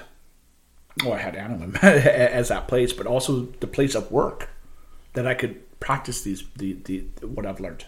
[1.05, 4.51] well, I had Anawim as that place, but also the place of work
[5.15, 7.87] that I could practice these the, the what I've learned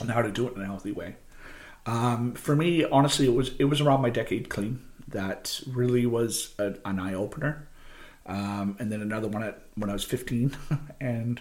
[0.00, 1.16] and how to do it in a healthy way.
[1.86, 6.54] Um, for me, honestly, it was it was around my decade clean that really was
[6.58, 7.68] a, an eye opener,
[8.26, 10.56] um, and then another one at when I was fifteen,
[11.00, 11.40] and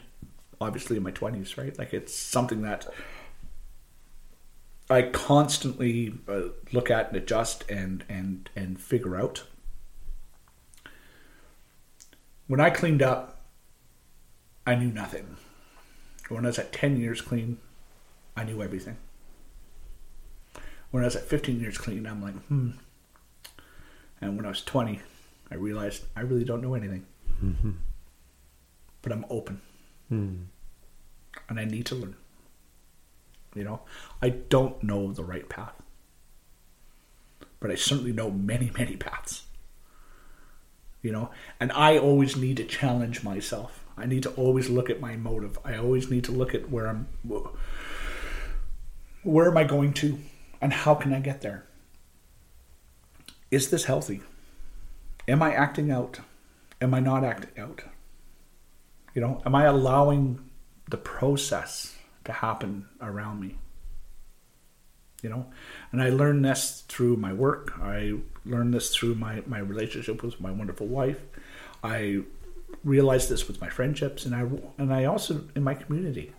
[0.59, 1.57] obviously in my twenties.
[1.57, 2.87] Right, like it's something that
[4.89, 9.43] I constantly uh, look at and adjust and and and figure out.
[12.53, 13.41] When I cleaned up,
[14.67, 15.37] I knew nothing.
[16.29, 17.57] When I was at ten years clean,
[18.37, 18.97] I knew everything
[20.93, 22.69] when I was at 15 years clean, I'm like, hmm.
[24.21, 25.01] And when I was 20,
[25.49, 27.07] I realized I really don't know anything.
[29.01, 29.59] But I'm open.
[31.49, 32.15] And I need to learn.
[33.55, 33.81] You know,
[34.21, 35.73] I don't know the right path.
[37.59, 39.45] But I certainly know many, many paths.
[41.03, 43.85] You know, and I always need to challenge myself.
[43.95, 45.59] I need to always look at my motive.
[45.63, 47.07] I always need to look at where I'm
[49.23, 50.17] where am I going to
[50.61, 51.65] and how can I get there?
[53.51, 54.21] Is this healthy?
[55.27, 56.19] Am I acting out?
[56.81, 57.83] Am I not acting out?
[59.13, 60.39] You know, am I allowing
[60.89, 63.57] the process to happen around me?
[65.23, 65.45] You know,
[65.91, 67.73] and I learned this through my work.
[67.81, 71.21] I learned this through my, my relationship with my wonderful wife.
[71.83, 72.23] I
[72.83, 74.41] realized this with my friendships, and I
[74.77, 76.33] and I also in my community.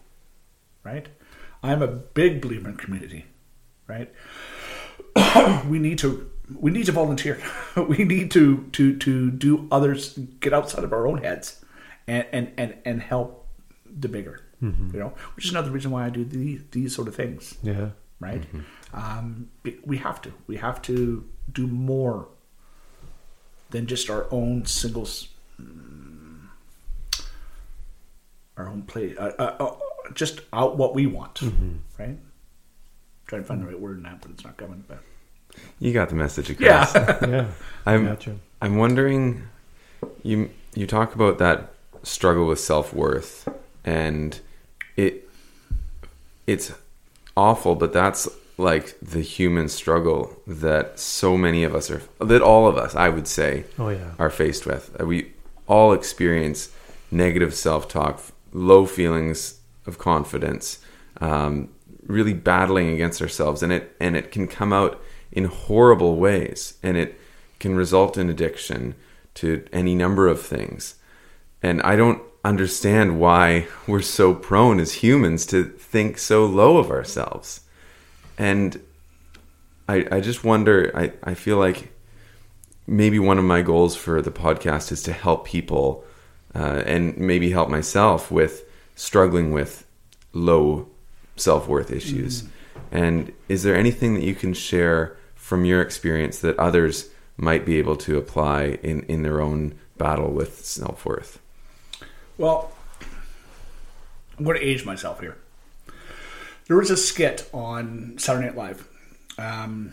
[0.85, 1.09] Right,
[1.63, 3.25] I'm a big believer in community
[3.87, 4.11] right?
[5.69, 7.41] we need to we need to volunteer.
[7.89, 11.65] we need to to to do others get outside of our own heads
[12.07, 13.47] and and and, and help
[13.87, 14.41] the bigger.
[14.63, 14.95] Mm-hmm.
[14.95, 17.57] You know, which is another reason why I do these these sort of things.
[17.63, 17.91] yeah.
[18.25, 18.45] Right?
[18.95, 19.51] Um,
[19.85, 20.33] we have to.
[20.47, 22.29] We have to do more
[23.71, 25.29] than just our own singles.
[25.61, 26.47] mm,
[28.57, 29.75] Our own play, uh, uh, uh,
[30.15, 31.41] just out what we want,
[31.99, 32.17] right?
[33.27, 34.85] Trying to find the right word in that, but it's not coming.
[34.87, 35.01] But
[35.81, 36.95] You got the message across.
[36.95, 37.47] yeah, Yeah.
[37.85, 38.37] I'm Gotcha.
[38.63, 39.49] I'm wondering
[40.23, 41.73] you you talk about that
[42.03, 43.49] struggle with self-worth
[43.85, 44.39] and
[44.97, 45.29] it
[46.47, 46.73] it's
[47.37, 52.69] awful but that's like the human struggle that so many of us are that all
[52.69, 54.13] of us I would say Oh yeah.
[54.19, 54.95] are faced with.
[55.01, 55.33] Uh, We
[55.67, 56.71] all experience
[57.11, 58.21] negative self-talk,
[58.53, 60.79] low feelings of confidence,
[61.21, 61.69] um,
[62.07, 65.01] really battling against ourselves, and it and it can come out
[65.33, 67.19] in horrible ways, and it
[67.59, 68.95] can result in addiction
[69.35, 70.95] to any number of things.
[71.63, 76.91] And I don't understand why we're so prone as humans to think so low of
[76.91, 77.63] ourselves.
[78.37, 78.81] And
[79.89, 81.93] I, I just wonder, I, I feel like
[82.87, 86.05] maybe one of my goals for the podcast is to help people
[86.55, 88.65] uh, and maybe help myself with
[88.95, 89.87] struggling with
[90.33, 90.89] low
[91.37, 92.45] self worth issues
[92.95, 97.79] And is there anything that you can share from your experience that others might be
[97.79, 101.41] able to apply in, in their own battle with self worth?
[102.39, 102.73] Well,
[104.39, 105.37] I'm going to age myself here.
[106.67, 108.89] There was a skit on Saturday Night Live.
[109.39, 109.93] Um,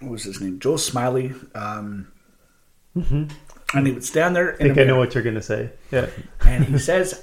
[0.00, 0.58] what was his name?
[0.60, 1.32] Joe Smiley.
[1.54, 2.08] Um,
[3.74, 4.54] And he would stand there.
[4.54, 5.70] I think I know what you're going to say.
[5.92, 6.06] Yeah.
[6.44, 7.22] And he says,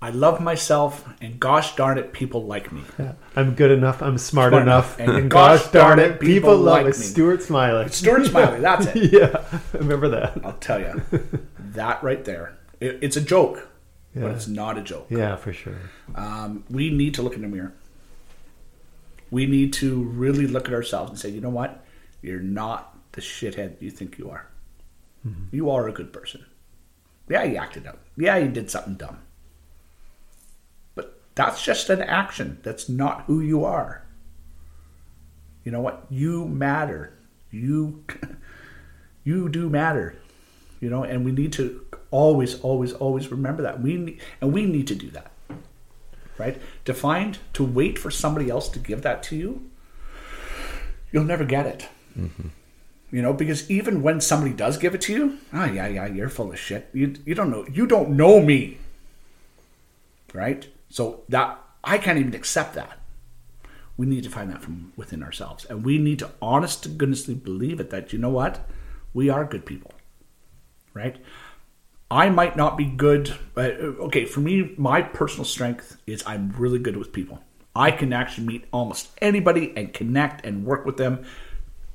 [0.00, 3.12] "I love myself, and gosh darn it, people like me." yeah.
[3.36, 4.02] I'm good enough.
[4.02, 4.98] I'm smart, Smart enough.
[4.98, 6.92] enough, And, gosh darn it, people, love like me.
[6.92, 7.88] Stuart Smalley.
[7.90, 8.60] Stuart Smalley.
[8.60, 9.12] That's it.
[9.12, 9.44] yeah.
[9.74, 10.40] I remember that.
[10.42, 11.02] I'll tell you,
[11.58, 12.56] that right there.
[12.80, 13.67] It, it's a joke,
[14.18, 14.26] Yeah.
[14.26, 15.06] but it's not a joke.
[15.10, 15.78] Yeah, for sure.
[16.14, 17.72] Um, we need to look in the mirror.
[19.30, 21.84] We need to really look at ourselves and say, you know what?
[22.22, 24.46] You're not the shithead you think you are.
[25.50, 26.46] You are a good person.
[27.28, 27.98] Yeah, you acted out.
[28.16, 29.18] Yeah, you did something dumb.
[30.94, 32.58] But that's just an action.
[32.62, 34.06] That's not who you are.
[35.64, 36.06] You know what?
[36.08, 37.12] You matter.
[37.50, 38.04] You
[39.24, 40.16] you do matter.
[40.80, 43.80] You know, and we need to always, always, always remember that.
[43.80, 45.30] We need, and we need to do that
[46.38, 46.60] right?
[46.84, 49.70] To find, to wait for somebody else to give that to you,
[51.12, 51.88] you'll never get it.
[52.16, 52.48] Mm-hmm.
[53.10, 56.28] You know, because even when somebody does give it to you, oh yeah, yeah, you're
[56.28, 56.88] full of shit.
[56.92, 58.78] You you don't know you don't know me,
[60.34, 60.66] right?
[60.90, 62.98] So that I can't even accept that.
[63.96, 67.42] We need to find that from within ourselves, and we need to honest to goodnessly
[67.42, 68.68] believe it that you know what,
[69.14, 69.92] we are good people,
[70.92, 71.16] right?
[72.10, 73.36] I might not be good.
[73.56, 73.60] Uh,
[74.06, 77.42] okay, for me, my personal strength is I'm really good with people.
[77.76, 81.24] I can actually meet almost anybody and connect and work with them.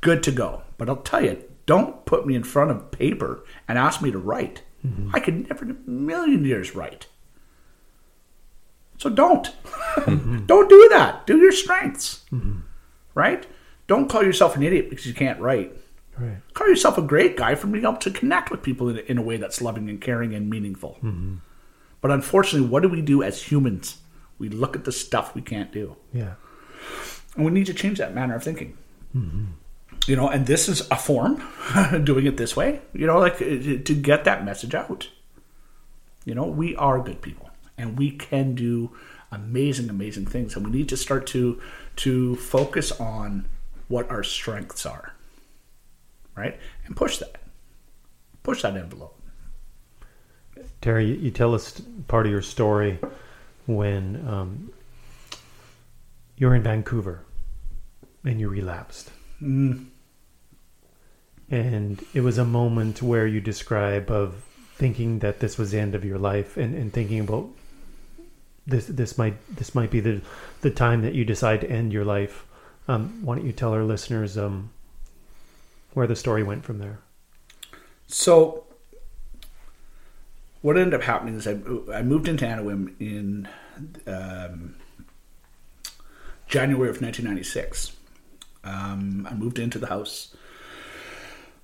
[0.01, 0.61] Good to go.
[0.77, 4.19] But I'll tell you, don't put me in front of paper and ask me to
[4.19, 4.61] write.
[4.85, 5.15] Mm-hmm.
[5.15, 7.07] I could never in a million years write.
[8.97, 9.51] So don't.
[9.95, 10.45] Mm-hmm.
[10.45, 11.25] don't do that.
[11.25, 12.23] Do your strengths.
[12.31, 12.59] Mm-hmm.
[13.15, 13.47] Right?
[13.87, 15.75] Don't call yourself an idiot because you can't write.
[16.17, 16.37] Right.
[16.53, 19.17] Call yourself a great guy for being able to connect with people in a, in
[19.17, 20.97] a way that's loving and caring and meaningful.
[21.03, 21.35] Mm-hmm.
[22.01, 23.97] But unfortunately, what do we do as humans?
[24.37, 25.95] We look at the stuff we can't do.
[26.11, 26.33] Yeah.
[27.35, 28.77] And we need to change that manner of thinking.
[29.15, 29.45] Mm-hmm.
[30.05, 31.41] You know, and this is a form
[32.03, 35.07] doing it this way, you know, like uh, uh, to get that message out.
[36.25, 38.91] You know, we are good people and we can do
[39.31, 40.55] amazing, amazing things.
[40.55, 41.61] And we need to start to
[41.97, 43.47] to focus on
[43.87, 45.13] what our strengths are.
[46.35, 46.59] Right?
[46.85, 47.37] And push that.
[48.41, 49.19] Push that envelope.
[50.81, 52.99] Terry, you, you tell us part of your story
[53.65, 54.71] when um,
[56.37, 57.23] you were in Vancouver
[58.25, 59.11] and you relapsed.
[61.49, 64.43] And it was a moment where you describe of
[64.75, 67.47] thinking that this was the end of your life and, and thinking about
[68.65, 70.21] this this might this might be the
[70.61, 72.45] the time that you decide to end your life.
[72.87, 74.71] Um, why don't you tell our listeners um,
[75.93, 76.99] where the story went from there?
[78.07, 78.65] So,
[80.61, 81.57] what ended up happening is I,
[81.93, 83.47] I moved into Anawim in
[84.07, 84.75] um,
[86.47, 87.93] January of 1996.
[88.63, 90.35] Um, I moved into the house.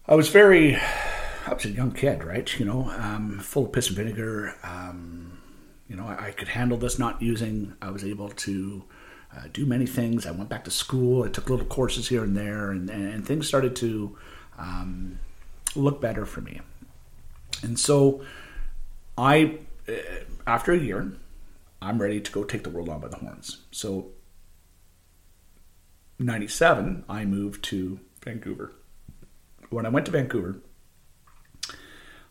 [0.08, 2.60] I was very, I was a young kid, right?
[2.60, 4.56] You know, um, full of piss and vinegar.
[4.64, 5.40] Um,
[5.88, 7.76] you know, I, I could handle this not using.
[7.82, 8.84] I was able to
[9.36, 10.26] uh, do many things.
[10.26, 11.24] I went back to school.
[11.24, 14.18] I took little courses here and there, and, and, things started to
[14.58, 15.20] um,
[15.76, 16.62] look better for me.
[17.62, 18.22] And so,
[19.18, 19.94] I, uh,
[20.48, 21.14] after a year,
[21.82, 23.62] I'm ready to go take the world on by the horns.
[23.72, 24.08] So,
[26.18, 28.74] 97, I moved to Vancouver.
[29.70, 30.62] When I went to Vancouver,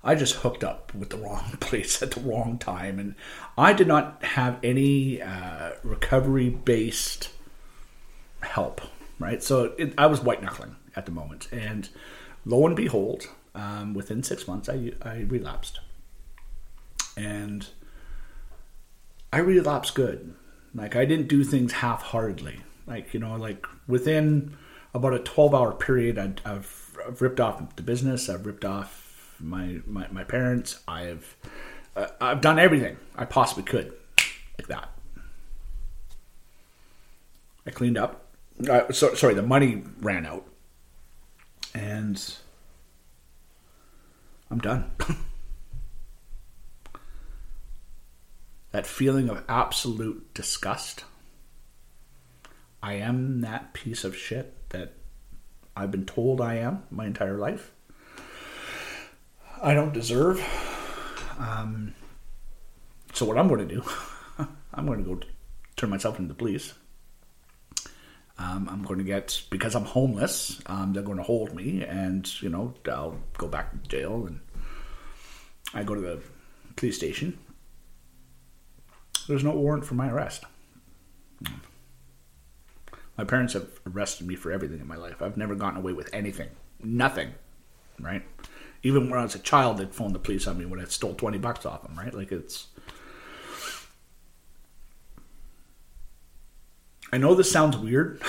[0.03, 3.15] I just hooked up with the wrong place at the wrong time, and
[3.57, 7.31] I did not have any uh, recovery based
[8.41, 8.81] help.
[9.19, 11.89] Right, so it, I was white knuckling at the moment, and
[12.45, 15.81] lo and behold, um, within six months, I I relapsed,
[17.17, 17.67] and
[19.33, 20.35] I relapsed good.
[20.73, 22.61] Like I didn't do things half heartedly.
[22.87, 24.57] Like you know, like within
[24.95, 28.29] about a twelve hour period, I'd, I've, I've ripped off the business.
[28.29, 29.08] I've ripped off
[29.41, 30.81] my my, my parents.
[30.87, 31.37] I've
[31.97, 33.93] uh, I've done everything I possibly could,
[34.59, 34.91] like that.
[37.67, 38.25] I cleaned up.
[38.69, 40.47] Uh, so, sorry, the money ran out,
[41.75, 42.35] and
[44.51, 44.91] I'm done.
[48.73, 51.05] that feeling of absolute disgust.
[52.83, 54.95] I am that piece of shit that
[55.77, 57.73] I've been told I am my entire life.
[59.63, 60.41] I don't deserve.
[61.39, 61.95] Um,
[63.13, 63.83] so what I'm going to do,
[64.75, 65.21] I'm going to go
[65.77, 66.75] turn myself into the police.
[68.39, 70.61] Um, I'm going to get because I'm homeless.
[70.67, 74.41] Um, they're going to hold me, and you know I'll go back to jail, and
[75.75, 76.21] I go to the
[76.77, 77.37] police station.
[79.27, 80.45] There's no warrant for my arrest.
[83.17, 85.21] My parents have arrested me for everything in my life.
[85.21, 86.49] I've never gotten away with anything,
[86.81, 87.35] nothing,
[87.99, 88.23] right?
[88.83, 91.15] Even when I was a child, they'd phone the police on me when I stole
[91.15, 92.15] twenty bucks off them, right?
[92.15, 92.69] Like it's.
[97.13, 98.23] I know this sounds weird,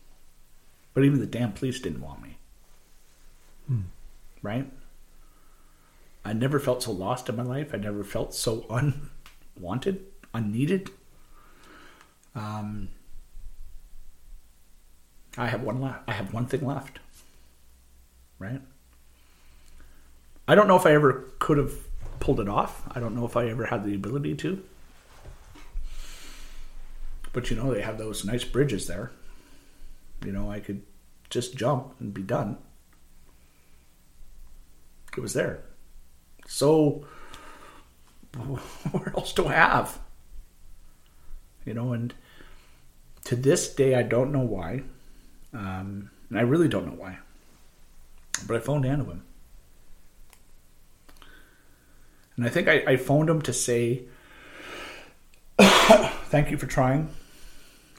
[0.94, 2.36] but even the damn police didn't want me.
[4.42, 4.70] Right?
[6.24, 7.70] I never felt so lost in my life.
[7.72, 10.90] I never felt so unwanted, unneeded.
[12.34, 12.88] Um,
[15.36, 16.02] I have one left.
[16.06, 17.00] I have one thing left.
[18.38, 18.60] Right?
[20.48, 21.74] I don't know if I ever could have
[22.20, 22.82] pulled it off.
[22.94, 24.62] I don't know if I ever had the ability to.
[27.32, 29.10] But you know, they have those nice bridges there.
[30.24, 30.82] You know, I could
[31.28, 32.58] just jump and be done.
[35.16, 35.62] It was there.
[36.46, 37.06] So,
[38.36, 39.98] where else do I have?
[41.64, 42.14] You know, and
[43.24, 44.82] to this day, I don't know why.
[45.52, 47.18] Um, and I really don't know why.
[48.46, 49.20] But I phoned Anawim.
[52.36, 54.04] And I think I, I phoned him to say,
[55.58, 57.08] thank you for trying,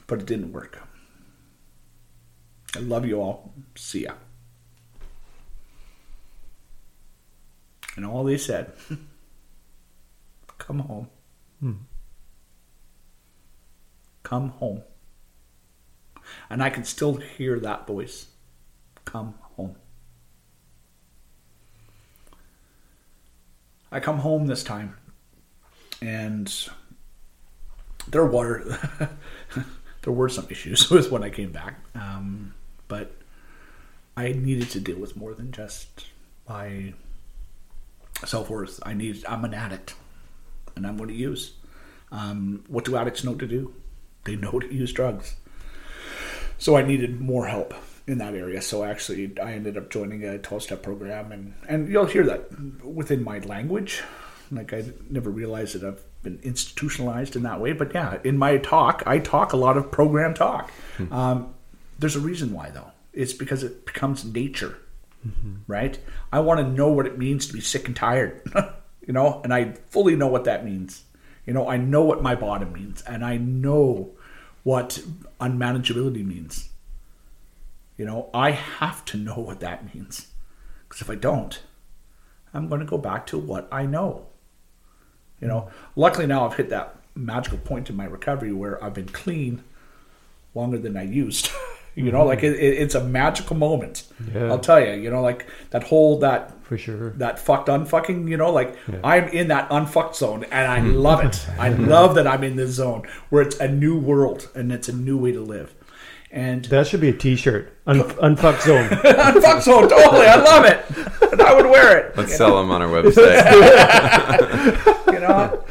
[0.06, 0.80] but it didn't work.
[2.76, 3.52] I love you all.
[3.74, 4.12] See ya.
[7.96, 8.72] And all they said,
[10.58, 11.08] come home.
[11.58, 11.72] Hmm.
[14.22, 14.82] Come home.
[16.48, 18.28] And I can still hear that voice.
[19.04, 19.74] Come home.
[23.90, 24.96] I come home this time,
[26.02, 26.52] and
[28.06, 28.78] there were
[30.02, 32.54] there were some issues with when I came back, um,
[32.86, 33.12] but
[34.16, 36.06] I needed to deal with more than just
[36.48, 36.92] my
[38.24, 38.80] self worth.
[38.84, 39.24] I need.
[39.26, 39.94] I'm an addict,
[40.76, 41.54] and I'm going to use.
[42.10, 43.74] Um, what do addicts know to do?
[44.24, 45.36] They know to use drugs.
[46.58, 47.74] So I needed more help
[48.08, 48.60] in that area.
[48.62, 52.50] So actually, I ended up joining a 12 step program, and and you'll hear that
[52.82, 54.02] within my language.
[54.50, 58.56] Like I never realized that I've been institutionalized in that way, but yeah, in my
[58.56, 60.72] talk, I talk a lot of program talk.
[61.12, 61.54] Um,
[61.98, 62.90] there's a reason why, though.
[63.12, 64.78] It's because it becomes nature,
[65.66, 65.98] right?
[66.32, 68.40] I want to know what it means to be sick and tired,
[69.06, 71.04] you know, and I fully know what that means.
[71.44, 74.16] You know, I know what my bottom means, and I know
[74.62, 75.00] what
[75.40, 76.68] unmanageability means.
[77.98, 80.28] You know, I have to know what that means.
[80.88, 81.60] Because if I don't,
[82.54, 84.26] I'm going to go back to what I know.
[85.40, 89.08] You know, luckily now I've hit that magical point in my recovery where I've been
[89.08, 89.62] clean
[90.54, 91.50] longer than I used.
[91.94, 94.04] you know, like it, it, it's a magical moment.
[94.32, 94.46] Yeah.
[94.46, 94.92] I'll tell you.
[94.92, 97.10] You know, like that whole that for sure.
[97.10, 100.96] that fucked unfucking, you know, like I'm in that unfucked zone and I mm-hmm.
[100.96, 101.46] love it.
[101.58, 104.92] I love that I'm in this zone where it's a new world and it's a
[104.92, 105.74] new way to live.
[106.30, 107.72] And That should be a T-shirt.
[107.86, 108.88] Un- unfucked zone.
[108.92, 110.84] unfucked zone, totally, I love it.
[111.32, 112.16] And I would wear it.
[112.16, 113.46] Let's sell them on our website.
[115.12, 115.64] you know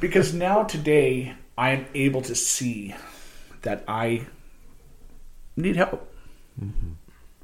[0.00, 2.94] because now today i am able to see
[3.62, 4.26] that i
[5.56, 6.12] need help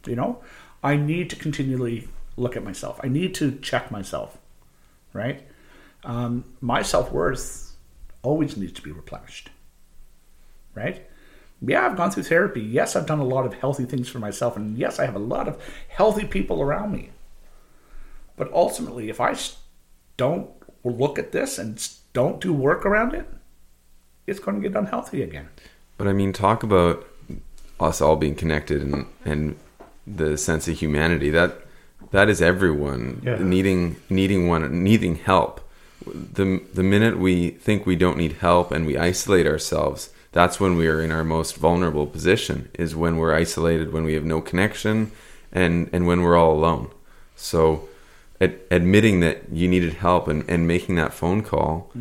[0.07, 0.43] you know
[0.83, 4.39] i need to continually look at myself i need to check myself
[5.13, 5.47] right
[6.05, 7.73] um, my self-worth
[8.23, 9.51] always needs to be replenished
[10.75, 11.07] right
[11.61, 14.57] yeah i've gone through therapy yes i've done a lot of healthy things for myself
[14.57, 17.11] and yes i have a lot of healthy people around me
[18.37, 19.37] but ultimately, if I
[20.17, 20.51] don't
[20.83, 21.81] look at this and
[22.13, 23.27] don't do work around it,
[24.27, 25.49] it's going to get unhealthy again.
[25.97, 27.07] But I mean, talk about
[27.79, 29.57] us all being connected and and
[30.05, 31.61] the sense of humanity that
[32.11, 33.39] that is everyone Yeah.
[33.39, 35.61] needing needing one needing help.
[36.05, 40.77] The the minute we think we don't need help and we isolate ourselves, that's when
[40.77, 42.69] we are in our most vulnerable position.
[42.75, 45.11] Is when we're isolated, when we have no connection,
[45.51, 46.91] and and when we're all alone.
[47.37, 47.89] So.
[48.41, 51.93] Ad, admitting that you needed help and, and making that phone call,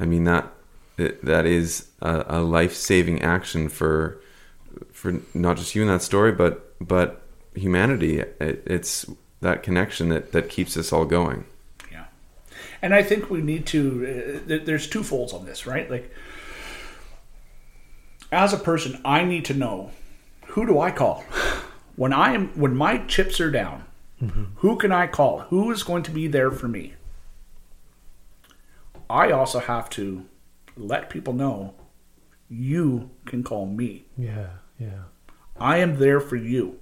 [0.00, 0.50] I mean that
[0.96, 4.18] that that is a, a life saving action for
[4.90, 7.20] for not just you in that story, but but
[7.54, 8.20] humanity.
[8.20, 9.04] It, it's
[9.42, 11.44] that connection that that keeps us all going.
[11.90, 12.04] Yeah.
[12.80, 15.90] And I think we need to, uh, there's two folds on this, right?
[15.90, 16.10] Like,
[18.32, 19.90] as a person, I need to know
[20.46, 21.24] who do I call?
[21.94, 23.84] When I am, when my chips are down,
[24.20, 24.44] mm-hmm.
[24.56, 25.40] who can I call?
[25.50, 26.94] Who is going to be there for me?
[29.08, 30.26] I also have to
[30.76, 31.74] let people know
[32.48, 34.06] you can call me.
[34.16, 34.48] Yeah,
[34.78, 35.04] yeah.
[35.60, 36.78] I am there for you.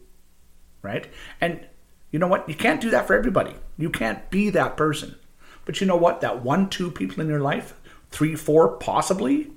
[0.83, 1.09] Right?
[1.41, 1.67] And
[2.11, 2.49] you know what?
[2.49, 3.55] You can't do that for everybody.
[3.77, 5.17] You can't be that person.
[5.65, 6.21] But you know what?
[6.21, 7.79] That one, two people in your life,
[8.11, 9.51] three, four, possibly,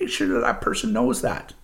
[0.00, 1.54] make sure that that person knows that.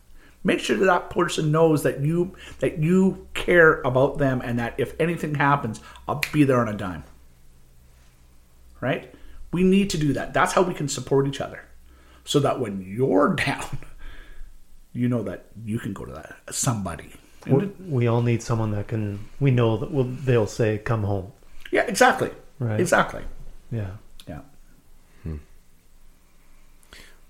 [0.42, 4.74] Make sure that that person knows that you that you care about them and that
[4.76, 7.04] if anything happens, I'll be there on a dime.
[8.80, 9.12] Right?
[9.52, 10.34] We need to do that.
[10.34, 11.64] That's how we can support each other.
[12.24, 13.78] So that when you're down,
[14.92, 17.12] you know that you can go to that somebody.
[17.46, 19.26] We, we all need someone that can.
[19.40, 21.32] We know that will they'll say, "Come home."
[21.70, 22.30] Yeah, exactly.
[22.58, 22.80] Right.
[22.80, 23.22] Exactly.
[23.70, 23.90] Yeah.
[24.26, 24.40] Yeah.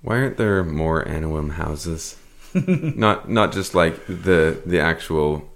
[0.04, 2.18] Why aren't there more Anawim houses?
[2.54, 5.50] not not just like the the actual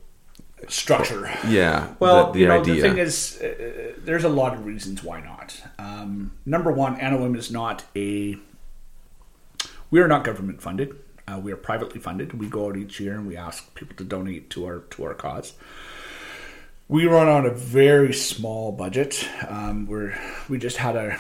[0.68, 1.30] Structure.
[1.46, 2.74] yeah Well, the, the you know, idea.
[2.74, 5.62] the thing is, uh, there's a lot of reasons why not.
[5.78, 8.38] Um, number one, Anawim is not a.
[9.90, 10.96] We are not government funded.
[11.26, 12.32] Uh, we are privately funded.
[12.40, 15.14] We go out each year and we ask people to donate to our to our
[15.14, 15.52] cause.
[16.88, 19.28] We run on a very small budget.
[19.46, 20.18] Um, we're
[20.48, 21.18] we just had our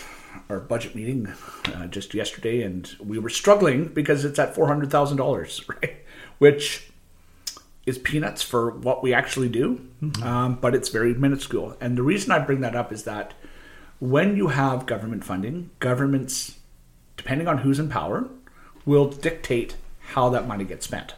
[0.48, 1.32] our budget meeting
[1.66, 5.96] uh, just yesterday, and we were struggling because it's at four hundred thousand dollars, right?
[6.38, 6.90] Which
[7.86, 9.80] is peanuts for what we actually do,
[10.22, 11.76] um, but it's very minuscule.
[11.80, 13.32] And the reason I bring that up is that
[13.98, 16.58] when you have government funding, governments,
[17.16, 18.28] depending on who's in power,
[18.84, 19.76] will dictate
[20.12, 21.14] how that money gets spent.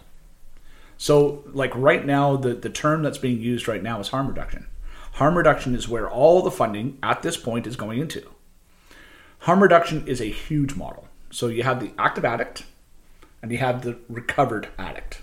[0.97, 4.67] So, like right now, the, the term that's being used right now is harm reduction.
[5.15, 8.23] Harm reduction is where all the funding at this point is going into.
[9.41, 11.09] Harm reduction is a huge model.
[11.31, 12.65] So you have the active addict
[13.43, 15.23] and you have the recovered addict.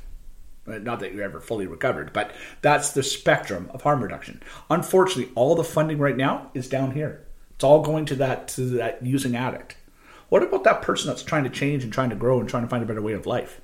[0.66, 2.32] Not that you're ever fully recovered, but
[2.62, 4.42] that's the spectrum of harm reduction.
[4.70, 7.26] Unfortunately, all the funding right now is down here.
[7.56, 9.78] It's all going to that to that using addict.
[10.30, 12.70] What about that person that's trying to change and trying to grow and trying to
[12.70, 13.62] find a better way of life?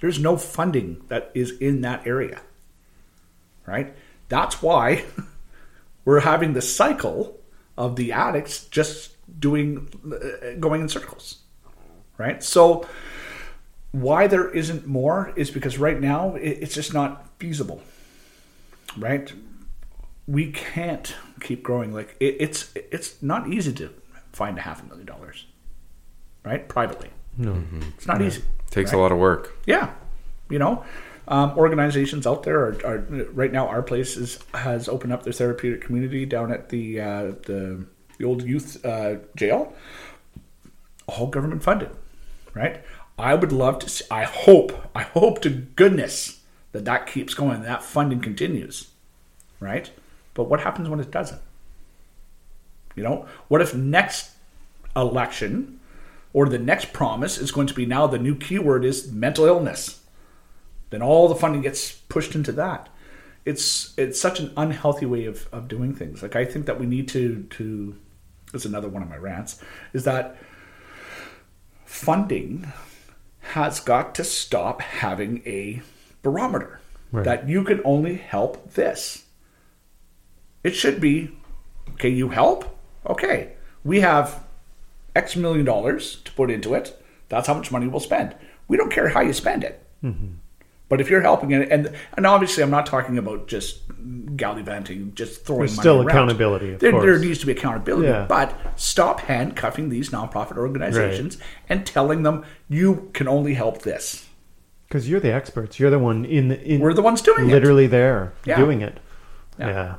[0.00, 2.40] There's no funding that is in that area.
[3.66, 3.94] Right?
[4.28, 5.04] That's why
[6.04, 7.38] we're having the cycle
[7.76, 11.38] of the addicts just doing uh, going in circles.
[12.16, 12.42] Right?
[12.42, 12.86] So
[13.92, 17.80] why there isn't more is because right now it's just not feasible
[18.98, 19.32] right
[20.26, 23.88] we can't keep growing like it, it's it's not easy to
[24.32, 25.46] find a half a million dollars
[26.44, 27.62] right privately No.
[27.96, 28.98] it's not easy takes right?
[28.98, 29.56] a lot of work.
[29.66, 29.92] yeah
[30.50, 30.84] you know
[31.28, 32.98] um, organizations out there are, are
[33.32, 37.22] right now our place is, has opened up their therapeutic community down at the uh,
[37.46, 37.84] the,
[38.18, 39.72] the old youth uh, jail
[41.06, 41.90] all government funded
[42.54, 42.82] right?
[43.18, 46.40] I would love to see i hope i hope to goodness
[46.72, 48.88] that that keeps going that funding continues
[49.60, 49.90] right?
[50.34, 51.40] But what happens when it doesn't?
[52.94, 54.32] You know what if next
[54.96, 55.80] election
[56.32, 60.00] or the next promise is going to be now the new keyword is mental illness?
[60.90, 62.88] Then all the funding gets pushed into that.
[63.44, 66.22] It's it's such an unhealthy way of, of doing things.
[66.22, 67.96] Like i think that we need to to
[68.54, 69.60] it's another one of my rants
[69.92, 70.36] is that
[71.84, 72.72] funding
[73.40, 75.82] has got to stop having a
[76.22, 76.80] barometer
[77.10, 77.24] Right.
[77.24, 79.24] that you can only help this.
[80.62, 81.30] It should be
[81.92, 82.78] okay you help?
[83.06, 83.52] Okay
[83.82, 84.44] we have
[85.16, 87.02] x million dollars to put into it.
[87.30, 88.34] That's how much money we'll spend.
[88.68, 90.34] We don't care how you spend it mm-hmm.
[90.88, 93.80] But if you're helping it and and obviously i'm not talking about just
[94.36, 96.08] gallivanting just throwing There's money still around.
[96.08, 98.26] accountability, of there, there needs to be accountability Yeah.
[98.28, 101.38] but stop handcuffing these nonprofit organizations
[101.68, 104.26] and telling them you can only help this
[104.88, 105.78] Because you're the experts.
[105.78, 108.56] You're the one in the in we're the ones doing it literally there Yeah.
[108.56, 108.98] doing it.
[109.58, 109.68] Yeah.
[109.68, 109.94] Yeah.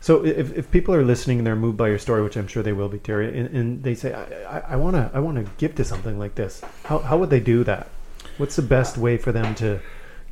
[0.00, 2.62] So if, if people are listening and they're moved by your story, which I'm sure
[2.62, 5.50] they will be, Terry, and, and they say, I, I want to I want to
[5.56, 7.88] give to something like this, how, how would they do that?
[8.36, 9.80] What's the best way for them to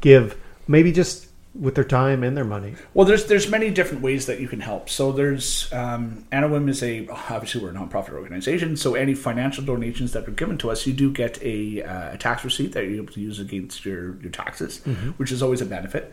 [0.03, 0.39] give,
[0.69, 2.74] maybe just with their time and their money?
[2.95, 4.89] Well, there's there's many different ways that you can help.
[4.89, 8.77] So there's um, Anawim is a obviously we're a nonprofit organization.
[8.77, 12.19] So any financial donations that are given to us, you do get a, uh, a
[12.19, 14.79] tax receipt that you're able to use against your your taxes,
[15.16, 16.12] which is always a benefit.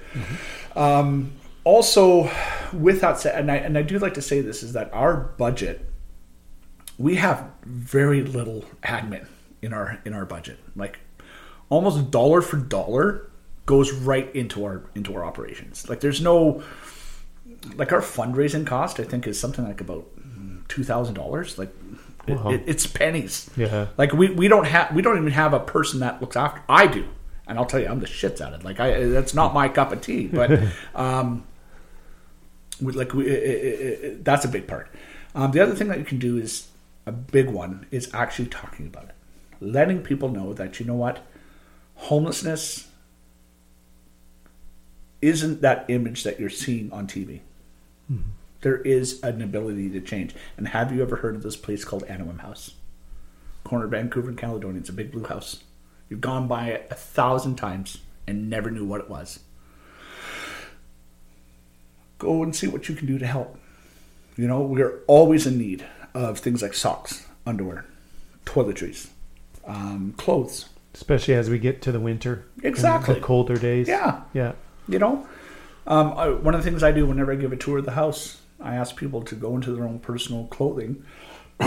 [0.76, 1.34] Um,
[1.64, 2.30] also,
[2.74, 5.16] with that said, and I and I do like to say this is that our
[5.16, 5.86] budget,
[6.98, 9.28] we have very little admin
[9.62, 10.60] in our in our budget.
[10.76, 11.00] Like
[11.70, 13.29] almost dollar for dollar
[13.70, 15.88] goes right into our into our operations.
[15.88, 16.64] Like there's no
[17.76, 19.00] like our fundraising cost.
[19.00, 20.08] I think is something like about
[20.70, 21.60] two thousand dollars.
[21.60, 21.70] Like
[22.28, 22.50] it, Wow.
[22.50, 23.48] it, it's pennies.
[23.56, 23.86] Yeah.
[23.96, 26.64] Like we, we don't have we don't even have a person that looks after.
[26.68, 27.06] I do,
[27.48, 28.64] and I'll tell you, I'm the shits at it.
[28.64, 30.26] Like I that's not my cup of tea.
[30.26, 30.60] But
[30.96, 31.44] um,
[32.82, 34.90] we, like we, it, it, that's a big part.
[35.36, 36.70] Um, the other thing that you can do is
[37.06, 39.16] a big one is actually talking about it,
[39.62, 41.20] letting people know that you know what,
[41.96, 42.89] homelessness
[45.22, 47.42] isn't that image that you're seeing on TV.
[48.62, 50.36] There is an ability to change.
[50.58, 52.74] And have you ever heard of this place called Anawim House?
[53.64, 54.80] Corner of Vancouver and Caledonia.
[54.80, 55.64] It's a big blue house.
[56.10, 59.40] You've gone by it a thousand times and never knew what it was.
[62.18, 63.58] Go and see what you can do to help.
[64.36, 67.86] You know, we're always in need of things like socks, underwear,
[68.46, 69.10] toiletries,
[69.66, 70.68] um, clothes.
[70.94, 72.46] Especially as we get to the winter.
[72.64, 73.16] Exactly.
[73.16, 73.88] The colder days.
[73.88, 74.24] Yeah.
[74.34, 74.54] Yeah.
[74.90, 75.28] You know,
[75.88, 77.92] um, I, one of the things I do whenever I give a tour of the
[77.92, 81.04] house, I ask people to go into their own personal clothing.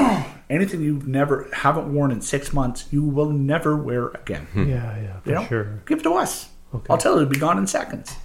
[0.50, 4.46] Anything you've never haven't worn in six months, you will never wear again.
[4.54, 4.64] Yeah,
[5.00, 5.64] yeah, for You know, sure.
[5.86, 6.48] give it to us.
[6.74, 6.86] Okay.
[6.90, 8.16] I'll tell you, it'll be gone in seconds.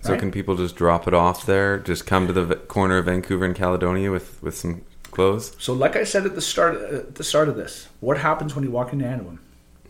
[0.00, 0.18] So Right.
[0.18, 1.78] can people just drop it off there?
[1.78, 4.82] Just come to the v- corner of Vancouver and Caledonia with with some
[5.12, 5.54] clothes.
[5.60, 8.56] So, like I said at the start, uh, at the start of this, what happens
[8.56, 9.38] when you walk into Anawim?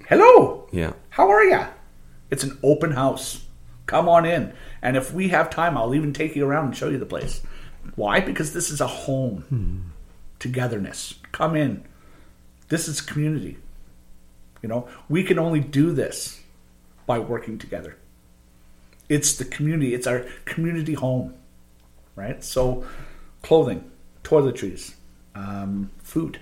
[0.07, 0.93] Hello, Yeah.
[1.11, 1.69] how are ya?
[2.31, 3.47] It's an open house.
[3.91, 4.53] Come on in,
[4.83, 7.43] and if we have time, I'll even take you around and show you the place.
[7.97, 8.21] Why?
[8.21, 9.93] Because this is a home,
[10.39, 11.17] togetherness.
[11.33, 11.83] Come in.
[12.69, 13.59] This is community.
[14.63, 16.41] You know, we can only do this
[17.05, 17.97] by working together.
[19.09, 19.93] It's the community.
[19.93, 21.35] It's our community home,
[22.15, 22.45] right?
[22.45, 22.87] So,
[23.43, 23.91] clothing,
[24.23, 24.95] toiletries,
[25.35, 26.39] um, food,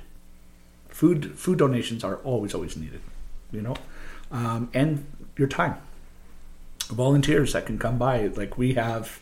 [0.90, 3.00] food, food donations are always, always needed.
[3.52, 3.76] You know,
[4.30, 5.06] um, and
[5.38, 5.76] your time.
[6.88, 9.20] Volunteers that can come by, like we have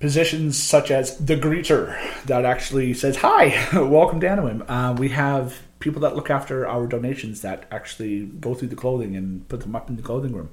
[0.00, 1.94] positions such as the greeter
[2.24, 4.64] that actually says hi welcome to Anawim.
[4.66, 9.14] Uh, we have people that look after our donations that actually go through the clothing
[9.14, 10.48] and put them up in the clothing room.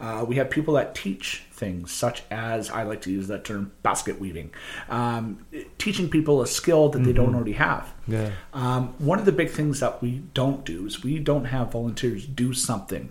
[0.00, 3.72] Uh, we have people that teach things such as i like to use that term
[3.82, 4.50] basket weaving.
[4.88, 5.46] Um,
[5.78, 7.92] teaching people a skill that they don't already have.
[8.06, 8.30] Yeah.
[8.52, 12.26] um, one of the big things that we don't do is we don't have volunteers
[12.26, 13.10] do something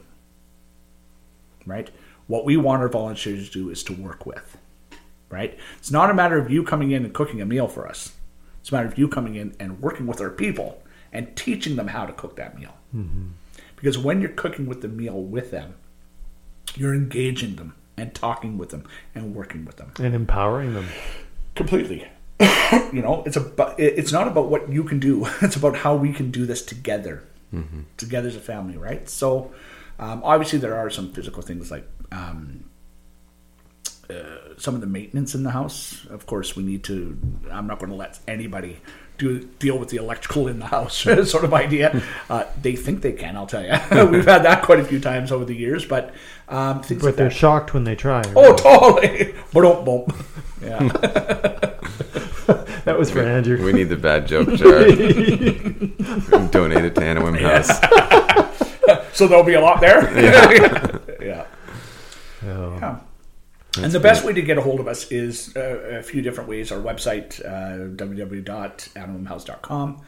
[1.65, 1.91] right
[2.27, 4.57] what we want our volunteers to do is to work with
[5.29, 5.57] right?
[5.77, 8.13] It's not a matter of you coming in and cooking a meal for us.
[8.61, 10.81] It's a matter of you coming in and working with our people
[11.11, 12.73] and teaching them how to cook that meal.
[13.75, 15.75] Because when you're cooking with the meal with them,
[16.75, 20.87] you're engaging them and talking with them and working with them And empowering them.
[21.55, 22.07] completely.
[22.93, 25.25] you know, it's about it's not about what you can do.
[25.41, 27.23] It's about how we can do this together,
[27.97, 29.09] together as a family, right?
[29.09, 29.51] So,
[29.99, 32.63] um, obviously, there are some physical things like um,
[34.09, 34.13] uh,
[34.57, 36.05] some of the maintenance in the house.
[36.09, 37.17] Of course, we need to.
[37.51, 38.79] I'm not going to let anybody
[39.17, 40.95] do deal with the electrical in the house,
[41.29, 42.01] sort of idea.
[42.29, 43.35] Uh, they think they can.
[43.35, 43.71] I'll tell you,
[44.11, 45.85] we've had that quite a few times over the years.
[45.85, 46.13] But
[46.47, 47.33] um, But like they're that.
[47.33, 48.21] shocked when they try.
[48.21, 48.33] right?
[48.35, 49.33] Oh, totally.
[49.53, 50.15] But bump.
[50.61, 50.79] Yeah.
[52.85, 53.63] that was for Andrew.
[53.63, 54.85] We need the bad joke jar.
[56.49, 57.79] Donate it to Anawim House.
[59.17, 60.03] so there'll be a lot there.
[60.19, 60.97] Yeah.
[61.21, 61.45] yeah.
[62.45, 62.77] Oh.
[62.79, 62.99] Yeah.
[63.83, 66.49] And the best way to get a hold of us is uh, a few different
[66.49, 66.71] ways.
[66.71, 70.01] Our website, uh, www.anawimhouse.com.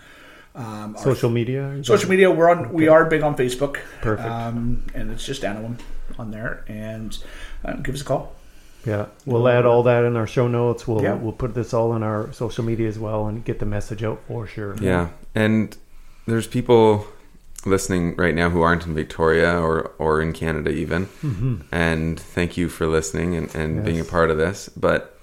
[0.56, 1.80] Um, our Social media.
[1.84, 2.74] social media, we're on.
[2.74, 3.78] We are big on Facebook.
[4.02, 4.28] Perfect.
[4.28, 5.80] Um, and it's just Anawim
[6.18, 6.66] on there.
[6.68, 7.16] And
[7.64, 8.36] uh, give us a call.
[8.86, 10.88] Yeah, we'll add all that in our show notes.
[10.88, 11.14] We'll Yeah.
[11.14, 14.22] we'll put this all in our social media as well and get the message out
[14.28, 14.76] for sure.
[14.82, 15.78] Yeah, and
[16.26, 17.06] there's people
[17.66, 21.08] listening right now who aren't in Victoria or or in Canada even.
[21.72, 24.70] And thank you for listening and, and being a part of this.
[24.70, 25.20] But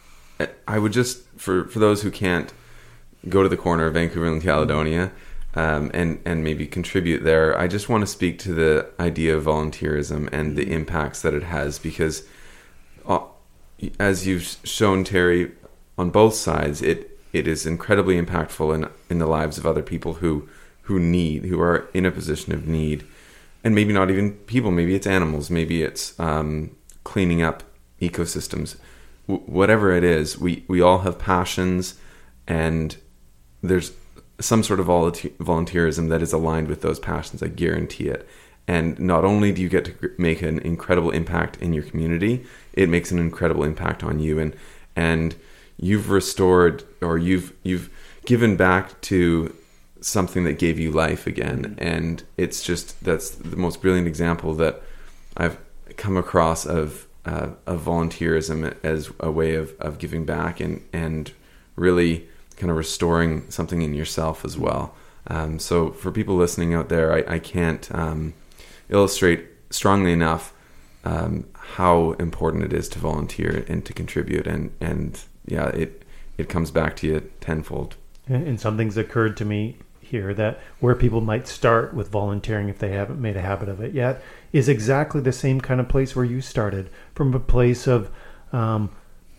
[0.69, 2.53] I would just for for those who can't
[3.29, 5.13] go to the corner of Vancouver and Caledonia.
[5.55, 7.59] Um, and and maybe contribute there.
[7.59, 11.45] I just want to speak to the idea of volunteerism and the impacts that it
[11.45, 12.29] has because
[13.07, 13.21] uh,
[13.99, 15.53] as you've shown Terry
[15.97, 20.15] on both sides it it is incredibly impactful in in the lives of other people
[20.15, 20.47] who
[20.87, 23.05] who need who are in a position of need.
[23.65, 27.65] And maybe not even people maybe it's animals maybe it's um, cleaning up
[28.01, 28.77] ecosystems.
[29.29, 31.95] W- whatever it is we we all have passions
[32.47, 32.97] and
[33.63, 33.93] there's
[34.41, 38.29] some sort of volunteerism that is aligned with those passions i guarantee it.
[38.69, 42.89] And not only do you get to make an incredible impact in your community it
[42.89, 44.39] makes an incredible impact on you.
[44.39, 44.55] And
[44.95, 45.35] and
[45.77, 47.91] you've restored or you've you've
[48.25, 49.55] given back to
[50.07, 51.75] something that gave you life again.
[51.79, 54.81] And it's just that's the most brilliant example that
[55.37, 55.59] i've
[55.97, 61.33] come across of uh, of volunteerism as a way of, of giving back and and
[61.75, 64.95] really kind of restoring something in yourself as well.
[65.27, 68.33] Um, so for people listening out there i, I can't um,
[68.89, 70.53] illustrate strongly enough
[71.05, 74.47] um, how important it is to volunteer and to contribute.
[74.47, 76.05] And and yeah it
[76.39, 77.97] it comes back to you tenfold.
[78.29, 82.79] And, and something's occurred to me here that where people might start with volunteering if
[82.79, 84.23] they haven't made a habit of it yet
[84.53, 88.11] is exactly the same kind of place where you started from a place of
[88.53, 88.91] um,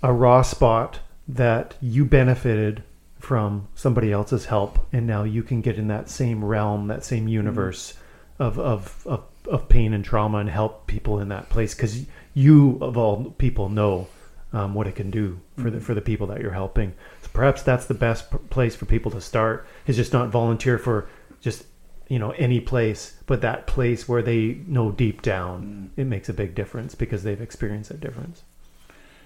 [0.04, 2.84] a raw spot that you benefited
[3.20, 7.28] from somebody else's help and now you can get in that same realm that same
[7.28, 7.96] universe
[8.40, 12.78] of, of, of, of pain and trauma and help people in that place because you
[12.82, 14.08] of all people know
[14.54, 16.94] um, what it can do for the for the people that you're helping
[17.38, 19.66] perhaps that's the best p- place for people to start.
[19.86, 21.08] Is just not volunteer for
[21.40, 21.66] just
[22.10, 26.02] you know any place but that place where they know deep down mm.
[26.02, 28.44] it makes a big difference because they've experienced that difference.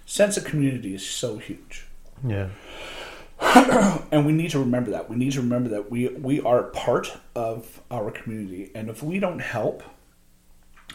[0.05, 1.85] Sense of community is so huge.
[2.27, 2.49] yeah.
[4.11, 5.09] And we need to remember that.
[5.09, 9.19] We need to remember that we we are part of our community and if we
[9.19, 9.83] don't help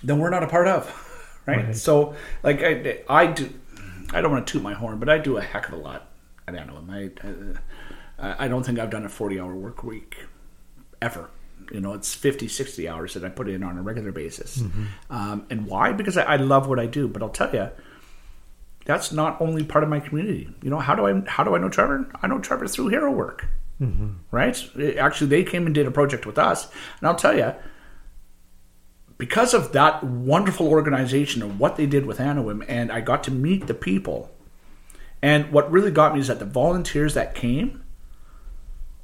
[0.04, 0.82] then we're not a part of
[1.46, 1.76] right, Right.
[1.76, 3.48] so like I, I do
[4.12, 6.05] i don't want to toot my horn but i do a heck of a lot
[6.48, 7.10] i don't know I,
[8.22, 10.16] uh, I don't think i've done a 40 hour work week
[11.02, 11.30] ever
[11.72, 14.62] you know it's 50 60 hours that i put in on a regular basis
[15.10, 17.70] um, and why because I, I love what i do but i'll tell you
[18.84, 20.48] that's not only part of my community.
[20.62, 22.08] You know, how do I how do I know Trevor?
[22.22, 23.46] I know Trevor through HeroWork,
[24.30, 24.56] right?
[24.76, 26.68] It- actually, they came and did a project with us,
[27.00, 27.52] and I'll tell you,
[29.18, 33.32] because of that wonderful organization and what they did with Anawim, and I got to
[33.32, 34.30] meet the people.
[35.22, 37.82] And what really got me is that the volunteers that came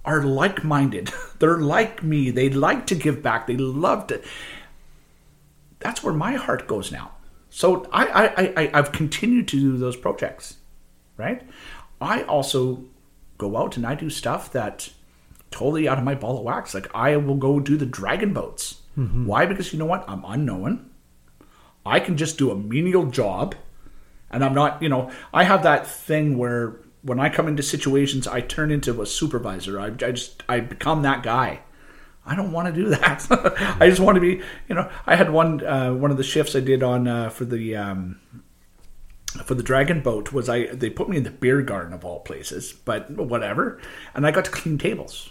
[0.04, 1.10] are like minded.
[1.38, 2.30] They're like me.
[2.30, 3.46] They like to give back.
[3.46, 4.20] They love to.
[5.80, 7.12] That's where my heart goes now.
[7.50, 10.56] So I, I, I, I- I've continued to do those projects,
[11.16, 11.42] right?
[12.00, 12.84] I also
[13.38, 14.90] go out and I do stuff that
[15.50, 16.72] totally out of my ball of wax.
[16.74, 18.80] Like I will go do the dragon boats.
[18.96, 19.26] Mm-hmm.
[19.26, 19.46] Why?
[19.46, 20.04] Because you know what?
[20.08, 20.90] I'm unknown.
[21.84, 23.54] I can just do a menial job,
[24.32, 24.82] and I'm not.
[24.82, 29.02] You know, I have that thing where when I come into situations, I turn into
[29.02, 29.78] a supervisor.
[29.78, 31.60] I, I just I become that guy.
[32.24, 33.26] I don't want to do that.
[33.80, 34.42] I just want to be.
[34.68, 37.44] You know, I had one uh, one of the shifts I did on uh, for
[37.44, 37.76] the.
[37.76, 38.20] Um,
[39.44, 42.20] for the dragon boat was I they put me in the beer garden of all
[42.20, 43.80] places, but whatever.
[44.14, 45.30] And I got to clean tables,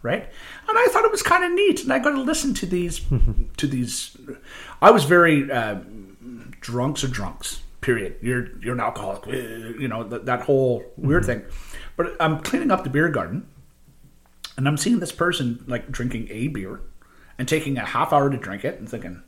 [0.00, 0.22] right?
[0.66, 3.02] And I thought it was kind of neat, and I got to listen to these
[3.58, 4.16] to these.
[4.80, 5.80] I was very uh,
[6.60, 7.60] drunks or drunks.
[7.84, 8.16] Period.
[8.22, 9.26] You're you're an alcoholic.
[9.28, 11.42] eh, You know that, that whole weird thing.
[11.98, 13.46] But I'm cleaning up the beer garden,
[14.56, 16.80] and I'm seeing this person like drinking a beer
[17.38, 19.22] and taking a half hour to drink it, and thinking,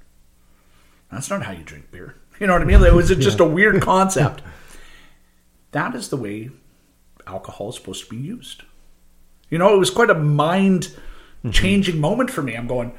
[1.12, 2.16] that's not how you drink beer.
[2.41, 2.83] You know what I mean?
[2.83, 4.43] It was just a weird concept.
[5.73, 6.51] That is the way
[7.27, 8.62] alcohol is supposed to be used.
[9.51, 10.95] You know, it was quite a mind
[11.51, 12.55] changing moment for me.
[12.55, 12.93] I'm going,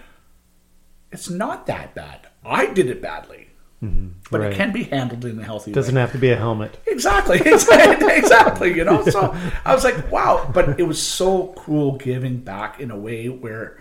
[1.11, 2.27] it's not that bad.
[2.43, 3.46] I did it badly,
[3.81, 4.51] but Right.
[4.51, 5.75] it can be handled in a healthy way.
[5.75, 6.01] doesn't way.
[6.01, 8.75] have to be a helmet Exactly, exactly, exactly.
[8.75, 10.49] You know, so I was like, wow.
[10.51, 13.79] But it was so cool giving back in a way where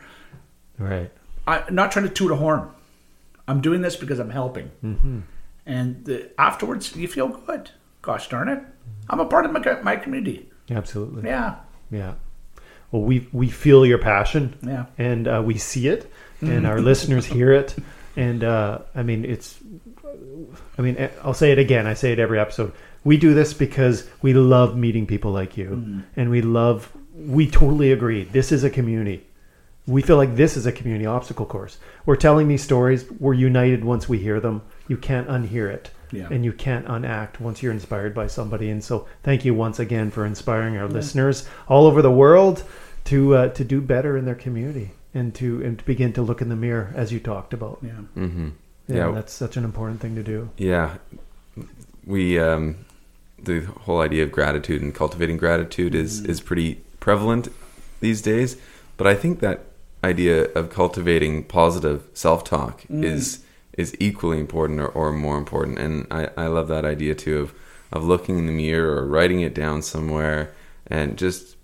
[0.78, 1.10] right
[1.48, 2.68] I'm not trying to toot a horn.
[3.48, 4.70] I'm doing this because I'm helping.
[4.84, 5.20] Mm-hmm.
[5.64, 7.70] And the, afterwards, you feel good.
[8.02, 8.60] Gosh darn it.
[9.08, 10.50] I'm a part of my, my community.
[10.70, 11.56] absolutely Yeah.
[11.90, 12.14] Yeah.
[12.90, 14.56] Well, we we feel your passion.
[14.62, 14.86] Yeah.
[14.98, 16.10] And uh, we see it,
[16.40, 17.74] and our listeners hear it,
[18.16, 19.58] and uh, I mean it's.
[20.78, 21.86] I mean, eh, I'll say it again.
[21.86, 22.72] I say it every episode.
[23.04, 26.90] We do this because we love meeting people like you, and we love.
[27.14, 28.24] We totally agree.
[28.24, 29.26] This is a community.
[29.86, 31.78] We feel like this is a community obstacle course.
[32.06, 33.08] We're telling these stories.
[33.20, 34.62] We're united once we hear them.
[34.88, 36.26] You can't unhear it Yeah.
[36.30, 38.68] and you can't unact once you're inspired by somebody.
[38.70, 42.64] And so, thank you once again for inspiring our listeners all over the world
[43.04, 46.40] to uh, to do better in their community and to and to begin to look
[46.42, 47.78] in the mirror as you talked about.
[47.82, 47.90] Yeah.
[48.16, 48.48] Mm-hmm.
[48.88, 49.10] Yeah, Yeah.
[49.12, 50.50] that's such an important thing to do.
[50.56, 50.96] Yeah,
[52.06, 52.76] we um,
[53.42, 57.48] the whole idea of gratitude and cultivating gratitude is is pretty prevalent
[58.00, 58.56] these days.
[58.96, 59.64] But I think that
[60.04, 63.42] idea of cultivating positive self talk is
[63.76, 65.78] is equally important or, or more important.
[65.78, 67.54] And I, I love that idea too of
[67.92, 70.50] of looking in the mirror or writing it down somewhere
[70.88, 71.56] and just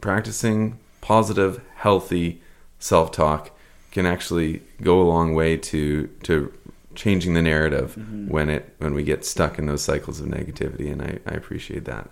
[0.00, 2.40] practicing positive, healthy
[2.80, 3.52] self talk
[3.92, 6.52] can actually go a long way to to
[6.96, 8.26] changing the narrative mm-hmm.
[8.28, 11.84] when it when we get stuck in those cycles of negativity and I, I appreciate
[11.84, 12.10] that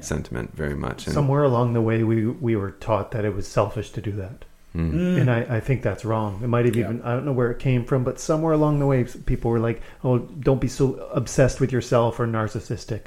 [0.00, 3.46] sentiment very much and Somewhere along the way, we we were taught that it was
[3.48, 4.44] selfish to do that.
[4.74, 4.96] Mm-hmm.
[4.96, 5.20] Mm.
[5.20, 6.40] And I, I think that's wrong.
[6.44, 6.84] It might have Yeah.
[6.84, 9.58] even, I don't know where it came from, but somewhere along the way, people were
[9.58, 13.06] like, oh, don't be so obsessed with yourself or narcissistic.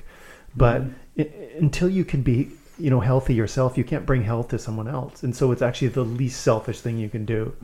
[0.58, 1.22] But mm-hmm.
[1.22, 2.50] i- until you can be,
[2.80, 5.24] you know, healthy yourself, you can't bring health to someone else.
[5.24, 7.56] And so it's actually the least selfish thing you can do.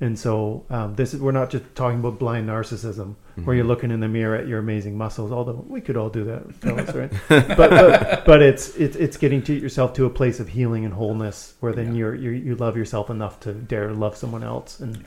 [0.00, 3.90] And so um, this is we're not just talking about blind narcissism where you're looking
[3.90, 5.32] in the mirror at your amazing muscles.
[5.32, 7.10] Although we could all do that, fellas, right?
[7.28, 10.94] but, but but it's it's it's getting to yourself to a place of healing and
[10.94, 14.78] wholeness where then you're, you're you love yourself enough to dare to love someone else.
[14.78, 15.04] And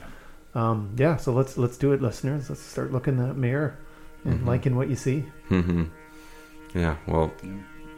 [0.54, 2.50] um, yeah, so let's let's do it, listeners.
[2.50, 3.78] Let's start looking in that mirror
[4.26, 5.20] and liking what you see.
[5.48, 5.84] hmm
[6.74, 6.96] Yeah.
[7.08, 7.32] Well,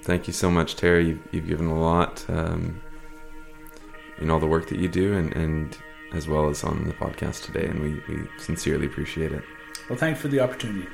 [0.04, 1.08] thank you so much, Terry.
[1.08, 2.80] You've, you've given a lot um,
[4.18, 5.76] in all the work that you do, and, and
[6.12, 9.42] as well as on the podcast today, and we, we sincerely appreciate it.
[9.88, 10.88] Well, thanks for the opportunity.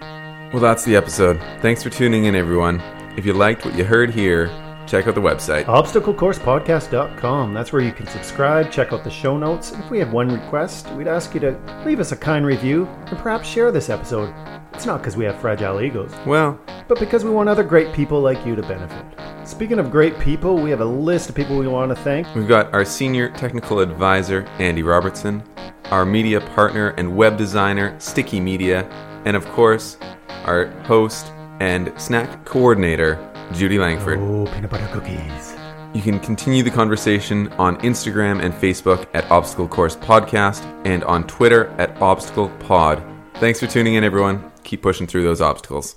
[0.00, 1.40] Well, that's the episode.
[1.60, 2.80] Thanks for tuning in, everyone.
[3.16, 4.48] If you liked what you heard here,
[4.86, 5.64] check out the website.
[5.64, 7.54] obstaclecoursepodcast.com.
[7.54, 9.72] That's where you can subscribe, check out the show notes.
[9.72, 13.18] If we have one request, we'd ask you to leave us a kind review and
[13.18, 14.32] perhaps share this episode.
[14.74, 18.20] It's not because we have fragile egos, Well, but because we want other great people
[18.20, 19.04] like you to benefit.
[19.44, 22.32] Speaking of great people, we have a list of people we want to thank.
[22.34, 25.42] We've got our senior technical advisor, Andy Robertson,
[25.86, 28.88] our media partner and web designer, Sticky Media,
[29.24, 29.98] and of course,
[30.44, 33.16] our host and snack coordinator,
[33.52, 34.18] Judy Langford.
[34.18, 35.54] Oh, peanut butter cookies.
[35.94, 41.26] You can continue the conversation on Instagram and Facebook at Obstacle Course Podcast and on
[41.26, 43.02] Twitter at Obstacle Pod.
[43.34, 44.50] Thanks for tuning in, everyone.
[44.64, 45.96] Keep pushing through those obstacles.